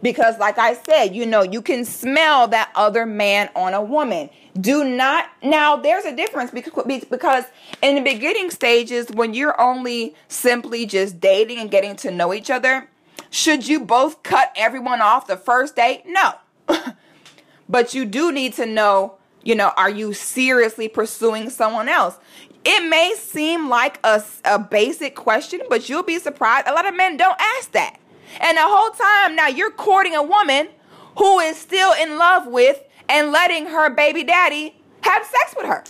Because, 0.02 0.40
like 0.40 0.58
I 0.58 0.76
said, 0.76 1.14
you 1.14 1.26
know, 1.26 1.44
you 1.44 1.62
can 1.62 1.84
smell 1.84 2.48
that 2.48 2.72
other 2.74 3.06
man 3.06 3.50
on 3.54 3.74
a 3.74 3.82
woman. 3.82 4.30
Do 4.60 4.84
not, 4.84 5.30
now 5.44 5.76
there's 5.76 6.06
a 6.06 6.16
difference 6.16 6.52
because, 6.52 7.06
because 7.06 7.44
in 7.82 7.96
the 7.96 8.02
beginning 8.02 8.50
stages, 8.50 9.08
when 9.10 9.34
you're 9.34 9.60
only 9.60 10.16
simply 10.28 10.86
just 10.86 11.20
dating 11.20 11.60
and 11.60 11.70
getting 11.70 11.96
to 11.98 12.12
know 12.12 12.34
each 12.34 12.50
other, 12.50 12.90
should 13.30 13.68
you 13.68 13.80
both 13.80 14.24
cut 14.24 14.52
everyone 14.56 15.02
off 15.02 15.28
the 15.28 15.38
first 15.38 15.76
date? 15.76 16.04
No. 16.06 16.34
but 17.70 17.94
you 17.94 18.06
do 18.06 18.32
need 18.32 18.54
to 18.54 18.66
know, 18.66 19.16
you 19.44 19.56
know, 19.56 19.72
are 19.78 19.90
you 19.90 20.14
seriously 20.14 20.88
pursuing 20.88 21.50
someone 21.50 21.88
else? 21.88 22.18
It 22.66 22.90
may 22.90 23.16
seem 23.18 23.70
like 23.70 24.00
a, 24.04 24.24
a 24.46 24.60
basic 24.60 25.16
question, 25.16 25.62
but 25.70 25.88
you'll 25.90 26.04
be 26.04 26.20
surprised. 26.20 26.68
A 26.68 26.74
lot 26.74 26.88
of 26.88 26.96
men 26.96 27.18
don't 27.18 27.40
ask 27.40 27.72
that. 27.72 27.98
And 28.40 28.58
the 28.58 28.64
whole 28.64 28.92
time 28.92 29.36
now 29.36 29.48
you're 29.48 29.72
courting 29.72 30.16
a 30.16 30.24
woman 30.24 30.70
who 31.18 31.40
is 31.40 31.58
still 31.58 31.94
in 31.94 32.18
love 32.18 32.48
with 32.48 32.84
and 33.10 33.32
letting 33.32 33.66
her 33.66 33.90
baby 33.90 34.24
daddy 34.24 34.76
have 35.02 35.26
sex 35.26 35.56
with 35.58 35.66
her. 35.66 35.84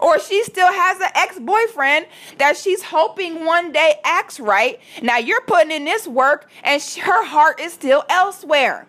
Or 0.00 0.18
she 0.18 0.42
still 0.44 0.72
has 0.72 1.00
an 1.00 1.08
ex 1.14 1.38
boyfriend 1.38 2.06
that 2.38 2.56
she's 2.56 2.82
hoping 2.82 3.44
one 3.44 3.72
day 3.72 3.94
acts 4.04 4.40
right. 4.40 4.80
Now 5.02 5.18
you're 5.18 5.40
putting 5.42 5.70
in 5.70 5.84
this 5.84 6.06
work 6.06 6.50
and 6.62 6.82
she, 6.82 7.00
her 7.00 7.24
heart 7.24 7.60
is 7.60 7.72
still 7.72 8.04
elsewhere. 8.08 8.86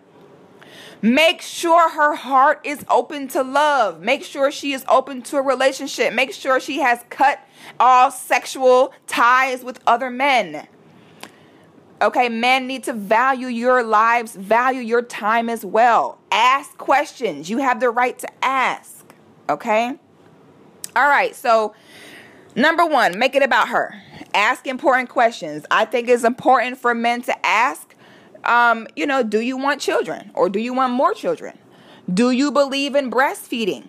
Make 1.00 1.42
sure 1.42 1.90
her 1.90 2.16
heart 2.16 2.60
is 2.64 2.84
open 2.90 3.28
to 3.28 3.42
love. 3.42 4.00
Make 4.00 4.24
sure 4.24 4.50
she 4.50 4.72
is 4.72 4.84
open 4.88 5.22
to 5.22 5.36
a 5.36 5.42
relationship. 5.42 6.12
Make 6.12 6.32
sure 6.32 6.58
she 6.58 6.80
has 6.80 7.04
cut 7.08 7.38
all 7.78 8.10
sexual 8.10 8.92
ties 9.06 9.62
with 9.62 9.78
other 9.86 10.10
men. 10.10 10.66
Okay, 12.02 12.28
men 12.28 12.66
need 12.66 12.84
to 12.84 12.92
value 12.92 13.46
your 13.46 13.82
lives, 13.82 14.34
value 14.34 14.80
your 14.80 15.02
time 15.02 15.48
as 15.48 15.64
well. 15.64 16.17
Ask 16.30 16.76
questions. 16.76 17.48
You 17.48 17.58
have 17.58 17.80
the 17.80 17.90
right 17.90 18.18
to 18.18 18.28
ask. 18.42 19.04
Okay? 19.48 19.98
All 20.96 21.08
right, 21.08 21.34
so 21.34 21.74
number 22.54 22.84
one, 22.84 23.18
make 23.18 23.34
it 23.34 23.42
about 23.42 23.68
her. 23.68 23.94
Ask 24.34 24.66
important 24.66 25.08
questions. 25.08 25.64
I 25.70 25.84
think 25.84 26.08
it's 26.08 26.24
important 26.24 26.78
for 26.78 26.94
men 26.94 27.22
to 27.22 27.46
ask 27.46 27.94
um, 28.44 28.86
you 28.96 29.06
know, 29.06 29.22
do 29.22 29.40
you 29.40 29.56
want 29.56 29.80
children 29.80 30.30
or 30.34 30.48
do 30.48 30.58
you 30.58 30.72
want 30.72 30.92
more 30.92 31.14
children? 31.14 31.58
Do 32.12 32.30
you 32.30 32.50
believe 32.50 32.94
in 32.94 33.10
breastfeeding? 33.10 33.88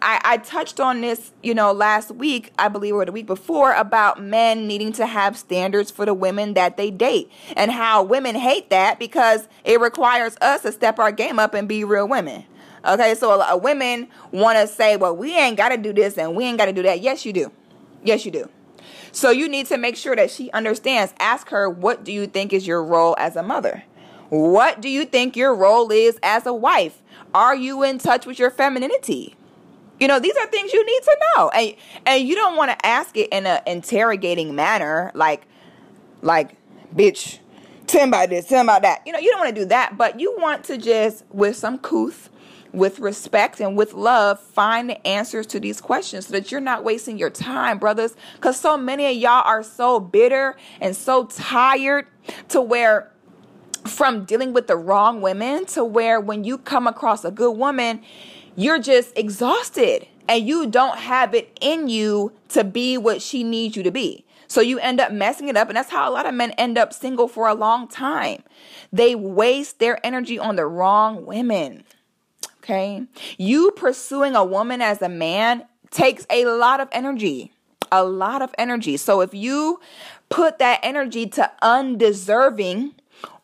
I, 0.00 0.20
I 0.24 0.36
touched 0.38 0.80
on 0.80 1.00
this, 1.00 1.32
you 1.42 1.54
know, 1.54 1.72
last 1.72 2.10
week, 2.10 2.52
I 2.58 2.68
believe, 2.68 2.94
or 2.94 3.04
the 3.04 3.12
week 3.12 3.26
before, 3.26 3.72
about 3.74 4.22
men 4.22 4.66
needing 4.66 4.92
to 4.94 5.06
have 5.06 5.36
standards 5.36 5.90
for 5.90 6.04
the 6.04 6.14
women 6.14 6.54
that 6.54 6.76
they 6.76 6.90
date 6.90 7.30
and 7.56 7.70
how 7.70 8.02
women 8.02 8.34
hate 8.34 8.70
that 8.70 8.98
because 8.98 9.48
it 9.64 9.80
requires 9.80 10.36
us 10.40 10.62
to 10.62 10.72
step 10.72 10.98
our 10.98 11.12
game 11.12 11.38
up 11.38 11.54
and 11.54 11.68
be 11.68 11.84
real 11.84 12.08
women. 12.08 12.44
Okay, 12.86 13.14
so 13.14 13.34
a 13.34 13.36
lot 13.36 13.50
of 13.50 13.62
women 13.62 14.08
want 14.30 14.58
to 14.58 14.66
say, 14.66 14.96
well, 14.96 15.16
we 15.16 15.36
ain't 15.36 15.56
got 15.56 15.70
to 15.70 15.76
do 15.76 15.92
this 15.92 16.16
and 16.16 16.36
we 16.36 16.44
ain't 16.44 16.58
got 16.58 16.66
to 16.66 16.72
do 16.72 16.82
that. 16.82 17.00
Yes, 17.00 17.26
you 17.26 17.32
do. 17.32 17.50
Yes, 18.04 18.24
you 18.24 18.30
do. 18.30 18.48
So 19.10 19.30
you 19.30 19.48
need 19.48 19.66
to 19.66 19.78
make 19.78 19.96
sure 19.96 20.14
that 20.14 20.30
she 20.30 20.50
understands. 20.52 21.14
Ask 21.18 21.48
her, 21.48 21.68
what 21.68 22.04
do 22.04 22.12
you 22.12 22.26
think 22.26 22.52
is 22.52 22.66
your 22.66 22.84
role 22.84 23.16
as 23.18 23.34
a 23.34 23.42
mother? 23.42 23.82
What 24.28 24.80
do 24.80 24.88
you 24.88 25.04
think 25.04 25.36
your 25.36 25.54
role 25.54 25.90
is 25.90 26.18
as 26.22 26.46
a 26.46 26.52
wife? 26.52 27.02
Are 27.34 27.56
you 27.56 27.82
in 27.82 27.98
touch 27.98 28.26
with 28.26 28.38
your 28.38 28.50
femininity? 28.50 29.34
You 30.00 30.08
know, 30.08 30.18
these 30.18 30.36
are 30.36 30.46
things 30.46 30.72
you 30.72 30.84
need 30.84 31.02
to 31.02 31.18
know. 31.36 31.48
And 31.50 31.74
and 32.06 32.28
you 32.28 32.34
don't 32.34 32.56
want 32.56 32.70
to 32.70 32.86
ask 32.86 33.16
it 33.16 33.28
in 33.30 33.46
an 33.46 33.60
interrogating 33.66 34.54
manner, 34.54 35.10
like 35.14 35.46
like, 36.22 36.56
bitch, 36.94 37.38
tell 37.86 38.02
him 38.02 38.08
about 38.08 38.30
this, 38.30 38.46
tell 38.46 38.60
him 38.60 38.66
about 38.66 38.82
that. 38.82 39.02
You 39.06 39.12
know, 39.12 39.18
you 39.18 39.30
don't 39.30 39.40
want 39.40 39.54
to 39.54 39.60
do 39.62 39.66
that, 39.68 39.96
but 39.96 40.20
you 40.20 40.36
want 40.38 40.64
to 40.64 40.78
just 40.78 41.24
with 41.30 41.56
some 41.56 41.78
couth 41.78 42.30
with 42.72 42.98
respect 42.98 43.58
and 43.58 43.76
with 43.76 43.94
love, 43.94 44.38
find 44.38 44.90
the 44.90 45.06
answers 45.06 45.46
to 45.46 45.58
these 45.58 45.80
questions 45.80 46.26
so 46.26 46.32
that 46.32 46.52
you're 46.52 46.60
not 46.60 46.84
wasting 46.84 47.16
your 47.16 47.30
time, 47.30 47.78
brothers. 47.78 48.14
Because 48.34 48.60
so 48.60 48.76
many 48.76 49.06
of 49.06 49.16
y'all 49.16 49.42
are 49.46 49.62
so 49.62 49.98
bitter 49.98 50.56
and 50.80 50.94
so 50.94 51.24
tired 51.26 52.06
to 52.50 52.60
where 52.60 53.10
from 53.86 54.24
dealing 54.24 54.52
with 54.52 54.66
the 54.66 54.76
wrong 54.76 55.22
women 55.22 55.64
to 55.64 55.84
where 55.84 56.20
when 56.20 56.44
you 56.44 56.58
come 56.58 56.86
across 56.86 57.24
a 57.24 57.30
good 57.30 57.56
woman, 57.56 58.02
you're 58.56 58.78
just 58.78 59.16
exhausted 59.16 60.06
and 60.28 60.46
you 60.46 60.66
don't 60.66 60.98
have 60.98 61.34
it 61.34 61.56
in 61.60 61.88
you 61.88 62.32
to 62.48 62.64
be 62.64 62.98
what 62.98 63.22
she 63.22 63.44
needs 63.44 63.76
you 63.76 63.82
to 63.82 63.90
be. 63.90 64.24
So 64.48 64.60
you 64.60 64.78
end 64.78 65.00
up 65.00 65.12
messing 65.12 65.48
it 65.48 65.56
up. 65.56 65.68
And 65.68 65.76
that's 65.76 65.90
how 65.90 66.08
a 66.08 66.12
lot 66.12 66.26
of 66.26 66.34
men 66.34 66.52
end 66.52 66.78
up 66.78 66.92
single 66.92 67.28
for 67.28 67.48
a 67.48 67.54
long 67.54 67.88
time. 67.88 68.42
They 68.92 69.14
waste 69.14 69.78
their 69.78 70.04
energy 70.04 70.38
on 70.38 70.56
the 70.56 70.66
wrong 70.66 71.26
women. 71.26 71.84
Okay. 72.58 73.04
You 73.36 73.70
pursuing 73.72 74.34
a 74.34 74.44
woman 74.44 74.82
as 74.82 75.02
a 75.02 75.08
man 75.08 75.64
takes 75.90 76.26
a 76.30 76.46
lot 76.46 76.80
of 76.80 76.88
energy. 76.92 77.52
A 77.92 78.04
lot 78.04 78.42
of 78.42 78.54
energy. 78.58 78.96
So 78.96 79.20
if 79.20 79.32
you 79.32 79.80
put 80.28 80.58
that 80.58 80.80
energy 80.82 81.26
to 81.28 81.50
undeserving 81.62 82.94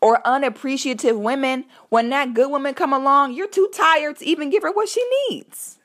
or 0.00 0.26
unappreciative 0.26 1.18
women, 1.18 1.64
when 1.88 2.10
that 2.10 2.34
good 2.34 2.50
woman 2.50 2.74
come 2.74 2.92
along, 2.92 3.34
you're 3.34 3.48
too 3.48 3.68
tired 3.72 4.18
to 4.18 4.26
even 4.26 4.50
give 4.50 4.62
her 4.62 4.72
what 4.72 4.88
she 4.88 5.04
needs. 5.28 5.78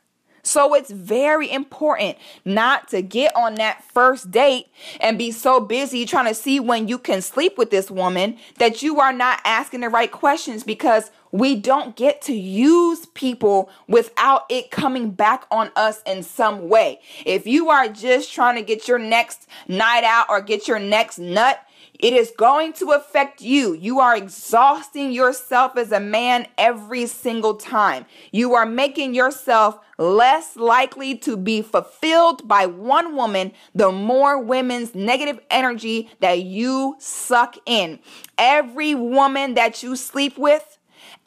So 0.47 0.73
it's 0.73 0.91
very 0.91 1.51
important 1.51 2.17
not 2.45 2.88
to 2.89 3.01
get 3.01 3.35
on 3.35 3.55
that 3.55 3.83
first 3.83 4.31
date 4.31 4.67
and 5.01 5.17
be 5.17 5.31
so 5.31 5.59
busy 5.59 6.05
trying 6.05 6.27
to 6.27 6.33
see 6.33 6.59
when 6.59 6.88
you 6.88 6.97
can 6.97 7.21
sleep 7.21 7.57
with 7.57 7.69
this 7.69 7.91
woman 7.91 8.38
that 8.57 8.81
you 8.81 8.99
are 9.01 9.11
not 9.11 9.41
asking 9.43 9.81
the 9.81 9.89
right 9.89 10.11
questions 10.11 10.63
because 10.63 11.11
we 11.33 11.55
don't 11.55 11.97
get 11.97 12.21
to 12.23 12.33
use 12.33 13.07
people 13.07 13.69
without 13.89 14.45
it 14.49 14.71
coming 14.71 15.11
back 15.11 15.45
on 15.51 15.69
us 15.75 16.01
in 16.05 16.23
some 16.23 16.69
way. 16.69 17.01
If 17.25 17.45
you 17.45 17.69
are 17.69 17.89
just 17.89 18.33
trying 18.33 18.55
to 18.55 18.61
get 18.61 18.88
your 18.88 18.99
next 18.99 19.47
night 19.67 20.05
out 20.05 20.27
or 20.29 20.39
get 20.39 20.67
your 20.67 20.79
next 20.79 21.19
nut, 21.19 21.61
it 21.99 22.13
is 22.13 22.31
going 22.37 22.73
to 22.73 22.91
affect 22.91 23.41
you. 23.41 23.73
You 23.73 23.99
are 23.99 24.15
exhausting 24.15 25.11
yourself 25.11 25.77
as 25.77 25.91
a 25.91 25.99
man 25.99 26.47
every 26.57 27.07
single 27.07 27.55
time. 27.55 28.05
You 28.31 28.53
are 28.53 28.65
making 28.65 29.15
yourself 29.15 29.79
less 29.97 30.55
likely 30.55 31.17
to 31.17 31.35
be 31.35 31.61
fulfilled 31.61 32.47
by 32.47 32.67
one 32.67 33.15
woman 33.15 33.51
the 33.73 33.91
more 33.91 34.39
women's 34.39 34.93
negative 34.93 35.39
energy 35.49 36.09
that 36.19 36.41
you 36.41 36.95
suck 36.99 37.55
in. 37.65 37.99
Every 38.37 38.93
woman 38.93 39.55
that 39.55 39.81
you 39.81 39.95
sleep 39.95 40.37
with, 40.37 40.76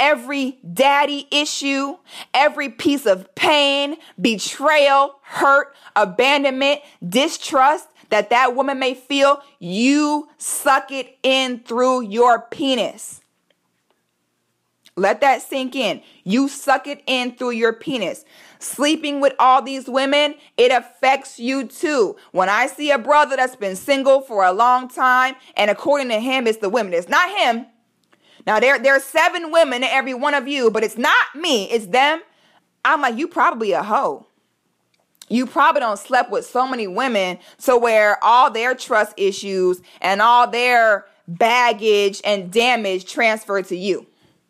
every 0.01 0.59
daddy 0.73 1.29
issue, 1.31 1.99
every 2.35 2.71
piece 2.71 3.07
of 3.07 3.33
pain, 3.37 3.97
betrayal, 4.21 5.17
hurt, 5.23 5.77
abandonment, 5.95 6.81
distrust 7.07 7.87
that 8.09 8.31
that 8.31 8.57
woman 8.57 8.79
may 8.81 8.95
feel, 8.95 9.41
you 9.61 10.29
suck 10.39 10.91
it 10.91 11.17
in 11.23 11.61
through 11.61 12.01
your 12.03 12.41
penis. 12.41 13.21
Let 14.97 15.21
that 15.21 15.43
sink 15.43 15.77
in. 15.77 16.03
You 16.25 16.49
suck 16.49 16.87
it 16.87 17.03
in 17.07 17.37
through 17.37 17.53
your 17.53 17.73
penis. 17.73 18.25
Sleeping 18.59 19.21
with 19.21 19.35
all 19.39 19.63
these 19.63 19.89
women, 19.89 20.35
it 20.57 20.73
affects 20.73 21.39
you 21.39 21.67
too. 21.67 22.17
When 22.33 22.49
I 22.49 22.67
see 22.67 22.91
a 22.91 22.99
brother 22.99 23.37
that's 23.37 23.57
been 23.57 23.77
single 23.77 24.21
for 24.21 24.45
a 24.45 24.53
long 24.53 24.89
time, 24.89 25.37
and 25.57 25.71
according 25.71 26.09
to 26.09 26.19
him, 26.19 26.47
it's 26.47 26.59
the 26.59 26.69
women, 26.69 26.93
it's 26.93 27.09
not 27.09 27.31
him, 27.39 27.67
now 28.47 28.61
there 28.61 28.79
there 28.79 28.97
are 28.97 29.01
seven 29.01 29.51
women 29.53 29.83
in 29.83 29.91
every 29.91 30.15
one 30.15 30.35
of 30.35 30.49
you, 30.49 30.71
but 30.71 30.83
it's 30.83 30.99
not 30.99 31.35
me, 31.35 31.71
it's 31.71 31.87
them. 31.87 32.21
I'm 32.85 33.01
like, 33.03 33.17
you 33.17 33.29
probably 33.29 33.73
a 33.73 33.83
hoe. 33.83 34.27
You 35.29 35.47
probably 35.47 35.81
don't 35.81 35.99
slept 35.99 36.31
with 36.31 36.45
so 36.45 36.67
many 36.67 36.89
women 36.89 37.39
to 37.63 37.77
where 37.77 38.23
all 38.23 38.51
their 38.51 38.75
trust 38.75 39.15
issues 39.17 39.81
and 40.01 40.21
all 40.21 40.51
their 40.51 41.07
baggage 41.29 42.21
and 42.25 42.51
damage 42.51 43.05
transferred 43.05 43.67
to 43.67 43.77
you. 43.77 44.07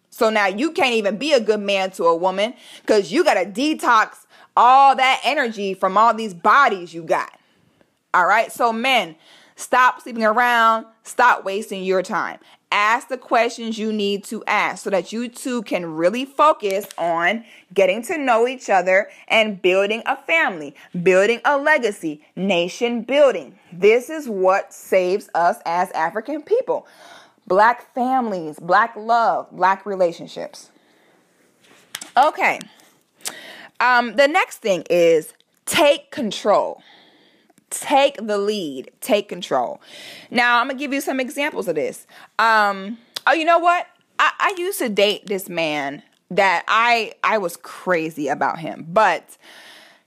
So 0.09 0.30
now 0.30 0.47
you 0.47 0.72
can't 0.72 0.95
even 0.95 1.18
be 1.18 1.32
a 1.32 1.41
good 1.41 1.61
man 1.61 1.91
to 1.93 2.05
a 2.05 2.16
woman 2.16 2.55
because 2.80 3.12
you 3.12 3.24
got 3.24 3.34
to 3.34 3.45
detox 3.45 4.26
all 4.57 4.97
that 4.97 5.20
energy 5.22 5.74
from 5.74 5.97
all 5.97 6.14
these 6.14 6.34
bodies 6.34 6.93
you 6.95 7.03
got. 7.03 7.30
All 8.12 8.26
right. 8.26 8.51
So, 8.51 8.72
men, 8.72 9.16
stop 9.57 10.01
sleeping 10.01 10.24
around, 10.24 10.86
stop 11.05 11.45
wasting 11.45 11.84
your 11.84 12.03
time. 12.03 12.38
Ask 12.72 13.08
the 13.08 13.18
questions 13.18 13.78
you 13.78 13.92
need 13.92 14.24
to 14.24 14.44
ask 14.46 14.84
so 14.84 14.90
that 14.90 15.12
you 15.12 15.28
two 15.28 15.62
can 15.62 15.96
really 15.96 16.24
focus 16.24 16.86
on 16.96 17.44
getting 17.74 18.02
to 18.02 18.16
know 18.16 18.46
each 18.46 18.70
other 18.70 19.08
and 19.28 19.60
building 19.60 20.02
a 20.06 20.16
family, 20.16 20.74
building 21.02 21.40
a 21.44 21.58
legacy, 21.58 22.24
nation 22.36 23.02
building. 23.02 23.58
This 23.72 24.10
is 24.10 24.28
what 24.28 24.72
saves 24.72 25.28
us 25.34 25.56
as 25.66 25.90
African 25.92 26.42
people. 26.42 26.86
Black 27.46 27.92
families, 27.94 28.58
black 28.58 28.94
love, 28.96 29.50
black 29.50 29.84
relationships. 29.84 30.70
Okay. 32.16 32.60
Um, 33.80 34.16
the 34.16 34.28
next 34.28 34.58
thing 34.58 34.84
is 34.90 35.32
take 35.66 36.10
control. 36.10 36.82
Take 37.70 38.16
the 38.26 38.36
lead. 38.36 38.90
Take 39.00 39.28
control. 39.28 39.80
Now, 40.30 40.60
I'm 40.60 40.68
to 40.68 40.74
give 40.74 40.92
you 40.92 41.00
some 41.00 41.20
examples 41.20 41.68
of 41.68 41.76
this. 41.76 42.06
Um, 42.38 42.98
oh, 43.26 43.32
you 43.32 43.44
know 43.44 43.58
what? 43.58 43.86
I, 44.18 44.32
I 44.38 44.54
used 44.58 44.78
to 44.80 44.88
date 44.88 45.26
this 45.26 45.48
man 45.48 46.02
that 46.30 46.64
I 46.68 47.12
I 47.24 47.38
was 47.38 47.56
crazy 47.56 48.28
about 48.28 48.58
him, 48.58 48.86
but 48.88 49.36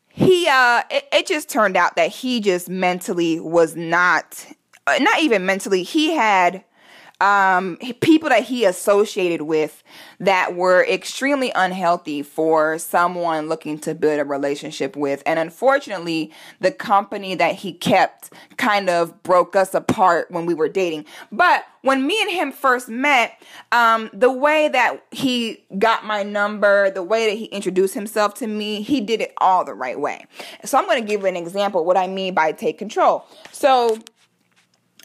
he 0.10 0.48
uh 0.48 0.84
it, 0.90 1.08
it 1.12 1.28
just 1.28 1.50
turned 1.50 1.76
out 1.76 1.96
that 1.96 2.10
he 2.10 2.40
just 2.40 2.70
mentally 2.70 3.40
was 3.40 3.76
not 3.76 4.46
uh, 4.88 4.98
not 5.02 5.22
even 5.22 5.46
mentally 5.46 5.84
he 5.84 6.12
had 6.12 6.64
um, 7.22 7.78
people 8.02 8.30
that 8.30 8.44
he 8.44 8.66
associated 8.66 9.44
with 9.44 9.84
that 10.20 10.56
were 10.56 10.86
extremely 10.86 11.52
unhealthy 11.56 12.22
for 12.22 12.78
someone 12.78 13.48
looking 13.48 13.80
to 13.80 13.96
build 13.96 14.20
a 14.20 14.26
relationship 14.26 14.96
with. 14.96 15.24
And 15.26 15.40
unfortunately, 15.40 16.32
the 16.60 16.72
company 16.72 17.36
that 17.36 17.56
he 17.56 17.74
kept 17.74 18.34
kind 18.58 18.90
of 18.90 19.24
broke 19.24 19.56
us 19.56 19.74
apart 19.74 20.32
when 20.32 20.46
we 20.46 20.54
were 20.54 20.68
dating. 20.68 21.06
But 21.32 21.66
when 21.82 22.06
me 22.06 22.22
and 22.22 22.32
him 22.32 22.52
first 22.52 22.90
met, 22.90 23.42
um, 23.72 24.10
the 24.14 24.32
way 24.32 24.68
that 24.70 25.06
he 25.12 25.64
got 25.78 26.06
my 26.06 26.24
number, 26.24 26.90
the 26.92 27.04
way 27.04 27.30
that 27.30 27.38
he 27.38 27.46
introduced 27.46 27.94
himself 27.94 28.34
to 28.36 28.48
me, 28.48 28.82
he 28.82 29.02
did 29.02 29.22
it 29.22 29.34
all 29.38 29.64
the 29.64 29.74
right 29.74 30.00
way. 30.00 30.26
So 30.66 30.78
I'm 30.78 30.86
going 30.86 31.02
to 31.02 31.08
give 31.08 31.24
an 31.24 31.36
example 31.36 31.86
what 31.86 31.98
I 31.98 32.08
mean 32.08 32.34
by 32.34 32.52
take 32.54 32.78
control. 32.78 33.26
So, 33.52 34.00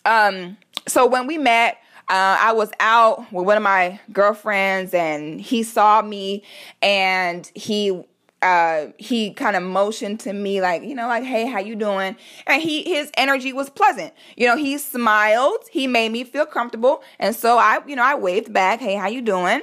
um, 0.04 0.56
so 0.86 1.06
when 1.06 1.26
we 1.26 1.36
met, 1.36 1.78
uh, 2.10 2.38
I 2.40 2.52
was 2.52 2.70
out 2.80 3.30
with 3.32 3.44
one 3.44 3.58
of 3.58 3.62
my 3.62 4.00
girlfriends 4.12 4.94
and 4.94 5.40
he 5.40 5.62
saw 5.62 6.00
me 6.00 6.42
and 6.80 7.50
he 7.54 8.02
uh 8.40 8.86
he 8.98 9.32
kind 9.32 9.56
of 9.56 9.62
motioned 9.64 10.20
to 10.20 10.32
me 10.32 10.60
like 10.60 10.84
you 10.84 10.94
know 10.94 11.08
like 11.08 11.24
hey 11.24 11.44
how 11.46 11.58
you 11.58 11.74
doing? 11.74 12.16
And 12.46 12.62
he 12.62 12.84
his 12.84 13.10
energy 13.16 13.52
was 13.52 13.68
pleasant. 13.68 14.14
You 14.36 14.46
know 14.46 14.56
he 14.56 14.78
smiled 14.78 15.58
he 15.70 15.86
made 15.86 16.12
me 16.12 16.24
feel 16.24 16.46
comfortable 16.46 17.02
and 17.18 17.34
so 17.34 17.58
i 17.58 17.80
you 17.86 17.96
know 17.96 18.04
i 18.04 18.14
waved 18.14 18.52
back 18.52 18.80
hey 18.80 18.94
how 18.94 19.08
you 19.08 19.20
doing? 19.20 19.62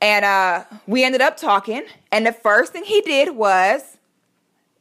And 0.00 0.24
uh 0.24 0.64
we 0.86 1.02
ended 1.02 1.22
up 1.22 1.36
talking 1.36 1.82
and 2.12 2.26
the 2.26 2.32
first 2.32 2.72
thing 2.72 2.84
he 2.84 3.00
did 3.00 3.34
was 3.34 3.96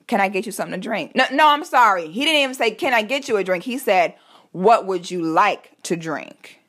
can 0.06 0.20
i 0.20 0.28
get 0.28 0.46
you 0.46 0.52
something 0.52 0.80
to 0.80 0.86
drink? 0.86 1.16
No 1.16 1.24
no 1.32 1.48
i'm 1.48 1.64
sorry. 1.64 2.12
He 2.12 2.26
didn't 2.26 2.42
even 2.42 2.56
say 2.56 2.72
can 2.72 2.94
i 2.94 3.02
get 3.02 3.30
you 3.30 3.38
a 3.38 3.44
drink? 3.44 3.64
He 3.64 3.78
said 3.78 4.16
what 4.52 4.86
would 4.86 5.10
you 5.10 5.24
like 5.24 5.72
to 5.84 5.96
drink 5.96 6.60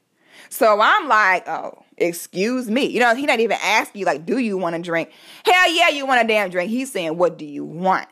so 0.54 0.80
I'm 0.80 1.08
like, 1.08 1.48
oh, 1.48 1.82
excuse 1.96 2.70
me. 2.70 2.84
You 2.84 3.00
know, 3.00 3.12
he 3.16 3.26
not 3.26 3.40
even 3.40 3.58
asking 3.60 3.98
you, 3.98 4.06
like, 4.06 4.24
do 4.24 4.38
you 4.38 4.56
want 4.56 4.76
a 4.76 4.78
drink? 4.78 5.10
Hell 5.44 5.74
yeah, 5.74 5.88
you 5.88 6.06
want 6.06 6.22
a 6.22 6.28
damn 6.28 6.48
drink. 6.48 6.70
He's 6.70 6.92
saying, 6.92 7.18
what 7.18 7.36
do 7.36 7.44
you 7.44 7.64
want? 7.64 8.06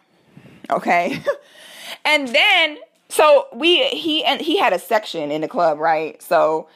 Okay. 0.69 1.23
and 2.05 2.27
then, 2.27 2.79
so 3.09 3.47
we, 3.55 3.85
he, 3.91 4.25
and 4.25 4.41
he 4.41 4.59
had 4.59 4.73
a 4.73 4.81
section 4.81 5.31
in 5.31 5.43
the 5.43 5.47
club, 5.47 5.79
right? 5.79 6.21
So 6.21 6.67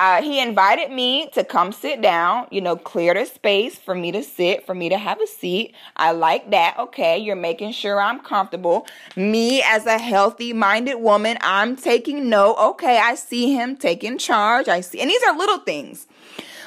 uh, 0.00 0.22
he 0.22 0.40
invited 0.40 0.90
me 0.90 1.28
to 1.28 1.44
come 1.44 1.72
sit 1.72 2.00
down, 2.00 2.46
you 2.50 2.62
know, 2.62 2.74
clear 2.74 3.12
the 3.12 3.26
space 3.26 3.76
for 3.76 3.94
me 3.94 4.10
to 4.10 4.22
sit, 4.22 4.64
for 4.64 4.74
me 4.74 4.88
to 4.88 4.96
have 4.96 5.20
a 5.20 5.26
seat. 5.26 5.74
I 5.94 6.12
like 6.12 6.50
that. 6.52 6.78
Okay, 6.78 7.18
you're 7.18 7.36
making 7.36 7.72
sure 7.72 8.00
I'm 8.00 8.20
comfortable. 8.20 8.86
Me, 9.14 9.62
as 9.62 9.84
a 9.84 9.98
healthy 9.98 10.54
minded 10.54 10.94
woman, 10.94 11.36
I'm 11.42 11.76
taking 11.76 12.30
note. 12.30 12.56
Okay, 12.58 12.96
I 12.96 13.14
see 13.14 13.52
him 13.52 13.76
taking 13.76 14.16
charge. 14.16 14.68
I 14.68 14.80
see, 14.80 15.02
and 15.02 15.10
these 15.10 15.22
are 15.24 15.36
little 15.36 15.58
things. 15.58 16.06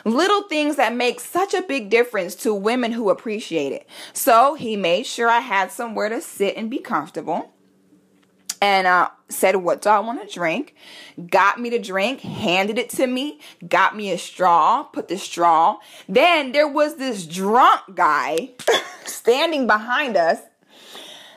Little 0.06 0.44
things 0.44 0.76
that 0.76 0.94
make 0.94 1.20
such 1.20 1.56
a 1.56 1.64
big 1.64 1.90
difference 1.90 2.36
to 2.36 2.54
women 2.54 2.92
who 2.92 3.10
appreciate 3.10 3.74
it. 3.74 3.88
So 4.12 4.54
he 4.54 4.76
made 4.76 5.08
sure 5.08 5.30
I 5.30 5.40
had 5.40 5.72
somewhere 5.72 6.10
to 6.10 6.22
sit 6.22 6.56
and 6.56 6.70
be 6.70 6.78
comfortable 6.78 7.53
and 8.64 8.88
uh, 8.88 9.10
said, 9.28 9.58
What 9.58 9.82
do 9.82 9.90
I 9.90 10.00
want 10.00 10.26
to 10.26 10.34
drink? 10.34 10.74
Got 11.30 11.60
me 11.60 11.70
the 11.70 11.80
drink, 11.80 12.22
handed 12.22 12.80
it 12.80 12.90
to 12.92 13.06
me, 13.06 13.42
got 13.68 13.94
me 13.94 14.10
a 14.10 14.18
straw, 14.18 14.84
put 14.84 15.10
the 15.10 15.18
straw. 15.18 15.80
Then 16.08 16.54
there 16.54 16.68
was 16.68 16.96
this 16.96 17.28
drunk 17.28 17.82
guy 17.94 18.52
standing 19.06 19.68
behind 19.68 20.16
us 20.16 20.40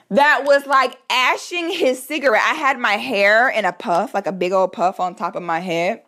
that 0.09 0.45
was 0.45 0.67
like 0.67 1.01
ashing 1.11 1.69
his 1.69 2.01
cigarette. 2.01 2.45
I 2.45 2.55
had 2.55 2.79
my 2.79 2.93
hair 2.93 3.49
in 3.49 3.65
a 3.65 3.73
puff, 3.73 4.15
like 4.15 4.29
a 4.29 4.33
big 4.33 4.53
old 4.53 4.73
puff 4.73 5.01
on 5.01 5.17
top 5.17 5.35
of 5.35 5.43
my 5.43 5.59
head. 5.59 6.03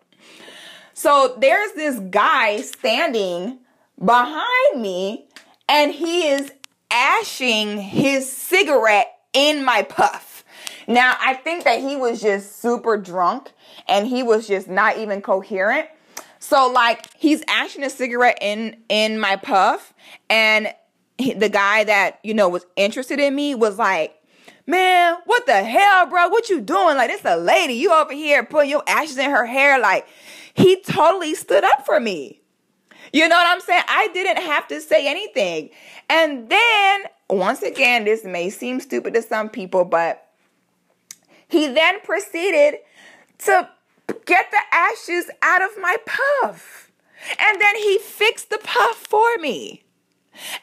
So 0.94 1.34
there's 1.40 1.72
this 1.72 1.98
guy 1.98 2.60
standing 2.60 3.58
behind 3.98 4.80
me, 4.80 5.26
and 5.68 5.92
he 5.92 6.28
is 6.28 6.52
ashing 6.92 7.78
his 7.78 8.30
cigarette 8.30 9.12
in 9.32 9.64
my 9.64 9.82
puff. 9.82 10.37
Now, 10.88 11.16
I 11.20 11.34
think 11.34 11.64
that 11.64 11.80
he 11.80 11.96
was 11.96 12.22
just 12.22 12.62
super 12.62 12.96
drunk 12.96 13.52
and 13.86 14.06
he 14.06 14.22
was 14.22 14.48
just 14.48 14.68
not 14.68 14.96
even 14.96 15.20
coherent. 15.20 15.86
So 16.38 16.72
like 16.72 17.06
he's 17.14 17.42
ashing 17.46 17.84
a 17.84 17.90
cigarette 17.90 18.38
in 18.40 18.76
in 18.88 19.20
my 19.20 19.36
puff 19.36 19.92
and 20.30 20.72
he, 21.18 21.34
the 21.34 21.50
guy 21.50 21.84
that, 21.84 22.20
you 22.22 22.32
know, 22.32 22.48
was 22.48 22.64
interested 22.74 23.20
in 23.20 23.34
me 23.34 23.54
was 23.54 23.76
like, 23.76 24.14
"Man, 24.66 25.16
what 25.26 25.44
the 25.44 25.62
hell, 25.62 26.06
bro? 26.06 26.28
What 26.28 26.48
you 26.48 26.60
doing? 26.60 26.96
Like 26.96 27.10
this 27.10 27.20
a 27.24 27.36
lady. 27.36 27.74
You 27.74 27.92
over 27.92 28.14
here 28.14 28.42
putting 28.42 28.70
your 28.70 28.84
ashes 28.86 29.18
in 29.18 29.30
her 29.30 29.44
hair 29.44 29.78
like 29.78 30.06
he 30.54 30.80
totally 30.80 31.34
stood 31.34 31.64
up 31.64 31.84
for 31.84 32.00
me. 32.00 32.40
You 33.12 33.28
know 33.28 33.36
what 33.36 33.46
I'm 33.46 33.60
saying? 33.60 33.82
I 33.88 34.08
didn't 34.08 34.42
have 34.42 34.68
to 34.68 34.80
say 34.80 35.06
anything. 35.06 35.70
And 36.08 36.48
then, 36.48 37.04
once 37.28 37.62
again, 37.62 38.04
this 38.04 38.24
may 38.24 38.48
seem 38.48 38.80
stupid 38.80 39.14
to 39.14 39.22
some 39.22 39.50
people, 39.50 39.84
but 39.84 40.27
he 41.48 41.66
then 41.66 42.00
proceeded 42.00 42.80
to 43.38 43.68
get 44.24 44.50
the 44.50 44.60
ashes 44.72 45.30
out 45.42 45.62
of 45.62 45.70
my 45.80 45.96
puff. 46.06 46.90
And 47.38 47.60
then 47.60 47.76
he 47.76 47.98
fixed 47.98 48.50
the 48.50 48.58
puff 48.58 48.96
for 48.96 49.36
me. 49.38 49.84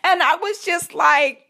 And 0.04 0.24
I 0.24 0.36
was 0.36 0.64
just 0.64 0.94
like, 0.94 1.50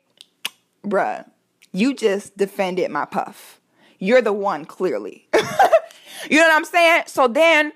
bruh, 0.84 1.26
you 1.72 1.94
just 1.94 2.38
defended 2.38 2.90
my 2.92 3.06
puff. 3.06 3.60
You're 4.00 4.22
the 4.22 4.34
one, 4.34 4.66
clearly. 4.66 5.28
you 5.34 6.38
know 6.38 6.48
what 6.48 6.56
I'm 6.56 6.66
saying? 6.66 7.04
So 7.08 7.28
then 7.28 7.72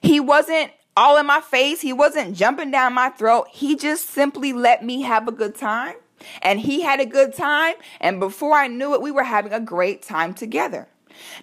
he 0.00 0.20
wasn't 0.20 0.70
all 0.96 1.16
in 1.16 1.26
my 1.26 1.40
face. 1.40 1.80
He 1.80 1.92
wasn't 1.92 2.36
jumping 2.36 2.70
down 2.70 2.92
my 2.92 3.10
throat. 3.10 3.48
He 3.52 3.76
just 3.76 4.10
simply 4.10 4.52
let 4.52 4.84
me 4.84 5.02
have 5.02 5.28
a 5.28 5.32
good 5.32 5.54
time. 5.54 5.94
And 6.42 6.60
he 6.60 6.82
had 6.82 7.00
a 7.00 7.06
good 7.06 7.34
time. 7.34 7.74
And 8.00 8.18
before 8.18 8.54
I 8.54 8.66
knew 8.66 8.94
it, 8.94 9.02
we 9.02 9.10
were 9.10 9.24
having 9.24 9.52
a 9.52 9.60
great 9.60 10.02
time 10.02 10.34
together. 10.34 10.88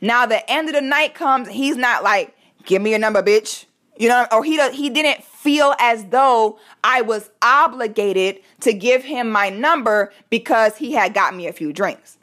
Now 0.02 0.26
the 0.26 0.50
end 0.50 0.68
of 0.70 0.76
the 0.76 0.82
night 0.82 1.14
comes, 1.16 1.50
he's 1.50 1.78
not 1.78 2.04
like, 2.04 2.36
"Give 2.66 2.82
me 2.82 2.92
your 2.92 3.00
number, 3.00 3.22
bitch." 3.22 3.66
You 3.98 4.10
know, 4.10 4.28
or 4.32 4.44
he 4.44 4.60
he 4.72 4.90
didn't 4.90 5.24
feel 5.24 5.74
as 5.80 6.06
though 6.06 6.60
I 6.84 7.02
was 7.02 7.30
obligated 7.42 8.40
to 8.62 8.74
give 8.74 9.04
him 9.04 9.32
my 9.32 9.50
number 9.50 10.12
because 10.30 10.78
he 10.78 10.94
had 10.94 11.14
got 11.14 11.36
me 11.36 11.48
a 11.48 11.54
few 11.54 11.72
drinks. 11.72 12.18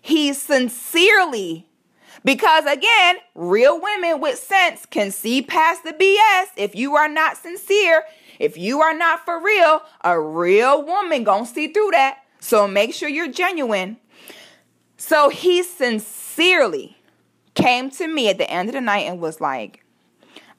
He 0.00 0.32
sincerely 0.32 1.68
because 2.24 2.64
again, 2.66 3.16
real 3.34 3.80
women 3.80 4.20
with 4.20 4.38
sense 4.38 4.86
can 4.86 5.10
see 5.10 5.42
past 5.42 5.84
the 5.84 5.92
BS. 5.92 6.46
If 6.56 6.74
you 6.74 6.96
are 6.96 7.08
not 7.08 7.36
sincere, 7.36 8.04
if 8.38 8.56
you 8.56 8.80
are 8.80 8.94
not 8.94 9.24
for 9.24 9.42
real, 9.42 9.82
a 10.02 10.20
real 10.20 10.84
woman 10.84 11.24
gonna 11.24 11.46
see 11.46 11.68
through 11.68 11.92
that. 11.92 12.18
So 12.40 12.68
make 12.68 12.94
sure 12.94 13.08
you're 13.08 13.32
genuine. 13.32 13.98
So 14.98 15.30
he 15.30 15.62
sincerely 15.62 16.98
came 17.54 17.88
to 17.92 18.06
me 18.06 18.28
at 18.28 18.36
the 18.36 18.50
end 18.50 18.68
of 18.68 18.74
the 18.74 18.80
night 18.80 19.06
and 19.06 19.20
was 19.20 19.40
like, 19.40 19.84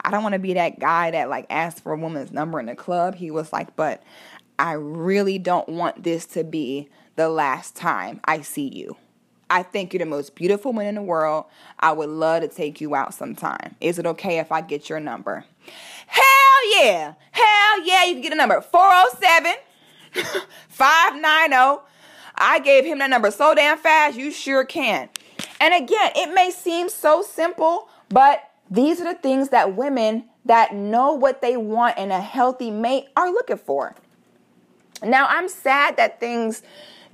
I 0.01 0.09
don't 0.11 0.23
want 0.23 0.33
to 0.33 0.39
be 0.39 0.53
that 0.53 0.79
guy 0.79 1.11
that 1.11 1.29
like 1.29 1.45
asked 1.49 1.83
for 1.83 1.91
a 1.91 1.97
woman's 1.97 2.31
number 2.31 2.59
in 2.59 2.65
the 2.65 2.75
club. 2.75 3.15
He 3.15 3.31
was 3.31 3.51
like, 3.51 3.75
but 3.75 4.01
I 4.57 4.73
really 4.73 5.37
don't 5.37 5.67
want 5.67 6.03
this 6.03 6.25
to 6.27 6.43
be 6.43 6.87
the 7.17 7.29
last 7.29 7.75
time 7.75 8.21
I 8.23 8.41
see 8.41 8.67
you. 8.67 8.95
I 9.49 9.61
think 9.61 9.93
you're 9.93 9.99
the 9.99 10.05
most 10.05 10.35
beautiful 10.35 10.71
woman 10.71 10.87
in 10.87 10.95
the 10.95 11.01
world. 11.01 11.45
I 11.79 11.91
would 11.91 12.09
love 12.09 12.41
to 12.41 12.47
take 12.47 12.79
you 12.79 12.95
out 12.95 13.13
sometime. 13.13 13.75
Is 13.81 13.99
it 13.99 14.05
okay 14.05 14.39
if 14.39 14.51
I 14.51 14.61
get 14.61 14.89
your 14.89 15.01
number? 15.01 15.43
Hell 16.07 16.81
yeah. 16.81 17.15
Hell 17.31 17.85
yeah, 17.85 18.05
you 18.05 18.13
can 18.13 18.21
get 18.21 18.31
a 18.31 18.35
number 18.35 18.61
407 18.61 19.55
590 20.69 21.88
I 22.39 22.59
gave 22.59 22.85
him 22.85 22.99
that 22.99 23.09
number 23.09 23.31
so 23.31 23.53
damn 23.53 23.77
fast, 23.77 24.17
you 24.17 24.31
sure 24.31 24.63
can. 24.63 25.09
And 25.59 25.73
again, 25.73 26.11
it 26.15 26.33
may 26.33 26.51
seem 26.51 26.89
so 26.89 27.21
simple, 27.21 27.89
but 28.09 28.49
these 28.69 29.01
are 29.01 29.13
the 29.13 29.19
things 29.19 29.49
that 29.49 29.75
women 29.75 30.25
that 30.45 30.73
know 30.73 31.13
what 31.13 31.41
they 31.41 31.57
want 31.57 31.97
in 31.97 32.11
a 32.11 32.21
healthy 32.21 32.71
mate 32.71 33.07
are 33.15 33.29
looking 33.31 33.57
for. 33.57 33.95
Now, 35.03 35.27
I'm 35.29 35.47
sad 35.47 35.97
that 35.97 36.19
things 36.19 36.63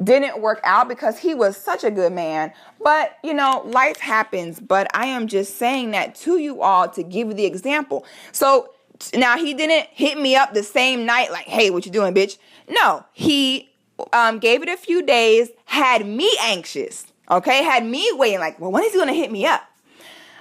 didn't 0.04 0.42
work 0.42 0.60
out 0.64 0.88
because 0.88 1.20
he 1.20 1.34
was 1.34 1.56
such 1.56 1.84
a 1.84 1.92
good 1.92 2.12
man. 2.12 2.52
But, 2.84 3.18
you 3.24 3.34
know, 3.34 3.64
life 3.66 4.00
happens. 4.00 4.60
But 4.60 4.88
I 4.94 5.08
am 5.08 5.28
just 5.28 5.58
saying 5.58 5.92
that 5.92 6.16
to 6.16 6.38
you 6.38 6.62
all 6.62 6.90
to 6.90 7.04
give 7.04 7.30
you 7.30 7.34
the 7.34 7.46
example. 7.46 8.06
So 8.32 8.72
now 9.14 9.38
he 9.38 9.54
didn't 9.54 9.88
hit 9.92 10.20
me 10.20 10.36
up 10.36 10.54
the 10.54 10.64
same 10.64 11.06
night, 11.06 11.32
like, 11.32 11.46
hey, 11.46 11.70
what 11.70 11.86
you 11.86 11.92
doing, 11.92 12.14
bitch? 12.14 12.38
No, 12.70 13.06
he 13.14 13.70
um, 14.14 14.40
gave 14.40 14.62
it 14.62 14.70
a 14.70 14.78
few 14.78 15.02
days, 15.02 15.50
had 15.66 16.06
me 16.06 16.32
anxious, 16.42 17.08
okay? 17.30 17.64
Had 17.64 17.86
me 17.86 18.10
waiting, 18.14 18.40
like, 18.40 18.60
well, 18.60 18.72
when 18.72 18.84
is 18.84 18.94
he 18.94 19.00
gonna 19.00 19.14
hit 19.14 19.32
me 19.32 19.46
up? 19.46 19.64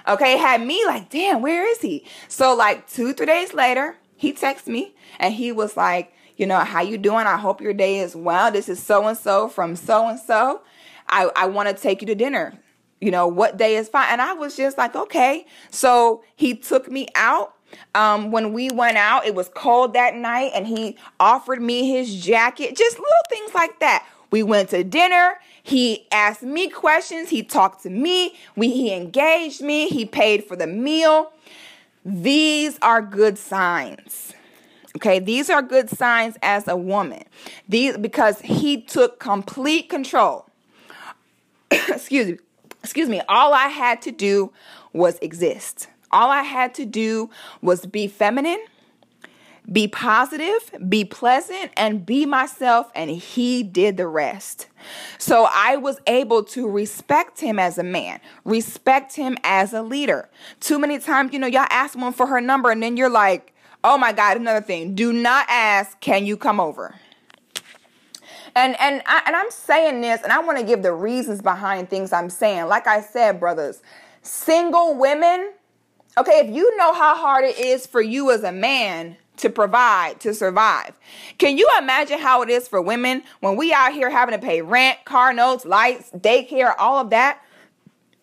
Okay, 0.07 0.37
had 0.37 0.61
me 0.61 0.85
like, 0.85 1.09
damn, 1.09 1.41
where 1.41 1.67
is 1.67 1.81
he? 1.81 2.05
So, 2.27 2.55
like, 2.55 2.87
two, 2.87 3.13
three 3.13 3.25
days 3.25 3.53
later, 3.53 3.97
he 4.15 4.33
texted 4.33 4.67
me 4.67 4.93
and 5.19 5.33
he 5.33 5.51
was 5.51 5.75
like, 5.75 6.13
you 6.37 6.45
know, 6.45 6.59
how 6.59 6.81
you 6.81 6.97
doing? 6.97 7.25
I 7.25 7.37
hope 7.37 7.61
your 7.61 7.73
day 7.73 7.99
is 7.99 8.15
well. 8.15 8.51
This 8.51 8.69
is 8.69 8.81
so 8.81 9.07
and 9.07 9.17
so 9.17 9.47
from 9.47 9.75
so 9.75 10.07
and 10.07 10.19
so. 10.19 10.61
I, 11.07 11.31
I 11.35 11.47
want 11.47 11.69
to 11.69 11.75
take 11.75 12.01
you 12.01 12.07
to 12.07 12.15
dinner. 12.15 12.59
You 13.01 13.11
know, 13.11 13.27
what 13.27 13.57
day 13.57 13.75
is 13.75 13.89
fine? 13.89 14.07
And 14.09 14.21
I 14.21 14.33
was 14.33 14.55
just 14.55 14.77
like, 14.77 14.95
okay. 14.95 15.45
So 15.71 16.23
he 16.35 16.55
took 16.55 16.91
me 16.91 17.07
out. 17.15 17.54
Um, 17.93 18.31
when 18.31 18.53
we 18.53 18.69
went 18.69 18.97
out, 18.97 19.25
it 19.25 19.35
was 19.35 19.49
cold 19.49 19.93
that 19.93 20.15
night, 20.15 20.51
and 20.53 20.67
he 20.67 20.97
offered 21.19 21.61
me 21.61 21.89
his 21.89 22.23
jacket, 22.23 22.75
just 22.75 22.97
little 22.97 23.23
things 23.29 23.53
like 23.53 23.79
that. 23.79 24.05
We 24.31 24.43
went 24.43 24.69
to 24.69 24.83
dinner. 24.83 25.39
He 25.63 26.07
asked 26.11 26.43
me 26.43 26.69
questions. 26.69 27.29
He 27.29 27.41
talked 27.41 27.83
to 27.83 27.89
me. 27.89 28.35
We, 28.55 28.69
he 28.69 28.93
engaged 28.93 29.61
me. 29.61 29.87
He 29.87 30.05
paid 30.05 30.43
for 30.43 30.55
the 30.55 30.67
meal. 30.67 31.31
These 32.03 32.77
are 32.81 33.01
good 33.01 33.37
signs. 33.37 34.33
Okay, 34.97 35.19
these 35.19 35.49
are 35.49 35.61
good 35.61 35.89
signs 35.89 36.37
as 36.41 36.67
a 36.67 36.77
woman. 36.77 37.23
These 37.67 37.97
because 37.97 38.39
he 38.41 38.81
took 38.81 39.19
complete 39.19 39.89
control. 39.89 40.47
excuse 41.71 42.27
me. 42.27 42.37
Excuse 42.83 43.09
me. 43.09 43.21
All 43.27 43.53
I 43.53 43.67
had 43.67 44.01
to 44.03 44.11
do 44.11 44.53
was 44.93 45.17
exist. 45.19 45.87
All 46.11 46.29
I 46.29 46.43
had 46.43 46.73
to 46.75 46.85
do 46.85 47.29
was 47.61 47.85
be 47.85 48.07
feminine, 48.07 48.63
be 49.71 49.87
positive, 49.87 50.71
be 50.87 51.03
pleasant, 51.05 51.71
and 51.75 52.05
be 52.05 52.25
myself, 52.25 52.91
and 52.95 53.09
he 53.09 53.63
did 53.63 53.97
the 53.97 54.07
rest. 54.07 54.67
So 55.17 55.47
I 55.51 55.77
was 55.77 55.99
able 56.07 56.43
to 56.45 56.69
respect 56.69 57.39
him 57.39 57.57
as 57.57 57.77
a 57.77 57.83
man, 57.83 58.19
respect 58.43 59.15
him 59.15 59.37
as 59.43 59.73
a 59.73 59.81
leader. 59.81 60.29
Too 60.59 60.77
many 60.77 60.99
times, 60.99 61.33
you 61.33 61.39
know, 61.39 61.47
y'all 61.47 61.67
ask 61.69 61.97
one 61.97 62.13
for 62.13 62.27
her 62.27 62.39
number, 62.39 62.69
and 62.69 62.83
then 62.83 62.95
you're 62.95 63.09
like, 63.09 63.55
Oh 63.87 63.99
my 63.99 64.13
God, 64.13 64.37
another 64.37 64.65
thing. 64.65 64.95
Do 64.95 65.13
not 65.13 65.45
ask, 65.47 65.99
can 65.99 66.25
you 66.25 66.37
come 66.37 66.59
over? 66.59 66.95
And 68.55 68.75
and 68.79 69.03
I, 69.05 69.21
and 69.27 69.35
I'm 69.35 69.51
saying 69.51 70.01
this, 70.01 70.23
and 70.23 70.31
I 70.31 70.39
want 70.39 70.57
to 70.57 70.63
give 70.63 70.81
the 70.81 70.91
reasons 70.91 71.39
behind 71.39 71.91
things 71.91 72.11
I'm 72.11 72.31
saying. 72.31 72.65
Like 72.65 72.87
I 72.87 73.01
said, 73.01 73.39
brothers, 73.39 73.83
single 74.23 74.95
women. 74.95 75.51
Okay, 76.17 76.39
if 76.39 76.49
you 76.49 76.77
know 76.77 76.93
how 76.93 77.13
hard 77.15 77.43
it 77.43 77.59
is 77.59 77.85
for 77.85 78.01
you 78.01 78.31
as 78.31 78.43
a 78.43 78.51
man 78.51 79.17
to 79.35 79.49
provide 79.49 80.17
to 80.21 80.33
survive, 80.33 80.97
can 81.37 81.57
you 81.57 81.69
imagine 81.77 82.19
how 82.19 82.41
it 82.41 82.49
is 82.49 82.69
for 82.69 82.81
women 82.81 83.21
when 83.41 83.57
we 83.57 83.73
out 83.73 83.91
here 83.91 84.09
having 84.09 84.33
to 84.33 84.39
pay 84.39 84.61
rent, 84.61 85.03
car 85.03 85.33
notes, 85.33 85.65
lights, 85.65 86.11
daycare, 86.11 86.73
all 86.79 86.99
of 86.99 87.09
that? 87.09 87.41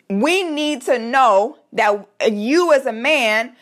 We 0.09 0.43
need 0.43 0.81
to 0.83 0.97
know 0.97 1.59
that 1.73 2.07
you 2.31 2.73
as 2.73 2.87
a 2.87 2.93
man 2.93 3.55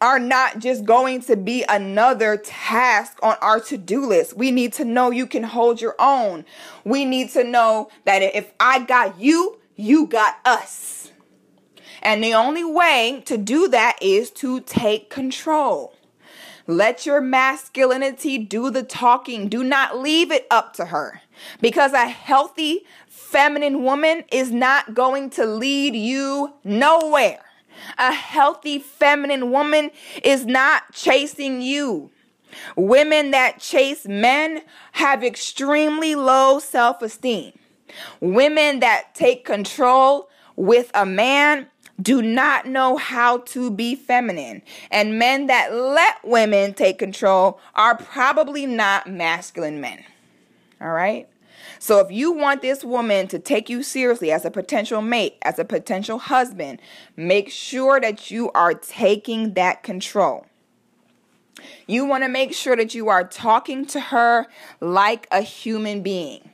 are 0.00 0.18
not 0.18 0.58
just 0.58 0.84
going 0.84 1.20
to 1.22 1.36
be 1.36 1.64
another 1.68 2.36
task 2.36 3.18
on 3.22 3.36
our 3.40 3.60
to 3.60 3.78
do 3.78 4.04
list. 4.06 4.36
We 4.36 4.50
need 4.50 4.72
to 4.74 4.84
know 4.84 5.12
you 5.12 5.28
can 5.28 5.44
hold 5.44 5.80
your 5.80 5.94
own. 6.00 6.44
We 6.84 7.04
need 7.04 7.30
to 7.30 7.44
know 7.44 7.88
that 8.04 8.20
if 8.20 8.52
I 8.58 8.80
got 8.80 9.20
you, 9.20 9.60
you 9.76 10.06
got 10.06 10.38
us. 10.44 11.03
And 12.04 12.22
the 12.22 12.34
only 12.34 12.64
way 12.64 13.22
to 13.24 13.38
do 13.38 13.66
that 13.68 13.96
is 14.02 14.30
to 14.32 14.60
take 14.60 15.08
control. 15.08 15.94
Let 16.66 17.06
your 17.06 17.20
masculinity 17.20 18.38
do 18.38 18.70
the 18.70 18.82
talking. 18.82 19.48
Do 19.48 19.64
not 19.64 19.98
leave 19.98 20.30
it 20.30 20.46
up 20.50 20.74
to 20.74 20.86
her. 20.86 21.22
Because 21.60 21.92
a 21.92 22.06
healthy 22.06 22.84
feminine 23.08 23.82
woman 23.82 24.24
is 24.30 24.50
not 24.50 24.94
going 24.94 25.30
to 25.30 25.46
lead 25.46 25.96
you 25.96 26.54
nowhere. 26.62 27.40
A 27.98 28.12
healthy 28.12 28.78
feminine 28.78 29.50
woman 29.50 29.90
is 30.22 30.46
not 30.46 30.92
chasing 30.92 31.60
you. 31.60 32.10
Women 32.76 33.32
that 33.32 33.58
chase 33.58 34.06
men 34.06 34.62
have 34.92 35.24
extremely 35.24 36.14
low 36.14 36.60
self 36.60 37.02
esteem. 37.02 37.52
Women 38.20 38.80
that 38.80 39.14
take 39.14 39.44
control 39.44 40.28
with 40.56 40.90
a 40.94 41.04
man 41.04 41.68
do 42.00 42.20
not 42.22 42.66
know 42.66 42.96
how 42.96 43.38
to 43.38 43.70
be 43.70 43.94
feminine. 43.94 44.62
And 44.90 45.18
men 45.18 45.46
that 45.46 45.72
let 45.72 46.16
women 46.24 46.74
take 46.74 46.98
control 46.98 47.60
are 47.74 47.96
probably 47.96 48.66
not 48.66 49.06
masculine 49.06 49.80
men. 49.80 50.04
All 50.80 50.90
right? 50.90 51.28
So 51.78 51.98
if 52.00 52.10
you 52.10 52.32
want 52.32 52.62
this 52.62 52.84
woman 52.84 53.28
to 53.28 53.38
take 53.38 53.68
you 53.68 53.82
seriously 53.82 54.32
as 54.32 54.44
a 54.44 54.50
potential 54.50 55.02
mate, 55.02 55.36
as 55.42 55.58
a 55.58 55.64
potential 55.64 56.18
husband, 56.18 56.80
make 57.16 57.50
sure 57.50 58.00
that 58.00 58.30
you 58.30 58.50
are 58.52 58.74
taking 58.74 59.54
that 59.54 59.82
control. 59.82 60.46
You 61.86 62.04
want 62.04 62.24
to 62.24 62.28
make 62.28 62.52
sure 62.54 62.76
that 62.76 62.94
you 62.94 63.08
are 63.08 63.24
talking 63.24 63.86
to 63.86 64.00
her 64.00 64.46
like 64.80 65.26
a 65.30 65.42
human 65.42 66.02
being. 66.02 66.50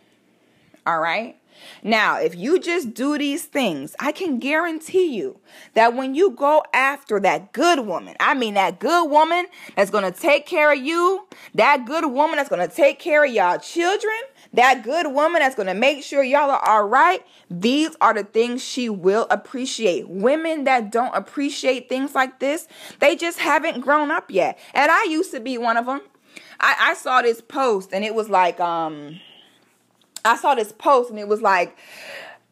All 0.87 1.01
right? 1.01 1.40
Now, 1.83 2.19
if 2.19 2.35
you 2.35 2.59
just 2.59 2.95
do 2.95 3.17
these 3.17 3.45
things, 3.45 3.95
I 3.99 4.13
can 4.13 4.39
guarantee 4.39 5.17
you 5.17 5.39
that 5.75 5.95
when 5.95 6.15
you 6.15 6.31
go 6.31 6.63
after 6.73 7.21
that 7.21 7.53
good 7.53 7.87
woman, 7.87 8.17
I 8.21 8.35
mean 8.35 8.55
that 8.55 8.81
good 8.81 9.11
woman 9.11 9.47
that's 9.77 9.91
going 9.91 10.11
to 10.11 10.19
take 10.19 10.47
care 10.47 10.73
of 10.73 10.79
you, 10.79 11.27
that 11.55 11.87
good 11.87 12.05
woman 12.11 12.37
that's 12.37 12.49
going 12.49 12.67
to 12.67 12.75
take 12.75 12.99
care 12.99 13.25
of 13.25 13.31
y'all 13.31 13.59
children, 13.59 14.19
that 14.53 14.83
good 14.83 15.13
woman 15.13 15.41
that's 15.41 15.55
going 15.55 15.69
to 15.69 15.75
make 15.75 16.03
sure 16.03 16.23
y'all 16.23 16.51
are 16.51 16.69
all 16.69 16.87
right, 16.87 17.25
these 17.51 17.97
are 18.01 18.15
the 18.15 18.25
things 18.25 18.63
she 18.63 18.89
will 18.89 19.27
appreciate. 19.31 20.09
Women 20.09 20.65
that 20.65 20.91
don't 20.91 21.15
appreciate 21.15 21.89
things 21.89 22.15
like 22.15 22.41
this, 22.41 22.69
they 22.99 23.17
just 23.17 23.39
haven't 23.39 23.81
grown 23.81 24.11
up 24.11 24.31
yet. 24.31 24.59
And 24.75 24.91
I 24.91 25.05
used 25.05 25.33
to 25.33 25.41
be 25.41 25.59
one 25.59 25.77
of 25.77 25.87
them. 25.87 26.01
I, 26.61 26.77
I 26.79 26.95
saw 26.95 27.23
this 27.23 27.41
post 27.41 27.93
and 27.93 28.05
it 28.05 28.15
was 28.15 28.29
like, 28.29 28.61
um, 28.61 29.21
I 30.25 30.37
saw 30.37 30.55
this 30.55 30.73
post 30.73 31.11
and 31.11 31.19
it 31.19 31.29
was 31.29 31.43
like, 31.43 31.77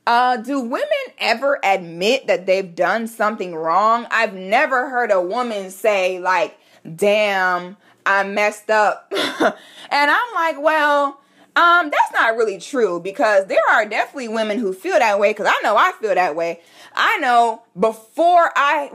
uh, 0.06 0.38
do 0.38 0.58
women 0.58 0.88
ever 1.18 1.60
admit 1.62 2.26
that 2.28 2.46
they've 2.46 2.74
done 2.74 3.06
something 3.06 3.54
wrong? 3.54 4.06
I've 4.10 4.34
never 4.34 4.88
heard 4.88 5.10
a 5.10 5.20
woman 5.20 5.70
say, 5.70 6.18
like, 6.18 6.58
damn, 6.96 7.76
I 8.06 8.24
messed 8.24 8.70
up. 8.70 9.12
and 9.14 9.54
I'm 9.90 10.34
like, 10.34 10.60
well, 10.62 11.20
um, 11.56 11.90
that's 11.90 12.12
not 12.14 12.36
really 12.36 12.58
true 12.58 13.00
because 13.00 13.46
there 13.46 13.58
are 13.70 13.84
definitely 13.84 14.28
women 14.28 14.58
who 14.58 14.72
feel 14.72 14.98
that 14.98 15.18
way 15.18 15.30
because 15.30 15.46
I 15.46 15.60
know 15.62 15.76
I 15.76 15.92
feel 16.00 16.14
that 16.14 16.34
way. 16.34 16.60
I 16.94 17.18
know 17.18 17.62
before 17.78 18.50
I, 18.56 18.92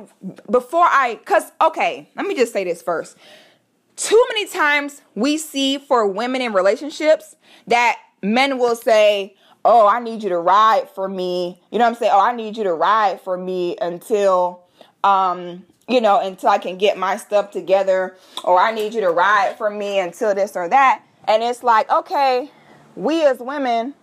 before 0.49 0.85
I, 0.85 1.15
because, 1.15 1.51
okay, 1.61 2.09
let 2.15 2.25
me 2.25 2.35
just 2.35 2.53
say 2.53 2.63
this 2.63 2.81
first. 2.81 3.17
Too 3.97 4.25
many 4.29 4.47
times 4.47 5.01
we 5.13 5.37
see 5.37 5.77
for 5.77 6.07
women 6.07 6.41
in 6.41 6.53
relationships 6.53 7.35
that 7.67 7.97
men 8.23 8.57
will 8.57 8.75
say, 8.75 9.35
Oh, 9.65 9.87
I 9.87 9.99
need 9.99 10.23
you 10.23 10.29
to 10.29 10.39
ride 10.39 10.89
for 10.89 11.07
me. 11.07 11.61
You 11.71 11.79
know 11.79 11.85
what 11.85 11.91
I'm 11.91 11.95
saying? 11.95 12.11
Oh, 12.13 12.19
I 12.19 12.35
need 12.35 12.57
you 12.57 12.65
to 12.65 12.73
ride 12.73 13.21
for 13.21 13.37
me 13.37 13.77
until, 13.79 14.61
um, 15.05 15.65
you 15.87 16.01
know, 16.01 16.19
until 16.19 16.49
I 16.49 16.57
can 16.57 16.77
get 16.77 16.97
my 16.97 17.15
stuff 17.15 17.51
together, 17.51 18.17
or 18.43 18.59
I 18.59 18.71
need 18.73 18.93
you 18.93 18.99
to 19.01 19.09
ride 19.09 19.57
for 19.57 19.69
me 19.69 19.99
until 19.99 20.35
this 20.35 20.57
or 20.57 20.67
that. 20.67 21.01
And 21.29 21.43
it's 21.43 21.63
like, 21.63 21.89
okay, 21.89 22.51
we 22.97 23.23
as 23.23 23.39
women, 23.39 23.93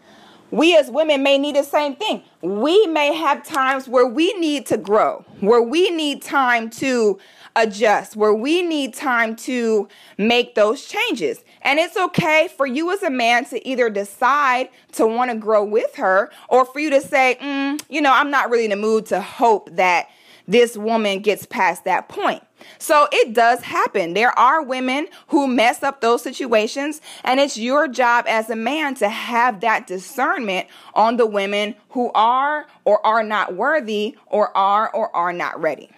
we 0.51 0.77
as 0.77 0.91
women 0.91 1.23
may 1.23 1.39
need 1.39 1.57
the 1.57 1.63
same 1.63 1.97
thing. 1.97 2.23
We 2.43 2.87
may 2.87 3.15
have 3.15 3.45
times 3.45 3.89
where 3.89 4.07
we 4.07 4.33
need 4.35 4.67
to 4.67 4.77
grow, 4.77 5.25
where 5.41 5.63
we 5.63 5.91
need 5.91 6.23
time 6.23 6.71
to 6.71 7.19
adjust, 7.57 8.17
where 8.17 8.35
we 8.35 8.63
need 8.63 8.95
time 8.95 9.37
to 9.37 9.89
make 10.19 10.55
those 10.55 10.87
changes. 10.87 11.43
And 11.63 11.79
it's 11.79 11.97
okay 11.97 12.49
for 12.57 12.67
you 12.67 12.93
as 12.93 13.03
a 13.03 13.11
man 13.11 13.45
to 13.47 13.67
either 13.67 13.91
decide 13.91 14.71
to 14.93 15.07
want 15.07 15.31
to 15.31 15.37
grow 15.37 15.65
with 15.65 15.97
her 15.97 16.31
or 16.49 16.65
for 16.65 16.81
you 16.81 16.91
to 16.91 17.01
say, 17.01 17.37
mm, 17.41 17.81
you 17.89 18.01
know, 18.01 18.13
I'm 18.13 18.31
not 18.31 18.51
really 18.51 18.65
in 18.65 18.71
the 18.71 18.77
mood 18.77 19.07
to 19.07 19.21
hope 19.21 19.75
that 19.77 20.09
this 20.51 20.77
woman 20.77 21.21
gets 21.21 21.47
past 21.47 21.85
that 21.85 22.09
point. 22.09 22.43
So 22.79 23.07
it 23.13 23.33
does 23.33 23.63
happen. 23.63 24.15
There 24.15 24.37
are 24.39 24.63
women 24.63 25.07
who 25.29 25.47
mess 25.47 25.83
up 25.83 26.01
those 26.01 26.23
situations, 26.23 27.01
and 27.25 27.39
it's 27.39 27.57
your 27.57 27.87
job 27.87 28.25
as 28.29 28.51
a 28.51 28.57
man 28.57 28.97
to 28.97 29.09
have 29.09 29.61
that 29.61 29.87
discernment 29.87 30.67
on 30.95 31.17
the 31.17 31.27
women 31.27 31.77
who 31.91 32.11
are 32.15 32.67
or 32.85 33.05
are 33.07 33.23
not 33.23 33.55
worthy 33.55 34.17
or 34.27 34.55
are 34.57 34.91
or 34.93 35.15
are 35.15 35.33
not 35.33 35.61
ready. 35.61 35.89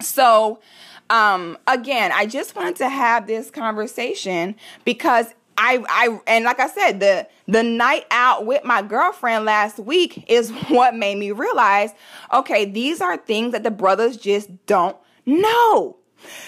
So, 0.00 0.60
um, 1.08 1.56
again, 1.66 2.12
I 2.12 2.26
just 2.26 2.54
wanted 2.54 2.76
to 2.76 2.88
have 2.90 3.26
this 3.26 3.50
conversation 3.50 4.54
because 4.84 5.34
I, 5.56 5.84
I, 5.88 6.20
and 6.26 6.44
like 6.44 6.60
I 6.60 6.68
said, 6.68 7.00
the 7.00 7.28
the 7.46 7.62
night 7.62 8.06
out 8.10 8.46
with 8.46 8.64
my 8.64 8.82
girlfriend 8.82 9.44
last 9.44 9.78
week 9.78 10.24
is 10.28 10.50
what 10.68 10.94
made 10.94 11.18
me 11.18 11.30
realize, 11.30 11.90
okay, 12.32 12.64
these 12.64 13.00
are 13.00 13.16
things 13.16 13.52
that 13.52 13.62
the 13.62 13.70
brothers 13.70 14.16
just 14.16 14.48
don't 14.66 14.96
know. 15.26 15.96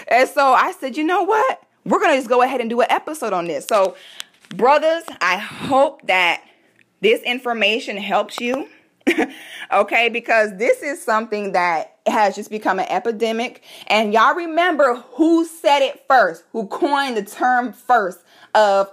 And 0.09 0.29
so 0.29 0.53
I 0.53 0.73
said, 0.73 0.97
you 0.97 1.05
know 1.05 1.23
what? 1.23 1.63
We're 1.85 2.01
gonna 2.01 2.17
just 2.17 2.29
go 2.29 2.43
ahead 2.43 2.61
and 2.61 2.71
do 2.71 2.81
an 2.81 2.91
episode 2.91 3.33
on 3.33 3.47
this. 3.47 3.67
So, 3.67 3.97
brothers, 4.51 5.05
I 5.21 5.37
hope 5.37 6.07
that 6.07 6.43
this 7.01 7.21
information 7.23 7.97
helps 7.97 8.41
you. 8.41 8.69
okay, 9.73 10.09
because 10.09 10.57
this 10.59 10.83
is 10.83 11.01
something 11.01 11.53
that 11.53 11.97
has 12.07 12.35
just 12.35 12.51
become 12.51 12.79
an 12.79 12.87
epidemic. 12.89 13.63
And 13.87 14.13
y'all 14.13 14.35
remember 14.35 14.95
who 15.15 15.45
said 15.45 15.81
it 15.81 16.05
first, 16.09 16.45
who 16.53 16.67
coined 16.67 17.17
the 17.17 17.23
term 17.23 17.73
first 17.73 18.25
of 18.57 18.91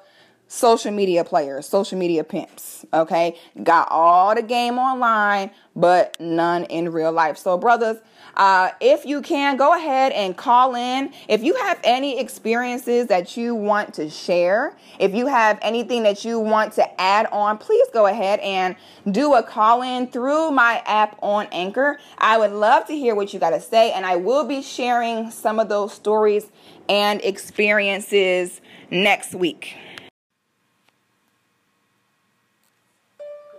social 0.48 0.92
media 0.92 1.24
players, 1.24 1.68
social 1.68 1.98
media 1.98 2.24
pimps. 2.24 2.86
Okay, 2.94 3.38
got 3.64 3.88
all 3.90 4.36
the 4.36 4.44
game 4.44 4.78
online, 4.78 5.50
but 5.76 6.16
none 6.20 6.66
in 6.66 6.92
real 6.92 7.12
life. 7.12 7.38
So, 7.38 7.58
brothers, 7.58 7.98
uh, 8.36 8.70
if 8.80 9.06
you 9.06 9.22
can, 9.22 9.58
go 9.58 9.74
ahead 9.76 10.12
and 10.12 10.38
call 10.38 10.76
in. 10.76 11.12
If 11.28 11.44
you 11.44 11.56
have 11.56 11.80
any 11.84 12.20
experiences 12.20 13.08
that 13.08 13.36
you 13.36 13.56
want 13.56 13.96
to 13.96 14.10
share, 14.10 14.76
if 15.00 15.16
you 15.16 15.26
have 15.26 15.58
anything 15.62 16.04
that 16.04 16.24
you 16.24 16.40
want 16.40 16.74
to 16.74 17.02
add 17.02 17.26
on, 17.32 17.58
please 17.58 17.88
go 17.92 18.06
ahead 18.06 18.40
and 18.42 18.76
do 19.12 19.34
a 19.34 19.42
call 19.42 19.82
in 19.82 20.08
through 20.08 20.52
my 20.52 20.84
app 20.86 21.18
on 21.24 21.48
Anchor. 21.52 22.00
I 22.20 22.38
would 22.38 22.52
love 22.52 22.86
to 22.88 22.94
hear 22.94 23.16
what 23.16 23.34
you 23.34 23.40
got 23.40 23.52
to 23.52 23.62
say, 23.62 23.92
and 23.92 24.06
I 24.06 24.18
will 24.18 24.46
be 24.46 24.62
sharing 24.62 25.32
some 25.32 25.60
of 25.60 25.70
those 25.70 25.94
stories 25.94 26.52
and 26.90 27.22
experiences 27.24 28.62
next 28.94 29.34
week. 29.34 29.76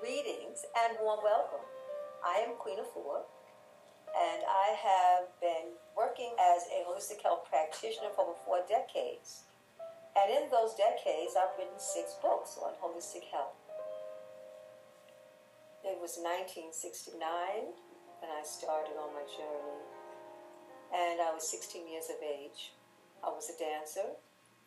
Greetings 0.01 0.63
and 0.79 0.97
warm 1.03 1.19
welcome. 1.25 1.67
I 2.25 2.39
am 2.47 2.55
Queen 2.55 2.79
Afua 2.79 3.27
and 4.15 4.47
I 4.47 4.79
have 4.79 5.27
been 5.43 5.75
working 5.99 6.31
as 6.39 6.71
a 6.71 6.87
holistic 6.87 7.21
health 7.21 7.51
practitioner 7.51 8.15
for 8.15 8.31
over 8.31 8.39
four 8.47 8.63
decades. 8.71 9.43
And 10.15 10.31
in 10.31 10.47
those 10.55 10.79
decades, 10.79 11.35
I've 11.35 11.59
written 11.59 11.83
six 11.83 12.15
books 12.23 12.55
on 12.63 12.79
holistic 12.79 13.27
health. 13.35 13.59
It 15.83 15.99
was 15.99 16.15
1969 16.23 17.19
when 18.23 18.31
I 18.31 18.47
started 18.47 18.95
on 18.95 19.11
my 19.11 19.27
journey, 19.27 19.83
and 20.95 21.19
I 21.19 21.35
was 21.35 21.51
16 21.51 21.91
years 21.91 22.07
of 22.07 22.23
age. 22.23 22.71
I 23.27 23.35
was 23.35 23.51
a 23.51 23.59
dancer, 23.59 24.15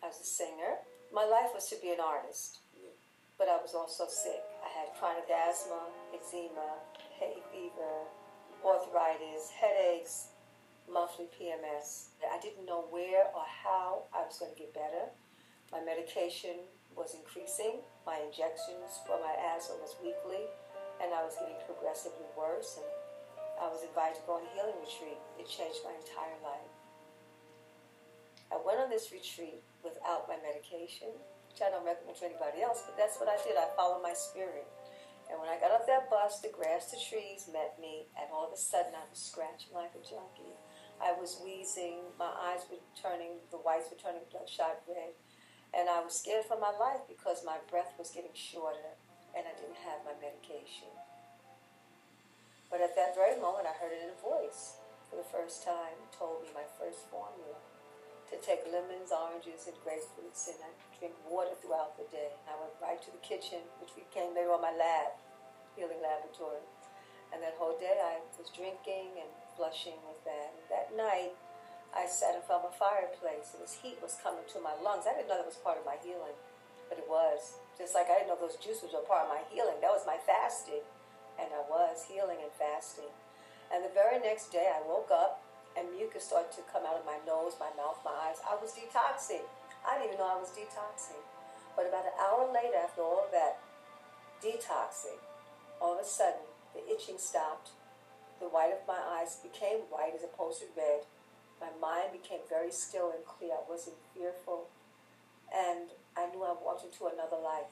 I 0.03 0.07
was 0.07 0.21
a 0.21 0.29
singer. 0.29 0.85
My 1.09 1.25
life 1.25 1.49
was 1.53 1.65
to 1.69 1.81
be 1.81 1.89
an 1.89 1.99
artist, 2.03 2.59
but 3.37 3.49
I 3.49 3.57
was 3.57 3.73
also 3.73 4.05
sick. 4.05 4.45
I 4.61 4.69
had 4.69 4.93
chronic 4.99 5.25
asthma, 5.25 5.89
eczema, 6.13 6.85
hay 7.17 7.41
fever, 7.49 8.05
arthritis, 8.61 9.49
headaches, 9.49 10.37
monthly 10.85 11.25
PMS. 11.33 12.13
I 12.21 12.37
didn't 12.39 12.65
know 12.65 12.85
where 12.93 13.25
or 13.33 13.45
how 13.47 14.05
I 14.13 14.21
was 14.21 14.37
going 14.37 14.53
to 14.53 14.59
get 14.59 14.73
better. 14.73 15.09
My 15.71 15.81
medication 15.81 16.69
was 16.95 17.17
increasing. 17.17 17.81
My 18.05 18.21
injections 18.21 19.01
for 19.05 19.17
my 19.17 19.33
asthma 19.33 19.81
was 19.81 19.97
weekly, 19.97 20.45
and 21.01 21.09
I 21.09 21.25
was 21.25 21.33
getting 21.41 21.57
progressively 21.65 22.29
worse. 22.37 22.77
And 22.77 22.87
I 23.57 23.65
was 23.65 23.81
invited 23.81 24.21
to 24.21 24.23
go 24.29 24.37
on 24.37 24.45
a 24.45 24.51
healing 24.53 24.77
retreat. 24.77 25.17
It 25.41 25.49
changed 25.49 25.81
my 25.81 25.97
entire 25.97 26.37
life. 26.45 26.69
I 28.53 28.61
went 28.63 28.79
on 28.79 28.89
this 28.89 29.11
retreat 29.11 29.59
without 29.87 30.27
my 30.27 30.35
medication, 30.43 31.15
which 31.47 31.63
I 31.63 31.71
don't 31.71 31.87
recommend 31.87 32.19
to 32.19 32.27
anybody 32.27 32.61
else, 32.61 32.83
but 32.83 32.99
that's 32.99 33.17
what 33.17 33.31
I 33.31 33.39
did. 33.43 33.55
I 33.55 33.71
followed 33.79 34.03
my 34.03 34.13
spirit. 34.13 34.67
And 35.27 35.39
when 35.39 35.51
I 35.51 35.59
got 35.59 35.75
off 35.75 35.87
that 35.87 36.07
bus, 36.07 36.39
the 36.39 36.51
grass, 36.51 36.91
the 36.91 36.99
trees 36.99 37.51
met 37.51 37.75
me, 37.79 38.07
and 38.15 38.31
all 38.31 38.47
of 38.47 38.55
a 38.55 38.59
sudden 38.59 38.95
I 38.95 39.03
was 39.07 39.19
scratching 39.19 39.75
like 39.75 39.91
a 39.95 40.03
junkie. 40.03 40.55
I 41.03 41.13
was 41.13 41.39
wheezing, 41.43 42.15
my 42.17 42.31
eyes 42.31 42.65
were 42.71 42.81
turning, 42.95 43.43
the 43.51 43.61
whites 43.61 43.91
were 43.91 43.99
turning 43.99 44.25
bloodshot 44.31 44.81
red, 44.87 45.13
and 45.75 45.89
I 45.89 46.01
was 46.01 46.17
scared 46.17 46.47
for 46.47 46.57
my 46.57 46.71
life 46.73 47.05
because 47.05 47.45
my 47.45 47.59
breath 47.69 47.93
was 47.99 48.09
getting 48.09 48.33
shorter 48.33 48.97
and 49.35 49.45
I 49.45 49.53
didn't 49.53 49.83
have 49.85 50.01
my 50.07 50.15
medication. 50.17 50.89
But 52.71 52.81
at 52.81 52.95
that 52.95 53.13
very 53.13 53.37
moment, 53.39 53.69
I 53.69 53.77
heard 53.77 53.93
it 53.93 54.01
in 54.01 54.15
a 54.15 54.19
voice 54.19 54.81
for 55.09 55.15
the 55.15 55.27
first 55.27 55.63
time. 55.63 55.95
Told 56.09 56.41
me 56.41 56.49
my 56.55 56.65
first 56.81 57.05
formula 57.13 57.61
to 58.29 58.35
take 58.43 58.67
lemons, 58.67 59.15
oranges, 59.15 59.71
and 59.71 59.77
grapefruits, 59.83 60.51
and 60.51 60.59
I 60.59 60.71
drink 60.99 61.15
water 61.23 61.55
throughout 61.63 61.95
the 61.95 62.07
day. 62.11 62.35
I 62.47 62.59
went 62.59 62.75
right 62.83 62.99
to 62.99 63.11
the 63.11 63.23
kitchen, 63.23 63.63
which 63.79 63.95
became 63.95 64.35
later 64.35 64.51
on 64.51 64.59
my 64.59 64.75
lab, 64.75 65.15
healing 65.79 66.03
laboratory. 66.03 66.63
And 67.31 67.39
that 67.43 67.55
whole 67.59 67.75
day 67.79 67.99
I 67.99 68.19
was 68.35 68.51
drinking 68.51 69.19
and 69.19 69.31
flushing 69.55 69.99
with 70.07 70.19
that. 70.27 70.51
And 70.55 70.65
that 70.71 70.87
night, 70.95 71.35
I 71.95 72.07
sat 72.07 72.35
in 72.35 72.43
front 72.43 72.67
of 72.67 72.71
a 72.71 72.75
fireplace, 72.75 73.55
and 73.55 73.63
this 73.63 73.79
heat 73.79 73.99
was 74.03 74.19
coming 74.19 74.43
to 74.51 74.59
my 74.59 74.75
lungs. 74.83 75.07
I 75.07 75.15
didn't 75.15 75.31
know 75.31 75.39
that 75.39 75.47
was 75.47 75.59
part 75.63 75.79
of 75.79 75.87
my 75.87 75.95
healing, 76.03 76.35
but 76.91 76.99
it 76.99 77.07
was. 77.07 77.59
Just 77.79 77.95
like 77.95 78.11
I 78.11 78.19
didn't 78.19 78.33
know 78.33 78.39
those 78.41 78.59
juices 78.59 78.91
were 78.91 79.07
part 79.07 79.27
of 79.27 79.31
my 79.31 79.43
healing. 79.47 79.79
That 79.79 79.95
was 79.95 80.03
my 80.03 80.19
fasting, 80.27 80.83
and 81.39 81.47
I 81.53 81.63
was 81.69 82.03
healing 82.03 82.43
and 82.43 82.51
fasting. 82.59 83.11
And 83.71 83.83
the 83.83 83.93
very 83.93 84.19
next 84.19 84.51
day, 84.51 84.67
I 84.67 84.83
woke 84.83 85.11
up 85.11 85.46
and 85.77 85.93
mucus 85.93 86.25
started 86.25 86.49
to 86.57 86.65
come 86.73 86.81
out 86.89 86.97
of 86.97 87.05
my 87.05 87.21
nose, 87.29 87.53
my 87.61 87.69
mouth, 87.77 88.01
my 88.01 88.11
eyes. 88.25 88.41
I 88.41 88.57
was 88.57 88.73
detoxing. 88.73 89.45
I 89.85 90.01
didn't 90.01 90.17
even 90.17 90.17
know 90.17 90.33
I 90.33 90.41
was 90.41 90.49
detoxing. 90.49 91.21
But 91.77 91.85
about 91.85 92.09
an 92.09 92.17
hour 92.17 92.49
later, 92.49 92.81
after 92.81 93.05
all 93.05 93.21
of 93.21 93.31
that 93.31 93.61
detoxing, 94.41 95.21
all 95.79 95.93
of 95.93 96.01
a 96.01 96.07
sudden 96.07 96.49
the 96.73 96.81
itching 96.89 97.21
stopped. 97.21 97.69
The 98.41 98.49
white 98.49 98.73
of 98.73 98.81
my 98.89 98.97
eyes 98.97 99.37
became 99.41 99.85
white 99.93 100.17
as 100.17 100.25
opposed 100.25 100.65
to 100.65 100.67
red. 100.75 101.05
My 101.61 101.69
mind 101.77 102.13
became 102.13 102.41
very 102.49 102.71
still 102.71 103.13
and 103.13 103.25
clear. 103.25 103.53
I 103.53 103.65
wasn't 103.69 103.97
fearful. 104.13 104.69
And 105.53 105.93
I 106.17 106.25
knew 106.33 106.43
I 106.43 106.53
walked 106.57 106.85
into 106.85 107.05
another 107.05 107.37
life. 107.37 107.69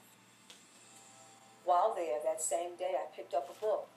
While 1.65 1.93
there, 1.97 2.21
that 2.23 2.41
same 2.41 2.77
day, 2.77 2.93
I 2.93 3.09
picked 3.15 3.33
up 3.33 3.49
a 3.49 3.59
book. 3.59 3.89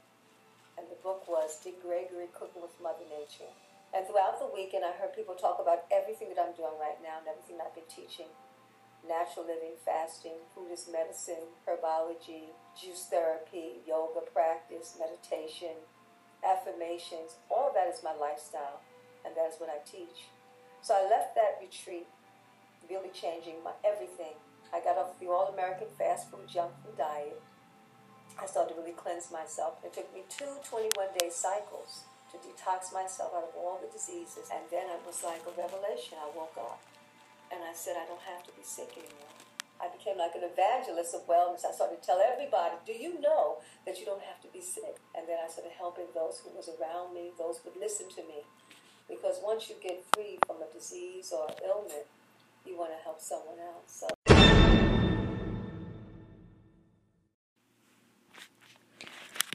And 0.77 0.87
the 0.89 1.01
book 1.03 1.29
was 1.29 1.61
Dick 1.63 1.83
Gregory 1.83 2.29
Cooking 2.33 2.63
with 2.63 2.77
Mother 2.81 3.05
Nature. 3.09 3.53
And 3.97 4.05
throughout 4.05 4.39
the 4.39 4.53
weekend, 4.53 4.85
I 4.85 4.93
heard 4.93 5.17
people 5.17 5.35
talk 5.35 5.59
about 5.61 5.89
everything 5.89 6.29
that 6.29 6.41
I'm 6.41 6.53
doing 6.53 6.77
right 6.77 7.01
now 7.01 7.25
and 7.25 7.29
everything 7.29 7.57
I've 7.57 7.75
been 7.75 7.89
teaching 7.89 8.29
natural 9.07 9.47
living, 9.47 9.79
fasting, 9.85 10.37
Buddhist 10.55 10.91
medicine, 10.91 11.55
herbology, 11.67 12.53
juice 12.77 13.07
therapy, 13.11 13.81
yoga 13.87 14.21
practice, 14.21 14.97
meditation, 14.99 15.81
affirmations. 16.45 17.37
All 17.51 17.73
that 17.75 17.89
is 17.89 18.03
my 18.03 18.15
lifestyle, 18.15 18.81
and 19.25 19.35
that 19.37 19.49
is 19.49 19.59
what 19.59 19.71
I 19.71 19.81
teach. 19.85 20.29
So 20.83 20.95
I 20.95 21.09
left 21.09 21.35
that 21.35 21.59
retreat 21.61 22.07
really 22.89 23.11
changing 23.11 23.63
my 23.65 23.73
everything. 23.85 24.37
I 24.73 24.81
got 24.81 24.99
off 24.99 25.19
the 25.19 25.29
all 25.29 25.49
American 25.53 25.89
fast 25.99 26.31
food 26.31 26.49
junk 26.49 26.73
food 26.85 26.97
diet. 26.97 27.41
I 28.41 28.47
started 28.47 28.75
to 28.75 28.81
really 28.81 28.93
cleanse 28.93 29.33
myself. 29.33 29.81
It 29.85 29.93
took 29.93 30.13
me 30.15 30.23
two 30.29 30.61
21 30.69 31.09
day 31.19 31.31
cycles 31.31 32.05
to 32.33 32.37
detox 32.41 32.93
myself 32.93 33.33
out 33.35 33.49
of 33.49 33.55
all 33.57 33.81
the 33.81 33.91
diseases. 33.91 34.49
And 34.53 34.65
then 34.71 34.89
it 34.93 35.03
was 35.07 35.25
like 35.25 35.41
a 35.49 35.55
revelation. 35.57 36.21
I 36.21 36.29
woke 36.37 36.57
up 36.57 36.81
and 37.53 37.61
I 37.65 37.73
said, 37.73 37.97
I 37.97 38.05
don't 38.05 38.23
have 38.29 38.45
to 38.45 38.53
be 38.53 38.63
sick 38.63 38.93
anymore. 38.97 39.33
I 39.81 39.87
became 39.95 40.19
like 40.19 40.35
an 40.35 40.43
evangelist 40.43 41.15
of 41.15 41.27
wellness. 41.31 41.65
I 41.65 41.71
started 41.71 42.03
to 42.03 42.05
tell 42.05 42.19
everybody, 42.19 42.75
do 42.85 42.93
you 42.93 43.21
know 43.21 43.63
that 43.87 43.99
you 43.99 44.05
don't 44.05 44.23
have 44.23 44.43
to 44.43 44.49
be 44.51 44.61
sick? 44.61 44.99
And 45.15 45.29
then 45.29 45.39
I 45.39 45.49
started 45.49 45.73
helping 45.79 46.11
those 46.15 46.43
who 46.43 46.51
was 46.51 46.69
around 46.69 47.15
me, 47.15 47.31
those 47.39 47.63
who 47.63 47.71
would 47.71 47.81
listen 47.81 48.11
to 48.11 48.23
me. 48.27 48.43
Because 49.09 49.39
once 49.43 49.71
you 49.71 49.77
get 49.81 50.05
free 50.13 50.39
from 50.47 50.57
a 50.61 50.69
disease 50.75 51.33
or 51.33 51.47
illness, 51.65 52.11
you 52.67 52.77
want 52.77 52.91
to 52.91 53.01
help 53.05 53.21
someone 53.21 53.57
else. 53.63 54.05
So 54.05 54.28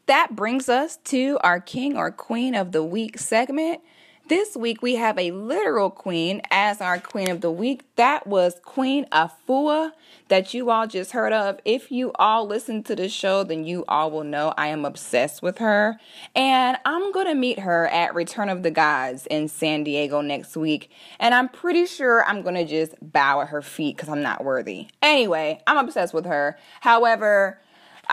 that 0.05 0.35
brings 0.35 0.69
us 0.69 0.97
to 1.05 1.37
our 1.41 1.59
King 1.59 1.97
or 1.97 2.11
Queen 2.11 2.55
of 2.55 2.71
the 2.71 2.83
Week 2.83 3.17
segment. 3.17 3.81
This 4.29 4.55
week 4.55 4.81
we 4.81 4.95
have 4.95 5.19
a 5.19 5.31
literal 5.31 5.89
queen 5.89 6.41
as 6.49 6.79
our 6.79 6.97
queen 6.97 7.29
of 7.29 7.41
the 7.41 7.51
week. 7.51 7.83
That 7.97 8.25
was 8.25 8.55
Queen 8.63 9.05
Afua 9.11 9.91
that 10.29 10.53
you 10.53 10.69
all 10.69 10.87
just 10.87 11.11
heard 11.11 11.33
of. 11.33 11.59
If 11.65 11.91
you 11.91 12.13
all 12.15 12.47
listen 12.47 12.83
to 12.83 12.95
the 12.95 13.09
show, 13.09 13.43
then 13.43 13.65
you 13.65 13.83
all 13.87 14.09
will 14.09 14.23
know 14.23 14.53
I 14.57 14.67
am 14.67 14.85
obsessed 14.85 15.43
with 15.43 15.57
her. 15.57 15.99
And 16.35 16.77
I'm 16.85 17.11
going 17.11 17.27
to 17.27 17.35
meet 17.35 17.59
her 17.59 17.87
at 17.89 18.15
Return 18.15 18.47
of 18.47 18.63
the 18.63 18.71
Gods 18.71 19.27
in 19.27 19.49
San 19.49 19.83
Diego 19.83 20.21
next 20.21 20.55
week. 20.55 20.89
And 21.19 21.35
I'm 21.35 21.49
pretty 21.49 21.85
sure 21.85 22.23
I'm 22.23 22.41
going 22.43 22.55
to 22.55 22.65
just 22.65 22.95
bow 23.01 23.41
at 23.41 23.49
her 23.49 23.61
feet 23.61 23.97
because 23.97 24.07
I'm 24.07 24.23
not 24.23 24.43
worthy. 24.43 24.87
Anyway, 25.01 25.61
I'm 25.67 25.77
obsessed 25.77 26.13
with 26.13 26.25
her. 26.25 26.57
However, 26.79 27.59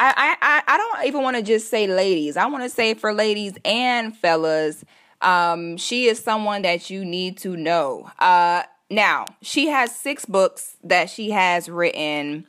I, 0.01 0.37
I, 0.41 0.63
I 0.67 0.77
don't 0.79 1.07
even 1.07 1.23
want 1.23 1.37
to 1.37 1.43
just 1.43 1.69
say 1.69 1.87
ladies. 1.87 2.37
I 2.37 2.47
want 2.47 2.65
to 2.65 2.71
say 2.71 2.95
for 2.95 3.13
ladies 3.13 3.55
and 3.65 4.17
fellas, 4.17 4.85
Um, 5.23 5.77
she 5.77 6.07
is 6.07 6.19
someone 6.19 6.63
that 6.63 6.89
you 6.89 7.05
need 7.05 7.37
to 7.39 7.55
know. 7.55 8.11
Uh, 8.19 8.63
now, 8.89 9.27
she 9.43 9.69
has 9.69 9.95
six 9.95 10.25
books 10.25 10.79
that 10.83 11.11
she 11.11 11.31
has 11.31 11.69
written. 11.69 12.47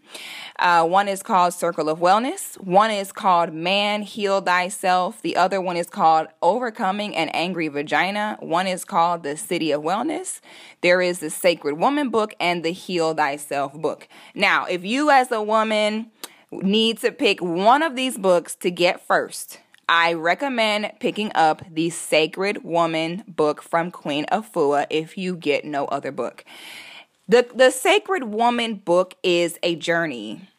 Uh, 0.58 0.88
one 0.88 1.08
is 1.10 1.22
called 1.22 1.54
Circle 1.54 1.90
of 1.90 2.00
Wellness. 2.00 2.56
One 2.64 2.90
is 2.90 3.12
called 3.12 3.54
Man 3.54 4.04
Heal 4.04 4.40
Thyself. 4.42 5.22
The 5.22 5.36
other 5.36 5.60
one 5.60 5.76
is 5.76 5.90
called 5.90 6.28
Overcoming 6.42 7.16
an 7.16 7.30
Angry 7.30 7.68
Vagina. 7.68 8.38
One 8.40 8.68
is 8.68 8.86
called 8.86 9.24
The 9.24 9.36
City 9.36 9.72
of 9.72 9.82
Wellness. 9.84 10.40
There 10.80 11.02
is 11.02 11.20
the 11.20 11.30
Sacred 11.30 11.78
Woman 11.78 12.10
book 12.10 12.34
and 12.40 12.64
the 12.64 12.72
Heal 12.72 13.14
Thyself 13.14 13.74
book. 13.74 14.08
Now, 14.34 14.66
if 14.66 14.84
you 14.86 15.12
as 15.12 15.30
a 15.32 15.44
woman 15.44 16.10
need 16.52 17.00
to 17.00 17.12
pick 17.12 17.42
one 17.42 17.82
of 17.84 17.96
these 17.96 18.18
books 18.18 18.56
to 18.56 18.72
get 18.72 19.06
first, 19.06 19.60
I 19.88 20.14
recommend 20.14 20.92
picking 21.00 21.32
up 21.36 21.64
the 21.70 21.90
Sacred 21.90 22.64
Woman 22.64 23.24
book 23.28 23.62
from 23.62 23.92
Queen 23.92 24.26
Afua 24.32 24.88
if 24.90 25.18
you 25.18 25.36
get 25.36 25.66
no 25.66 25.86
other 25.86 26.12
book. 26.12 26.46
The, 27.28 27.48
the 27.54 27.72
Sacred 27.72 28.26
Woman 28.26 28.76
book 28.76 29.16
is 29.24 29.58
a 29.64 29.76
journey. 29.76 30.50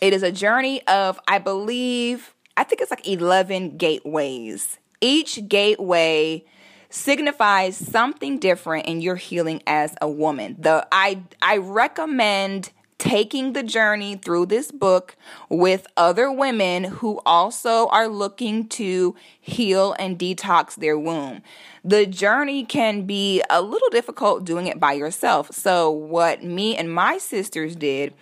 It 0.00 0.12
is 0.12 0.22
a 0.22 0.32
journey 0.32 0.86
of, 0.86 1.18
I 1.26 1.38
believe, 1.38 2.34
I 2.56 2.64
think 2.64 2.80
it's 2.80 2.90
like 2.90 3.06
11 3.06 3.76
gateways. 3.76 4.78
Each 5.00 5.46
gateway 5.48 6.44
signifies 6.90 7.76
something 7.76 8.38
different 8.38 8.86
in 8.86 9.00
your 9.00 9.16
healing 9.16 9.62
as 9.66 9.94
a 10.00 10.08
woman. 10.08 10.56
The 10.58 10.86
I 10.92 11.22
I 11.42 11.56
recommend 11.56 12.70
taking 13.04 13.52
the 13.52 13.62
journey 13.62 14.16
through 14.16 14.46
this 14.46 14.70
book 14.70 15.14
with 15.50 15.86
other 15.94 16.32
women 16.32 16.84
who 16.84 17.20
also 17.26 17.86
are 17.88 18.08
looking 18.08 18.66
to 18.66 19.14
heal 19.38 19.94
and 19.98 20.18
detox 20.18 20.74
their 20.74 20.98
womb. 20.98 21.42
The 21.84 22.06
journey 22.06 22.64
can 22.64 23.02
be 23.02 23.42
a 23.50 23.60
little 23.60 23.90
difficult 23.90 24.46
doing 24.46 24.68
it 24.68 24.80
by 24.80 24.94
yourself. 24.94 25.52
So, 25.52 25.90
what 25.90 26.42
me 26.42 26.78
and 26.78 26.92
my 26.94 27.18
sisters 27.18 27.76
did 27.76 28.14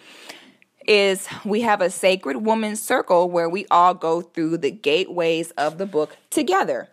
is 0.88 1.28
we 1.44 1.60
have 1.60 1.80
a 1.80 1.88
sacred 1.88 2.38
woman 2.38 2.74
circle 2.74 3.30
where 3.30 3.48
we 3.48 3.66
all 3.70 3.94
go 3.94 4.20
through 4.20 4.58
the 4.58 4.72
gateways 4.72 5.52
of 5.52 5.78
the 5.78 5.86
book 5.86 6.16
together. 6.28 6.88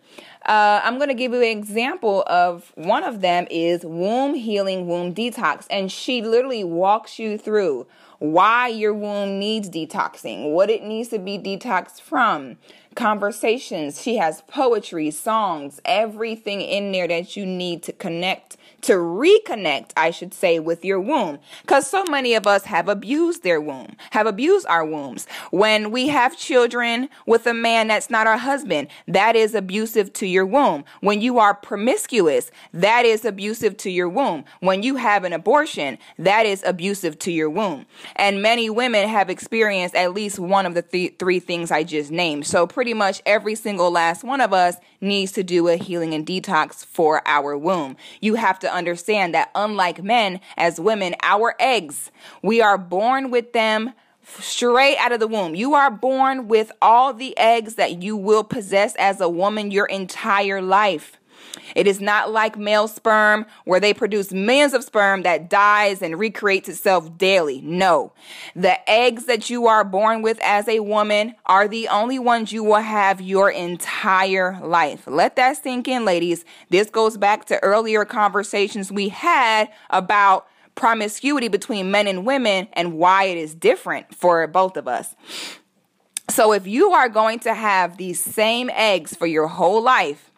Uh, 0.46 0.80
I'm 0.82 0.96
going 0.96 1.08
to 1.08 1.14
give 1.14 1.32
you 1.32 1.42
an 1.42 1.58
example 1.58 2.24
of 2.26 2.72
one 2.74 3.04
of 3.04 3.20
them 3.20 3.46
is 3.50 3.84
womb 3.84 4.34
healing, 4.34 4.86
womb 4.86 5.14
detox. 5.14 5.66
And 5.70 5.92
she 5.92 6.22
literally 6.22 6.64
walks 6.64 7.18
you 7.18 7.36
through 7.36 7.86
why 8.20 8.68
your 8.68 8.92
womb 8.94 9.38
needs 9.38 9.68
detoxing, 9.68 10.52
what 10.52 10.70
it 10.70 10.82
needs 10.82 11.08
to 11.08 11.18
be 11.18 11.38
detoxed 11.38 12.00
from, 12.00 12.58
conversations. 12.94 14.00
She 14.00 14.16
has 14.16 14.42
poetry, 14.42 15.10
songs, 15.10 15.80
everything 15.84 16.60
in 16.60 16.92
there 16.92 17.08
that 17.08 17.36
you 17.36 17.46
need 17.46 17.82
to 17.84 17.92
connect 17.92 18.56
to 18.82 18.94
reconnect, 18.94 19.90
I 19.96 20.10
should 20.10 20.34
say, 20.34 20.58
with 20.58 20.84
your 20.84 21.00
womb. 21.00 21.38
Because 21.62 21.88
so 21.88 22.04
many 22.04 22.34
of 22.34 22.46
us 22.46 22.64
have 22.64 22.88
abused 22.88 23.42
their 23.42 23.60
womb, 23.60 23.96
have 24.10 24.26
abused 24.26 24.66
our 24.66 24.84
wombs. 24.84 25.26
When 25.50 25.90
we 25.90 26.08
have 26.08 26.36
children 26.36 27.08
with 27.26 27.46
a 27.46 27.54
man 27.54 27.88
that's 27.88 28.10
not 28.10 28.26
our 28.26 28.38
husband, 28.38 28.88
that 29.08 29.36
is 29.36 29.54
abusive 29.54 30.12
to 30.14 30.26
your 30.26 30.46
womb. 30.46 30.84
When 31.00 31.20
you 31.20 31.38
are 31.38 31.54
promiscuous, 31.54 32.50
that 32.72 33.04
is 33.04 33.24
abusive 33.24 33.76
to 33.78 33.90
your 33.90 34.08
womb. 34.08 34.44
When 34.60 34.82
you 34.82 34.96
have 34.96 35.24
an 35.24 35.32
abortion, 35.32 35.98
that 36.18 36.46
is 36.46 36.62
abusive 36.64 37.18
to 37.20 37.32
your 37.32 37.50
womb. 37.50 37.86
And 38.16 38.42
many 38.42 38.70
women 38.70 39.08
have 39.08 39.30
experienced 39.30 39.94
at 39.94 40.14
least 40.14 40.38
one 40.38 40.66
of 40.66 40.74
the 40.74 40.82
th- 40.82 41.16
three 41.18 41.40
things 41.40 41.70
I 41.70 41.84
just 41.84 42.10
named. 42.10 42.46
So 42.46 42.66
pretty 42.66 42.94
much 42.94 43.22
every 43.26 43.54
single 43.54 43.90
last 43.90 44.24
one 44.24 44.40
of 44.40 44.52
us 44.52 44.76
needs 45.00 45.32
to 45.32 45.42
do 45.42 45.68
a 45.68 45.76
healing 45.76 46.14
and 46.14 46.26
detox 46.26 46.84
for 46.84 47.22
our 47.26 47.56
womb. 47.56 47.96
You 48.20 48.34
have 48.34 48.58
to 48.60 48.69
understand 48.70 49.34
that 49.34 49.50
unlike 49.54 50.02
men, 50.02 50.40
as 50.56 50.80
women, 50.80 51.14
our 51.22 51.54
eggs, 51.58 52.10
we 52.42 52.60
are 52.60 52.78
born 52.78 53.30
with 53.30 53.52
them 53.52 53.92
straight 54.38 54.96
out 54.98 55.12
of 55.12 55.20
the 55.20 55.26
womb. 55.26 55.54
You 55.54 55.74
are 55.74 55.90
born 55.90 56.48
with 56.48 56.72
all 56.80 57.12
the 57.12 57.36
eggs 57.38 57.74
that 57.74 58.02
you 58.02 58.16
will 58.16 58.44
possess 58.44 58.94
as 58.96 59.20
a 59.20 59.28
woman 59.28 59.70
your 59.70 59.86
entire 59.86 60.62
life. 60.62 61.19
It 61.74 61.86
is 61.86 62.00
not 62.00 62.32
like 62.32 62.58
male 62.58 62.88
sperm 62.88 63.46
where 63.64 63.80
they 63.80 63.94
produce 63.94 64.32
millions 64.32 64.72
of 64.72 64.84
sperm 64.84 65.22
that 65.22 65.48
dies 65.48 66.02
and 66.02 66.18
recreates 66.18 66.68
itself 66.68 67.16
daily. 67.16 67.60
No. 67.60 68.12
The 68.54 68.88
eggs 68.90 69.26
that 69.26 69.50
you 69.50 69.66
are 69.66 69.84
born 69.84 70.22
with 70.22 70.38
as 70.42 70.68
a 70.68 70.80
woman 70.80 71.34
are 71.46 71.68
the 71.68 71.88
only 71.88 72.18
ones 72.18 72.52
you 72.52 72.64
will 72.64 72.76
have 72.76 73.20
your 73.20 73.50
entire 73.50 74.58
life. 74.60 75.06
Let 75.06 75.36
that 75.36 75.62
sink 75.62 75.88
in, 75.88 76.04
ladies. 76.04 76.44
This 76.68 76.90
goes 76.90 77.16
back 77.16 77.44
to 77.46 77.62
earlier 77.62 78.04
conversations 78.04 78.90
we 78.90 79.08
had 79.08 79.68
about 79.90 80.46
promiscuity 80.74 81.48
between 81.48 81.90
men 81.90 82.06
and 82.06 82.24
women 82.24 82.68
and 82.72 82.94
why 82.94 83.24
it 83.24 83.36
is 83.36 83.54
different 83.54 84.14
for 84.14 84.46
both 84.46 84.76
of 84.76 84.88
us. 84.88 85.14
So 86.30 86.52
if 86.52 86.66
you 86.66 86.92
are 86.92 87.08
going 87.08 87.40
to 87.40 87.54
have 87.54 87.96
these 87.96 88.20
same 88.20 88.70
eggs 88.72 89.14
for 89.14 89.26
your 89.26 89.48
whole 89.48 89.82
life, 89.82 90.29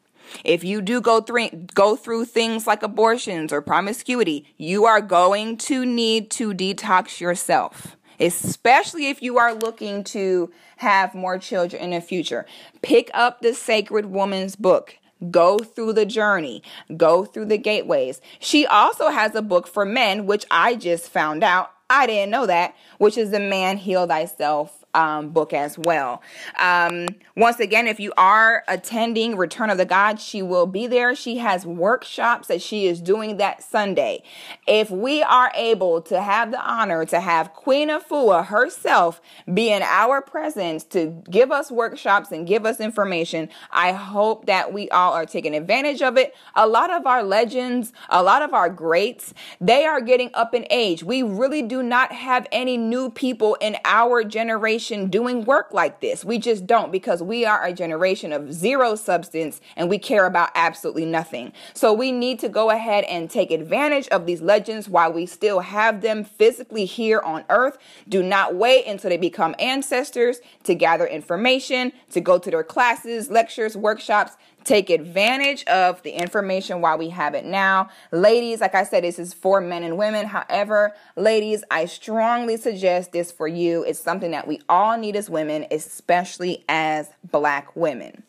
if 0.45 0.65
you 0.65 0.81
do 0.83 1.01
go 1.01 1.21
through 1.21 1.49
go 1.75 1.97
through 1.97 2.27
things 2.27 2.67
like 2.67 2.83
abortions 2.83 3.53
or 3.53 3.63
promiscuity, 3.63 4.47
you 4.57 4.85
are 4.85 5.01
going 5.01 5.57
to 5.59 5.85
need 5.85 6.31
to 6.33 6.53
detox 6.53 7.21
yourself. 7.21 7.97
Especially 8.21 9.09
if 9.09 9.23
you 9.23 9.39
are 9.39 9.53
looking 9.53 10.05
to 10.05 10.53
have 10.77 11.15
more 11.15 11.39
children 11.39 11.83
in 11.83 11.91
the 11.91 12.01
future. 12.01 12.47
Pick 12.83 13.11
up 13.15 13.41
the 13.41 13.55
Sacred 13.55 14.07
Woman's 14.07 14.55
book. 14.55 14.99
Go 15.31 15.59
through 15.59 15.93
the 15.93 16.05
journey, 16.05 16.65
go 16.97 17.25
through 17.25 17.45
the 17.45 17.59
gateways. 17.59 18.21
She 18.41 18.67
also 18.67 19.09
has 19.11 19.37
a 19.37 19.43
book 19.43 19.69
for 19.69 19.85
men, 19.85 20.27
which 20.27 20.45
I 20.51 20.75
just 20.75 21.09
found 21.09 21.45
out. 21.45 21.71
I 21.89 22.07
didn't 22.07 22.31
know 22.31 22.47
that, 22.47 22.75
which 22.99 23.17
is 23.17 23.31
The 23.31 23.39
Man 23.39 23.77
Heal 23.77 24.07
Thyself 24.07 24.82
um, 24.95 25.31
book 25.31 25.53
as 25.53 25.79
well. 25.79 26.23
Um, 26.59 27.07
once 27.37 27.61
again, 27.61 27.87
if 27.87 27.99
you 27.99 28.13
are 28.17 28.63
attending 28.69 29.37
Return 29.37 29.71
of 29.71 29.79
the 29.79 29.85
Gods, 29.85 30.23
she 30.23 30.43
will 30.43 30.67
be 30.67 30.87
there. 30.87 31.15
She 31.15 31.39
has 31.39 31.65
workshops 31.65 32.49
that 32.49 32.61
she 32.61 32.87
is 32.87 33.01
doing 33.01 33.39
that 33.39 33.63
Sunday. 33.63 34.23
If 34.67 34.91
we 34.91 35.23
are 35.23 35.51
able 35.55 36.03
to 36.03 36.21
have 36.21 36.51
the 36.51 36.61
honor 36.61 37.05
to 37.07 37.21
have 37.21 37.55
Queen 37.55 37.89
Afua 37.89 38.47
herself 38.47 39.21
be 39.53 39.71
in 39.71 39.83
our 39.83 40.21
presence 40.21 40.85
to 40.85 41.23
give 41.31 41.51
us 41.51 41.71
workshops 41.71 42.31
and 42.31 42.47
give 42.47 42.67
us 42.67 42.81
information, 42.81 43.49
I 43.71 43.93
hope 43.93 44.47
that 44.47 44.73
we 44.73 44.91
all 44.91 45.13
are 45.15 45.27
taking 45.27 45.55
advantage 45.55 46.03
of 46.03 46.19
it. 46.19 46.35
A 46.55 46.67
lot 46.67 46.91
of 46.91 47.07
our 47.07 47.23
legends, 47.23 47.93
a 48.11 48.23
lot 48.23 48.43
of 48.43 48.53
our 48.53 48.69
greats, 48.69 49.33
they 49.61 49.87
are 49.87 50.01
getting 50.01 50.31
up 50.35 50.55
in 50.55 50.67
age. 50.71 51.03
We 51.03 51.23
really 51.23 51.63
do 51.63 51.83
not 51.83 52.13
have 52.13 52.47
any 52.53 52.77
new 52.77 53.09
people 53.09 53.57
in 53.61 53.77
our 53.85 54.23
generation 54.25 54.82
generation 54.83 55.11
doing 55.11 55.45
work 55.45 55.73
like 55.73 56.01
this. 56.01 56.25
We 56.25 56.39
just 56.39 56.67
don't 56.67 56.91
because 56.91 57.23
we 57.23 57.45
are 57.45 57.65
a 57.65 57.73
generation 57.73 58.33
of 58.33 58.53
zero 58.53 58.95
substance 58.97 59.61
and 59.77 59.89
we 59.89 59.99
care 59.99 60.27
about 60.27 60.51
absolutely 60.55 61.05
nothing. 61.05 61.53
So 61.75 61.93
we 61.93 62.11
need 62.11 62.41
to 62.41 62.49
go 62.49 62.71
ahead 62.71 63.05
and 63.05 63.31
take 63.31 63.51
advantage 63.51 64.09
of 64.09 64.27
these 64.27 64.43
legends 64.43 64.89
while 64.89 65.13
we 65.13 65.27
still 65.27 65.61
have 65.61 66.01
them 66.01 66.25
physically 66.25 66.85
here 66.85 67.21
on 67.21 67.45
earth. 67.49 67.79
Do 68.09 68.23
not 68.23 68.55
wait 68.57 68.87
until 68.87 69.11
they 69.11 69.17
become 69.17 69.55
ancestors 69.59 70.41
to 70.65 70.75
gather 70.75 71.07
information, 71.07 71.93
to 72.11 72.21
go 72.21 72.39
to 72.39 72.51
their 72.51 72.65
classes, 72.65 73.31
lectures, 73.31 73.77
workshops. 73.77 74.37
Take 74.65 74.91
advantage 74.91 75.65
of 75.65 76.03
the 76.03 76.11
information 76.11 76.81
while 76.81 76.99
we 76.99 77.09
have 77.09 77.35
it 77.35 77.45
now. 77.45 77.91
Ladies, 78.11 78.61
like 78.61 78.75
I 78.75 78.85
said, 78.85 79.05
this 79.05 79.19
is 79.19 79.35
for 79.35 79.61
men 79.61 79.83
and 79.83 79.99
women. 79.99 80.27
However, 80.27 80.95
ladies, 81.17 81.65
I 81.71 81.87
strongly 81.87 82.57
suggest 82.57 83.13
this 83.13 83.33
for 83.33 83.49
you. 83.49 83.83
It's 83.83 83.99
something 83.99 84.31
that 84.31 84.47
we 84.47 84.61
all 84.69 84.97
need 84.97 85.17
as 85.17 85.29
women, 85.29 85.67
especially 85.71 86.65
as 86.69 87.11
black 87.31 87.75
women. 87.75 88.23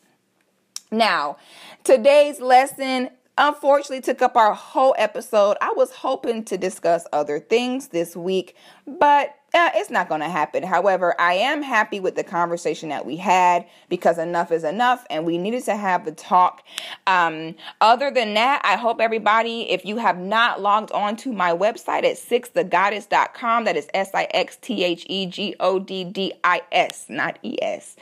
Now, 0.90 1.38
today's 1.82 2.40
lesson 2.40 3.10
unfortunately 3.36 4.00
took 4.00 4.22
up 4.22 4.36
our 4.36 4.54
whole 4.54 4.94
episode. 4.98 5.56
I 5.60 5.72
was 5.76 5.90
hoping 5.90 6.44
to 6.44 6.56
discuss 6.56 7.06
other 7.12 7.40
things 7.40 7.88
this 7.88 8.16
week, 8.16 8.56
but 8.86 9.34
uh, 9.54 9.70
it's 9.74 9.90
not 9.90 10.08
going 10.08 10.20
to 10.20 10.28
happen. 10.28 10.64
However, 10.64 11.14
I 11.20 11.34
am 11.34 11.62
happy 11.62 12.00
with 12.00 12.16
the 12.16 12.24
conversation 12.24 12.88
that 12.88 13.06
we 13.06 13.16
had 13.16 13.64
because 13.88 14.18
enough 14.18 14.50
is 14.50 14.64
enough 14.64 15.06
and 15.08 15.24
we 15.24 15.38
needed 15.38 15.64
to 15.64 15.76
have 15.76 16.04
the 16.04 16.12
talk. 16.12 16.62
Um, 17.06 17.54
other 17.80 18.10
than 18.10 18.34
that, 18.34 18.60
I 18.64 18.76
hope 18.76 19.00
everybody, 19.00 19.70
if 19.70 19.84
you 19.84 19.96
have 19.98 20.18
not 20.18 20.60
logged 20.60 20.90
on 20.90 21.16
to 21.18 21.32
my 21.32 21.52
website 21.52 22.04
at 22.04 22.16
sixthegoddis.com, 22.16 23.64
that 23.64 23.76
is 23.76 23.88
S 23.94 24.10
I 24.12 24.24
X 24.34 24.56
T 24.60 24.82
H 24.82 25.06
E 25.08 25.26
G 25.26 25.54
O 25.60 25.78
D 25.78 26.04
D 26.04 26.32
I 26.42 26.62
S, 26.72 27.06
not 27.08 27.38
E 27.42 27.56
S 27.62 27.96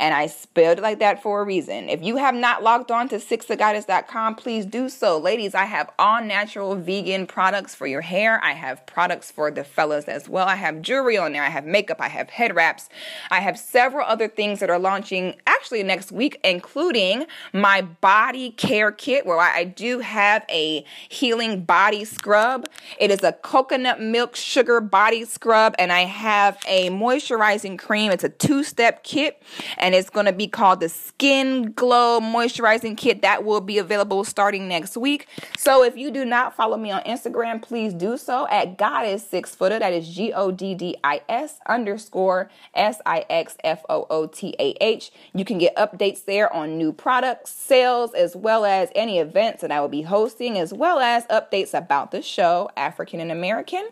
And 0.00 0.14
I 0.14 0.26
spelled 0.28 0.78
it 0.78 0.82
like 0.82 0.98
that 1.00 1.22
for 1.22 1.42
a 1.42 1.44
reason. 1.44 1.90
If 1.90 2.02
you 2.02 2.16
have 2.16 2.34
not 2.34 2.62
logged 2.62 2.90
on 2.90 3.08
to 3.10 3.16
sixthegoddis.com, 3.16 4.34
please 4.34 4.64
do 4.64 4.88
so. 4.88 5.18
Ladies, 5.18 5.54
I 5.54 5.66
have 5.66 5.90
all 5.98 6.24
natural 6.24 6.74
vegan 6.74 7.26
products 7.26 7.74
for 7.74 7.86
your 7.86 8.00
hair. 8.00 8.42
I 8.42 8.52
have 8.52 8.86
products 8.86 9.30
for 9.30 9.50
the 9.50 9.62
fellas 9.62 10.06
as 10.06 10.26
well. 10.26 10.48
I 10.48 10.56
have 10.56 10.80
jewelry 10.80 11.18
on 11.18 11.32
there. 11.32 11.42
I 11.42 11.50
have 11.50 11.66
makeup. 11.66 12.00
I 12.00 12.08
have 12.08 12.30
head 12.30 12.56
wraps. 12.56 12.88
I 13.30 13.40
have 13.40 13.58
several 13.58 14.06
other 14.06 14.26
things 14.26 14.60
that 14.60 14.70
are 14.70 14.78
launching 14.78 15.36
actually 15.46 15.82
next 15.82 16.10
week, 16.10 16.40
including 16.42 17.26
my 17.52 17.82
body 17.82 18.52
care 18.52 18.92
kit 18.92 19.26
where 19.26 19.38
I 19.38 19.64
do 19.64 19.98
have 19.98 20.46
a 20.48 20.82
healing 21.10 21.64
body 21.64 22.06
scrub. 22.06 22.66
It 22.98 23.10
is 23.10 23.22
a 23.22 23.32
coconut 23.32 24.00
milk 24.00 24.34
sugar 24.34 24.80
body 24.80 25.26
scrub, 25.26 25.74
and 25.78 25.92
I 25.92 26.06
have 26.06 26.58
a 26.66 26.88
moisturizing 26.88 27.78
cream. 27.78 28.10
It's 28.10 28.24
a 28.24 28.30
two 28.30 28.64
step 28.64 29.04
kit, 29.04 29.42
and 29.90 29.96
it's 29.96 30.08
going 30.08 30.26
to 30.26 30.32
be 30.32 30.46
called 30.46 30.78
the 30.78 30.88
Skin 30.88 31.72
Glow 31.72 32.20
Moisturizing 32.20 32.96
Kit. 32.96 33.22
That 33.22 33.42
will 33.42 33.60
be 33.60 33.76
available 33.76 34.22
starting 34.22 34.68
next 34.68 34.96
week. 34.96 35.26
So 35.58 35.82
if 35.82 35.96
you 35.96 36.12
do 36.12 36.24
not 36.24 36.54
follow 36.54 36.76
me 36.76 36.92
on 36.92 37.02
Instagram, 37.02 37.60
please 37.60 37.92
do 37.92 38.16
so 38.16 38.46
at 38.52 38.78
Goddess 38.78 39.28
Six 39.28 39.52
Footer. 39.52 39.80
That 39.80 39.92
is 39.92 40.08
G 40.08 40.32
O 40.32 40.52
D 40.52 40.76
D 40.76 40.96
I 41.02 41.22
S 41.28 41.58
underscore 41.66 42.52
S 42.72 43.00
I 43.04 43.26
X 43.28 43.56
F 43.64 43.84
O 43.88 44.06
O 44.10 44.28
T 44.28 44.54
A 44.60 44.76
H. 44.80 45.10
You 45.34 45.44
can 45.44 45.58
get 45.58 45.74
updates 45.74 46.24
there 46.24 46.52
on 46.52 46.78
new 46.78 46.92
products, 46.92 47.50
sales, 47.50 48.14
as 48.14 48.36
well 48.36 48.64
as 48.64 48.90
any 48.94 49.18
events 49.18 49.60
that 49.62 49.72
I 49.72 49.80
will 49.80 49.88
be 49.88 50.02
hosting, 50.02 50.56
as 50.56 50.72
well 50.72 51.00
as 51.00 51.26
updates 51.26 51.76
about 51.76 52.12
the 52.12 52.22
show, 52.22 52.70
African 52.76 53.18
and 53.18 53.32
American. 53.32 53.88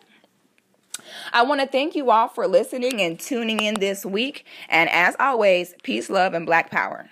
I 1.33 1.43
want 1.43 1.61
to 1.61 1.67
thank 1.67 1.95
you 1.95 2.11
all 2.11 2.29
for 2.29 2.47
listening 2.47 3.01
and 3.01 3.19
tuning 3.19 3.61
in 3.61 3.75
this 3.75 4.05
week. 4.05 4.45
And 4.69 4.89
as 4.91 5.17
always, 5.19 5.75
peace, 5.83 6.11
love, 6.11 6.35
and 6.35 6.47
black 6.47 6.71
power. 6.71 7.09